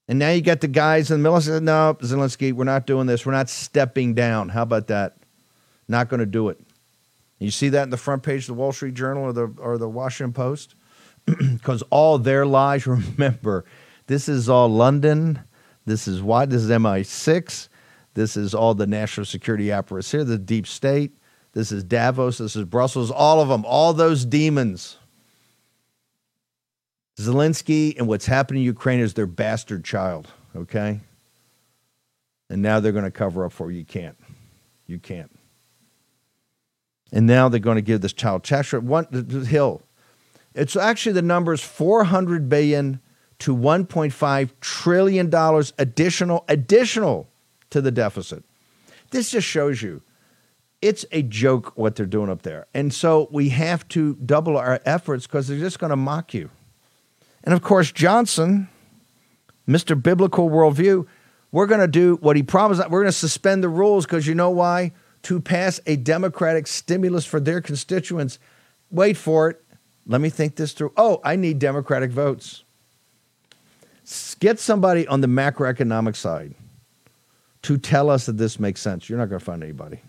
And 0.08 0.18
now 0.18 0.30
you 0.30 0.42
got 0.42 0.60
the 0.60 0.68
guys 0.68 1.10
in 1.10 1.18
the 1.18 1.22
middle 1.22 1.40
saying, 1.40 1.64
no, 1.64 1.96
Zelensky, 2.00 2.52
we're 2.52 2.64
not 2.64 2.86
doing 2.86 3.06
this. 3.06 3.24
We're 3.24 3.32
not 3.32 3.48
stepping 3.48 4.14
down. 4.14 4.48
How 4.48 4.62
about 4.62 4.88
that? 4.88 5.16
Not 5.88 6.08
going 6.08 6.20
to 6.20 6.26
do 6.26 6.48
it. 6.48 6.60
You 7.38 7.50
see 7.50 7.68
that 7.70 7.84
in 7.84 7.90
the 7.90 7.96
front 7.96 8.22
page 8.22 8.42
of 8.42 8.48
the 8.48 8.54
Wall 8.54 8.72
Street 8.72 8.94
Journal 8.94 9.22
or 9.22 9.32
the, 9.32 9.54
or 9.58 9.78
the 9.78 9.88
Washington 9.88 10.32
Post? 10.32 10.74
Because 11.26 11.82
all 11.90 12.18
their 12.18 12.44
lies, 12.44 12.86
remember, 12.88 13.64
this 14.08 14.28
is 14.28 14.48
all 14.48 14.68
London. 14.68 15.40
This 15.86 16.08
is 16.08 16.20
why 16.20 16.44
this 16.44 16.62
is 16.62 16.70
MI6. 16.70 17.68
This 18.14 18.36
is 18.36 18.54
all 18.54 18.74
the 18.74 18.86
national 18.86 19.26
security 19.26 19.70
apparatus 19.70 20.10
here, 20.10 20.24
the 20.24 20.38
deep 20.38 20.66
state. 20.66 21.12
This 21.52 21.72
is 21.72 21.84
Davos. 21.84 22.38
This 22.38 22.56
is 22.56 22.64
Brussels. 22.64 23.10
All 23.10 23.40
of 23.40 23.48
them, 23.48 23.64
all 23.64 23.92
those 23.92 24.24
demons 24.24 24.96
Zelensky 27.20 27.96
and 27.98 28.08
what's 28.08 28.26
happening 28.26 28.62
in 28.62 28.66
Ukraine 28.66 29.00
is 29.00 29.14
their 29.14 29.26
bastard 29.26 29.84
child, 29.84 30.28
okay? 30.56 31.00
And 32.48 32.62
now 32.62 32.80
they're 32.80 32.92
going 32.92 33.04
to 33.04 33.10
cover 33.10 33.44
up 33.44 33.52
for 33.52 33.70
you. 33.70 33.80
You 33.80 33.84
can't. 33.84 34.16
You 34.86 34.98
can't. 34.98 35.30
And 37.12 37.26
now 37.26 37.48
they're 37.48 37.60
going 37.60 37.76
to 37.76 37.82
give 37.82 38.00
this 38.00 38.12
child 38.12 38.44
tax 38.44 38.70
hill. 38.70 39.82
It's 40.54 40.76
actually 40.76 41.12
the 41.12 41.22
numbers 41.22 41.60
400 41.60 42.48
billion 42.48 43.00
to 43.40 43.56
1.5 43.56 44.50
trillion 44.60 45.30
dollars 45.30 45.72
additional 45.78 46.44
additional 46.48 47.29
to 47.70 47.80
the 47.80 47.90
deficit. 47.90 48.44
This 49.10 49.30
just 49.30 49.46
shows 49.46 49.82
you 49.82 50.02
it's 50.82 51.04
a 51.12 51.22
joke 51.22 51.72
what 51.76 51.96
they're 51.96 52.06
doing 52.06 52.30
up 52.30 52.42
there. 52.42 52.66
And 52.72 52.92
so 52.92 53.28
we 53.30 53.50
have 53.50 53.86
to 53.88 54.14
double 54.14 54.56
our 54.56 54.80
efforts 54.86 55.26
because 55.26 55.48
they're 55.48 55.58
just 55.58 55.78
going 55.78 55.90
to 55.90 55.96
mock 55.96 56.32
you. 56.32 56.50
And 57.44 57.52
of 57.52 57.62
course, 57.62 57.92
Johnson, 57.92 58.68
Mr. 59.68 60.00
Biblical 60.00 60.48
Worldview, 60.48 61.06
we're 61.52 61.66
going 61.66 61.80
to 61.80 61.88
do 61.88 62.16
what 62.20 62.36
he 62.36 62.42
promised. 62.42 62.80
We're 62.88 63.00
going 63.00 63.06
to 63.06 63.12
suspend 63.12 63.62
the 63.62 63.68
rules 63.68 64.06
because 64.06 64.26
you 64.26 64.34
know 64.34 64.50
why? 64.50 64.92
To 65.24 65.40
pass 65.40 65.80
a 65.86 65.96
Democratic 65.96 66.66
stimulus 66.66 67.26
for 67.26 67.40
their 67.40 67.60
constituents. 67.60 68.38
Wait 68.90 69.16
for 69.16 69.50
it. 69.50 69.62
Let 70.06 70.20
me 70.20 70.30
think 70.30 70.56
this 70.56 70.72
through. 70.72 70.92
Oh, 70.96 71.20
I 71.24 71.36
need 71.36 71.58
Democratic 71.58 72.10
votes. 72.10 72.64
Get 74.40 74.58
somebody 74.58 75.06
on 75.06 75.20
the 75.20 75.26
macroeconomic 75.26 76.16
side 76.16 76.54
to 77.62 77.78
tell 77.78 78.10
us 78.10 78.26
that 78.26 78.38
this 78.38 78.58
makes 78.58 78.80
sense. 78.80 79.08
You're 79.08 79.18
not 79.18 79.28
going 79.28 79.38
to 79.38 79.44
find 79.44 79.62
anybody. 79.62 80.00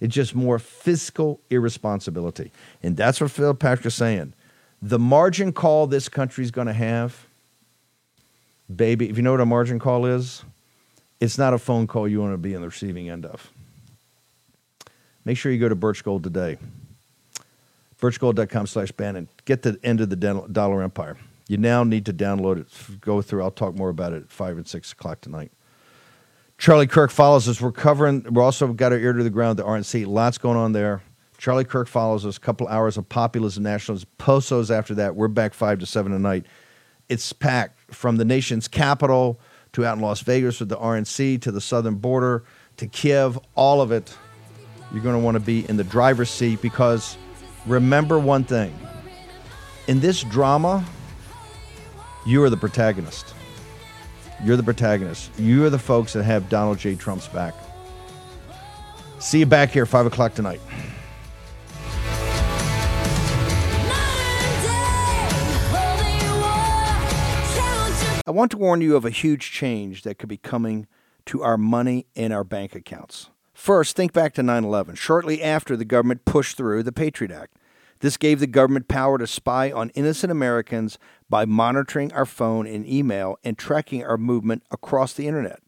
It's 0.00 0.14
just 0.14 0.34
more 0.34 0.58
fiscal 0.58 1.40
irresponsibility. 1.50 2.52
And 2.82 2.96
that's 2.96 3.20
what 3.20 3.30
Phil 3.30 3.54
Patrick 3.54 3.86
is 3.86 3.94
saying 3.94 4.34
the 4.80 4.98
margin 4.98 5.52
call 5.52 5.86
this 5.86 6.08
country 6.08 6.44
is 6.44 6.50
going 6.50 6.68
to 6.68 6.72
have, 6.72 7.26
baby, 8.74 9.08
if 9.10 9.16
you 9.16 9.22
know 9.22 9.32
what 9.32 9.40
a 9.40 9.46
margin 9.46 9.78
call 9.78 10.06
is, 10.06 10.44
it's 11.20 11.36
not 11.36 11.52
a 11.52 11.58
phone 11.58 11.88
call 11.88 12.06
you 12.06 12.20
want 12.20 12.32
to 12.32 12.38
be 12.38 12.54
on 12.54 12.60
the 12.60 12.68
receiving 12.68 13.10
end 13.10 13.26
of. 13.26 13.50
Make 15.24 15.36
sure 15.36 15.50
you 15.50 15.58
go 15.58 15.68
to 15.68 15.74
Birch 15.74 16.04
Gold 16.04 16.22
today. 16.22 16.58
Birchgold.com 18.00 18.68
slash 18.68 18.92
Bannon. 18.92 19.28
Get 19.44 19.62
the 19.62 19.78
end 19.82 20.00
of 20.00 20.08
the 20.08 20.16
dollar 20.16 20.82
empire. 20.82 21.16
You 21.48 21.56
now 21.56 21.82
need 21.82 22.06
to 22.06 22.12
download 22.12 22.60
it. 22.60 23.00
Go 23.00 23.20
through. 23.20 23.42
I'll 23.42 23.50
talk 23.50 23.74
more 23.74 23.88
about 23.88 24.12
it 24.12 24.22
at 24.22 24.30
5 24.30 24.58
and 24.58 24.68
6 24.68 24.92
o'clock 24.92 25.20
tonight. 25.20 25.50
Charlie 26.58 26.88
Kirk 26.88 27.12
follows 27.12 27.48
us. 27.48 27.60
We're 27.60 27.70
covering, 27.70 28.26
we're 28.30 28.42
also 28.42 28.72
got 28.72 28.92
our 28.92 28.98
ear 28.98 29.12
to 29.12 29.22
the 29.22 29.30
ground, 29.30 29.60
the 29.60 29.64
RNC. 29.64 30.06
Lots 30.08 30.38
going 30.38 30.56
on 30.56 30.72
there. 30.72 31.02
Charlie 31.38 31.64
Kirk 31.64 31.86
follows 31.86 32.26
us. 32.26 32.36
A 32.36 32.40
couple 32.40 32.66
hours 32.66 32.96
of 32.96 33.08
populism, 33.08 33.62
nationalism. 33.62 34.08
Poso 34.18 34.60
after 34.74 34.92
that. 34.96 35.14
We're 35.14 35.28
back 35.28 35.54
five 35.54 35.78
to 35.78 35.86
seven 35.86 36.10
tonight. 36.10 36.46
It's 37.08 37.32
packed 37.32 37.94
from 37.94 38.16
the 38.16 38.24
nation's 38.24 38.66
capital 38.66 39.40
to 39.72 39.86
out 39.86 39.96
in 39.96 40.02
Las 40.02 40.20
Vegas 40.22 40.58
with 40.58 40.68
the 40.68 40.76
RNC 40.76 41.40
to 41.42 41.52
the 41.52 41.60
southern 41.60 41.94
border 41.94 42.42
to 42.78 42.88
Kiev. 42.88 43.38
All 43.54 43.80
of 43.80 43.92
it. 43.92 44.12
You're 44.92 45.02
going 45.02 45.14
to 45.14 45.24
want 45.24 45.36
to 45.36 45.40
be 45.40 45.68
in 45.68 45.76
the 45.76 45.84
driver's 45.84 46.30
seat 46.30 46.60
because 46.60 47.16
remember 47.66 48.18
one 48.18 48.42
thing. 48.42 48.76
In 49.86 50.00
this 50.00 50.24
drama, 50.24 50.84
you 52.26 52.42
are 52.42 52.50
the 52.50 52.56
protagonist. 52.56 53.34
You're 54.44 54.56
the 54.56 54.62
protagonist. 54.62 55.30
You 55.38 55.64
are 55.64 55.70
the 55.70 55.78
folks 55.78 56.12
that 56.12 56.22
have 56.22 56.48
Donald 56.48 56.78
J. 56.78 56.94
Trump's 56.94 57.26
back. 57.28 57.54
See 59.18 59.40
you 59.40 59.46
back 59.46 59.70
here, 59.70 59.84
5 59.84 60.06
o'clock 60.06 60.34
tonight. 60.34 60.60
I 68.26 68.30
want 68.30 68.50
to 68.52 68.58
warn 68.58 68.80
you 68.80 68.94
of 68.94 69.04
a 69.04 69.10
huge 69.10 69.50
change 69.50 70.02
that 70.02 70.18
could 70.18 70.28
be 70.28 70.36
coming 70.36 70.86
to 71.26 71.42
our 71.42 71.56
money 71.56 72.06
in 72.14 72.30
our 72.30 72.44
bank 72.44 72.74
accounts. 72.74 73.30
First, 73.54 73.96
think 73.96 74.12
back 74.12 74.34
to 74.34 74.42
9 74.42 74.64
11, 74.64 74.94
shortly 74.94 75.42
after 75.42 75.76
the 75.76 75.84
government 75.84 76.24
pushed 76.24 76.56
through 76.56 76.84
the 76.84 76.92
Patriot 76.92 77.32
Act. 77.32 77.56
This 78.00 78.16
gave 78.16 78.40
the 78.40 78.46
government 78.46 78.88
power 78.88 79.18
to 79.18 79.26
spy 79.26 79.72
on 79.72 79.90
innocent 79.90 80.30
Americans 80.30 80.98
by 81.28 81.44
monitoring 81.44 82.12
our 82.12 82.26
phone 82.26 82.66
and 82.66 82.86
email 82.86 83.38
and 83.42 83.58
tracking 83.58 84.04
our 84.04 84.16
movement 84.16 84.62
across 84.70 85.12
the 85.12 85.26
internet. 85.26 85.60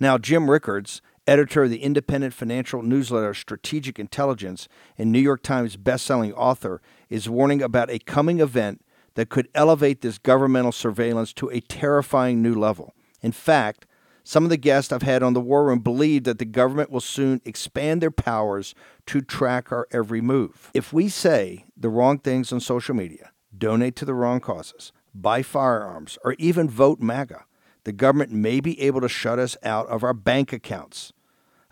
Now, 0.00 0.18
Jim 0.18 0.50
Rickards, 0.50 1.00
editor 1.26 1.64
of 1.64 1.70
the 1.70 1.82
independent 1.82 2.34
financial 2.34 2.82
newsletter 2.82 3.34
Strategic 3.34 3.98
Intelligence 3.98 4.68
and 4.98 5.12
New 5.12 5.20
York 5.20 5.42
Times 5.42 5.76
bestselling 5.76 6.32
author, 6.36 6.82
is 7.08 7.28
warning 7.28 7.62
about 7.62 7.90
a 7.90 8.00
coming 8.00 8.40
event 8.40 8.84
that 9.14 9.28
could 9.28 9.48
elevate 9.54 10.00
this 10.00 10.18
governmental 10.18 10.72
surveillance 10.72 11.32
to 11.34 11.48
a 11.50 11.60
terrifying 11.60 12.42
new 12.42 12.54
level. 12.54 12.94
In 13.20 13.30
fact, 13.30 13.86
some 14.24 14.44
of 14.44 14.50
the 14.50 14.56
guests 14.56 14.92
I've 14.92 15.02
had 15.02 15.22
on 15.22 15.32
the 15.32 15.40
War 15.40 15.64
Room 15.64 15.80
believe 15.80 16.24
that 16.24 16.38
the 16.38 16.44
government 16.44 16.90
will 16.90 17.00
soon 17.00 17.40
expand 17.44 18.00
their 18.00 18.10
powers 18.10 18.74
to 19.06 19.20
track 19.20 19.72
our 19.72 19.88
every 19.90 20.20
move. 20.20 20.70
If 20.74 20.92
we 20.92 21.08
say 21.08 21.64
the 21.76 21.88
wrong 21.88 22.18
things 22.18 22.52
on 22.52 22.60
social 22.60 22.94
media, 22.94 23.32
donate 23.56 23.96
to 23.96 24.04
the 24.04 24.14
wrong 24.14 24.40
causes, 24.40 24.92
buy 25.14 25.42
firearms, 25.42 26.18
or 26.24 26.34
even 26.38 26.68
vote 26.68 27.00
MAGA, 27.00 27.44
the 27.84 27.92
government 27.92 28.32
may 28.32 28.60
be 28.60 28.80
able 28.80 29.00
to 29.00 29.08
shut 29.08 29.38
us 29.38 29.56
out 29.62 29.88
of 29.88 30.04
our 30.04 30.14
bank 30.14 30.52
accounts. 30.52 31.12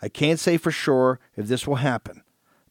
I 0.03 0.09
can't 0.09 0.41
say 0.41 0.57
for 0.57 0.71
sure 0.71 1.21
if 1.37 1.47
this 1.47 1.67
will 1.67 1.77
happen, 1.77 2.23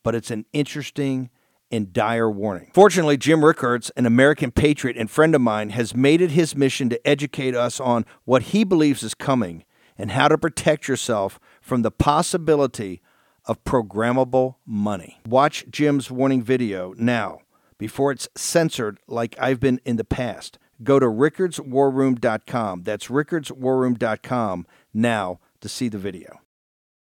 but 0.04 0.16
it's 0.16 0.32
an 0.32 0.46
interesting 0.52 1.30
and 1.72 1.94
dire 1.94 2.30
warning. 2.30 2.72
Fortunately, 2.74 3.16
Jim 3.16 3.46
Rickards, 3.46 3.92
an 3.92 4.06
American 4.06 4.52
patriot 4.52 4.98
and 4.98 5.10
friend 5.10 5.36
of 5.36 5.42
mine, 5.42 5.70
has 5.70 5.96
made 5.96 6.20
it 6.22 6.32
his 6.32 6.56
mission 6.56 6.90
to 6.90 7.08
educate 7.08 7.56
us 7.56 7.80
on 7.80 8.06
what 8.26 8.44
he 8.44 8.64
believes 8.64 9.04
is 9.04 9.14
coming 9.14 9.64
and 10.00 10.12
how 10.12 10.30
to 10.30 10.38
protect 10.38 10.88
yourself 10.88 11.40
from 11.62 11.84
the 11.84 11.92
possibility 11.92 13.02
of 13.46 13.64
programmable 13.66 14.56
money. 14.66 15.20
Watch 15.28 15.66
Jim's 15.70 16.10
warning 16.10 16.42
video 16.42 16.94
now 16.98 17.42
before 17.78 18.12
it's 18.12 18.28
censored 18.36 18.98
like 19.08 19.36
I've 19.40 19.60
been 19.60 19.80
in 19.86 19.98
the 19.98 20.04
past. 20.04 20.58
Go 20.82 20.98
to 21.00 21.08
rickardswarroom.com. 21.08 22.84
That's 22.84 23.08
rickardswarroom.com 23.08 24.68
now 24.94 25.40
to 25.60 25.70
see 25.70 25.90
the 25.90 25.98
video. 25.98 26.40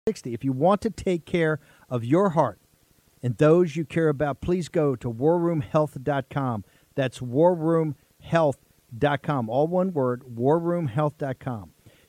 60 0.07 0.33
if 0.33 0.43
you 0.43 0.51
want 0.51 0.81
to 0.81 0.89
take 0.89 1.25
care 1.25 1.59
of 1.89 2.03
your 2.03 2.31
heart 2.31 2.59
and 3.23 3.37
those 3.37 3.75
you 3.75 3.85
care 3.85 4.09
about, 4.09 4.41
please 4.41 4.67
go 4.67 4.95
to 4.95 5.11
warroomhealth.com. 5.11 6.65
That's 6.95 7.19
warroomhealth.com. 7.19 9.49
All 9.49 9.67
one 9.67 9.93
word, 9.93 10.23
warroomhealth.com. 10.23 11.73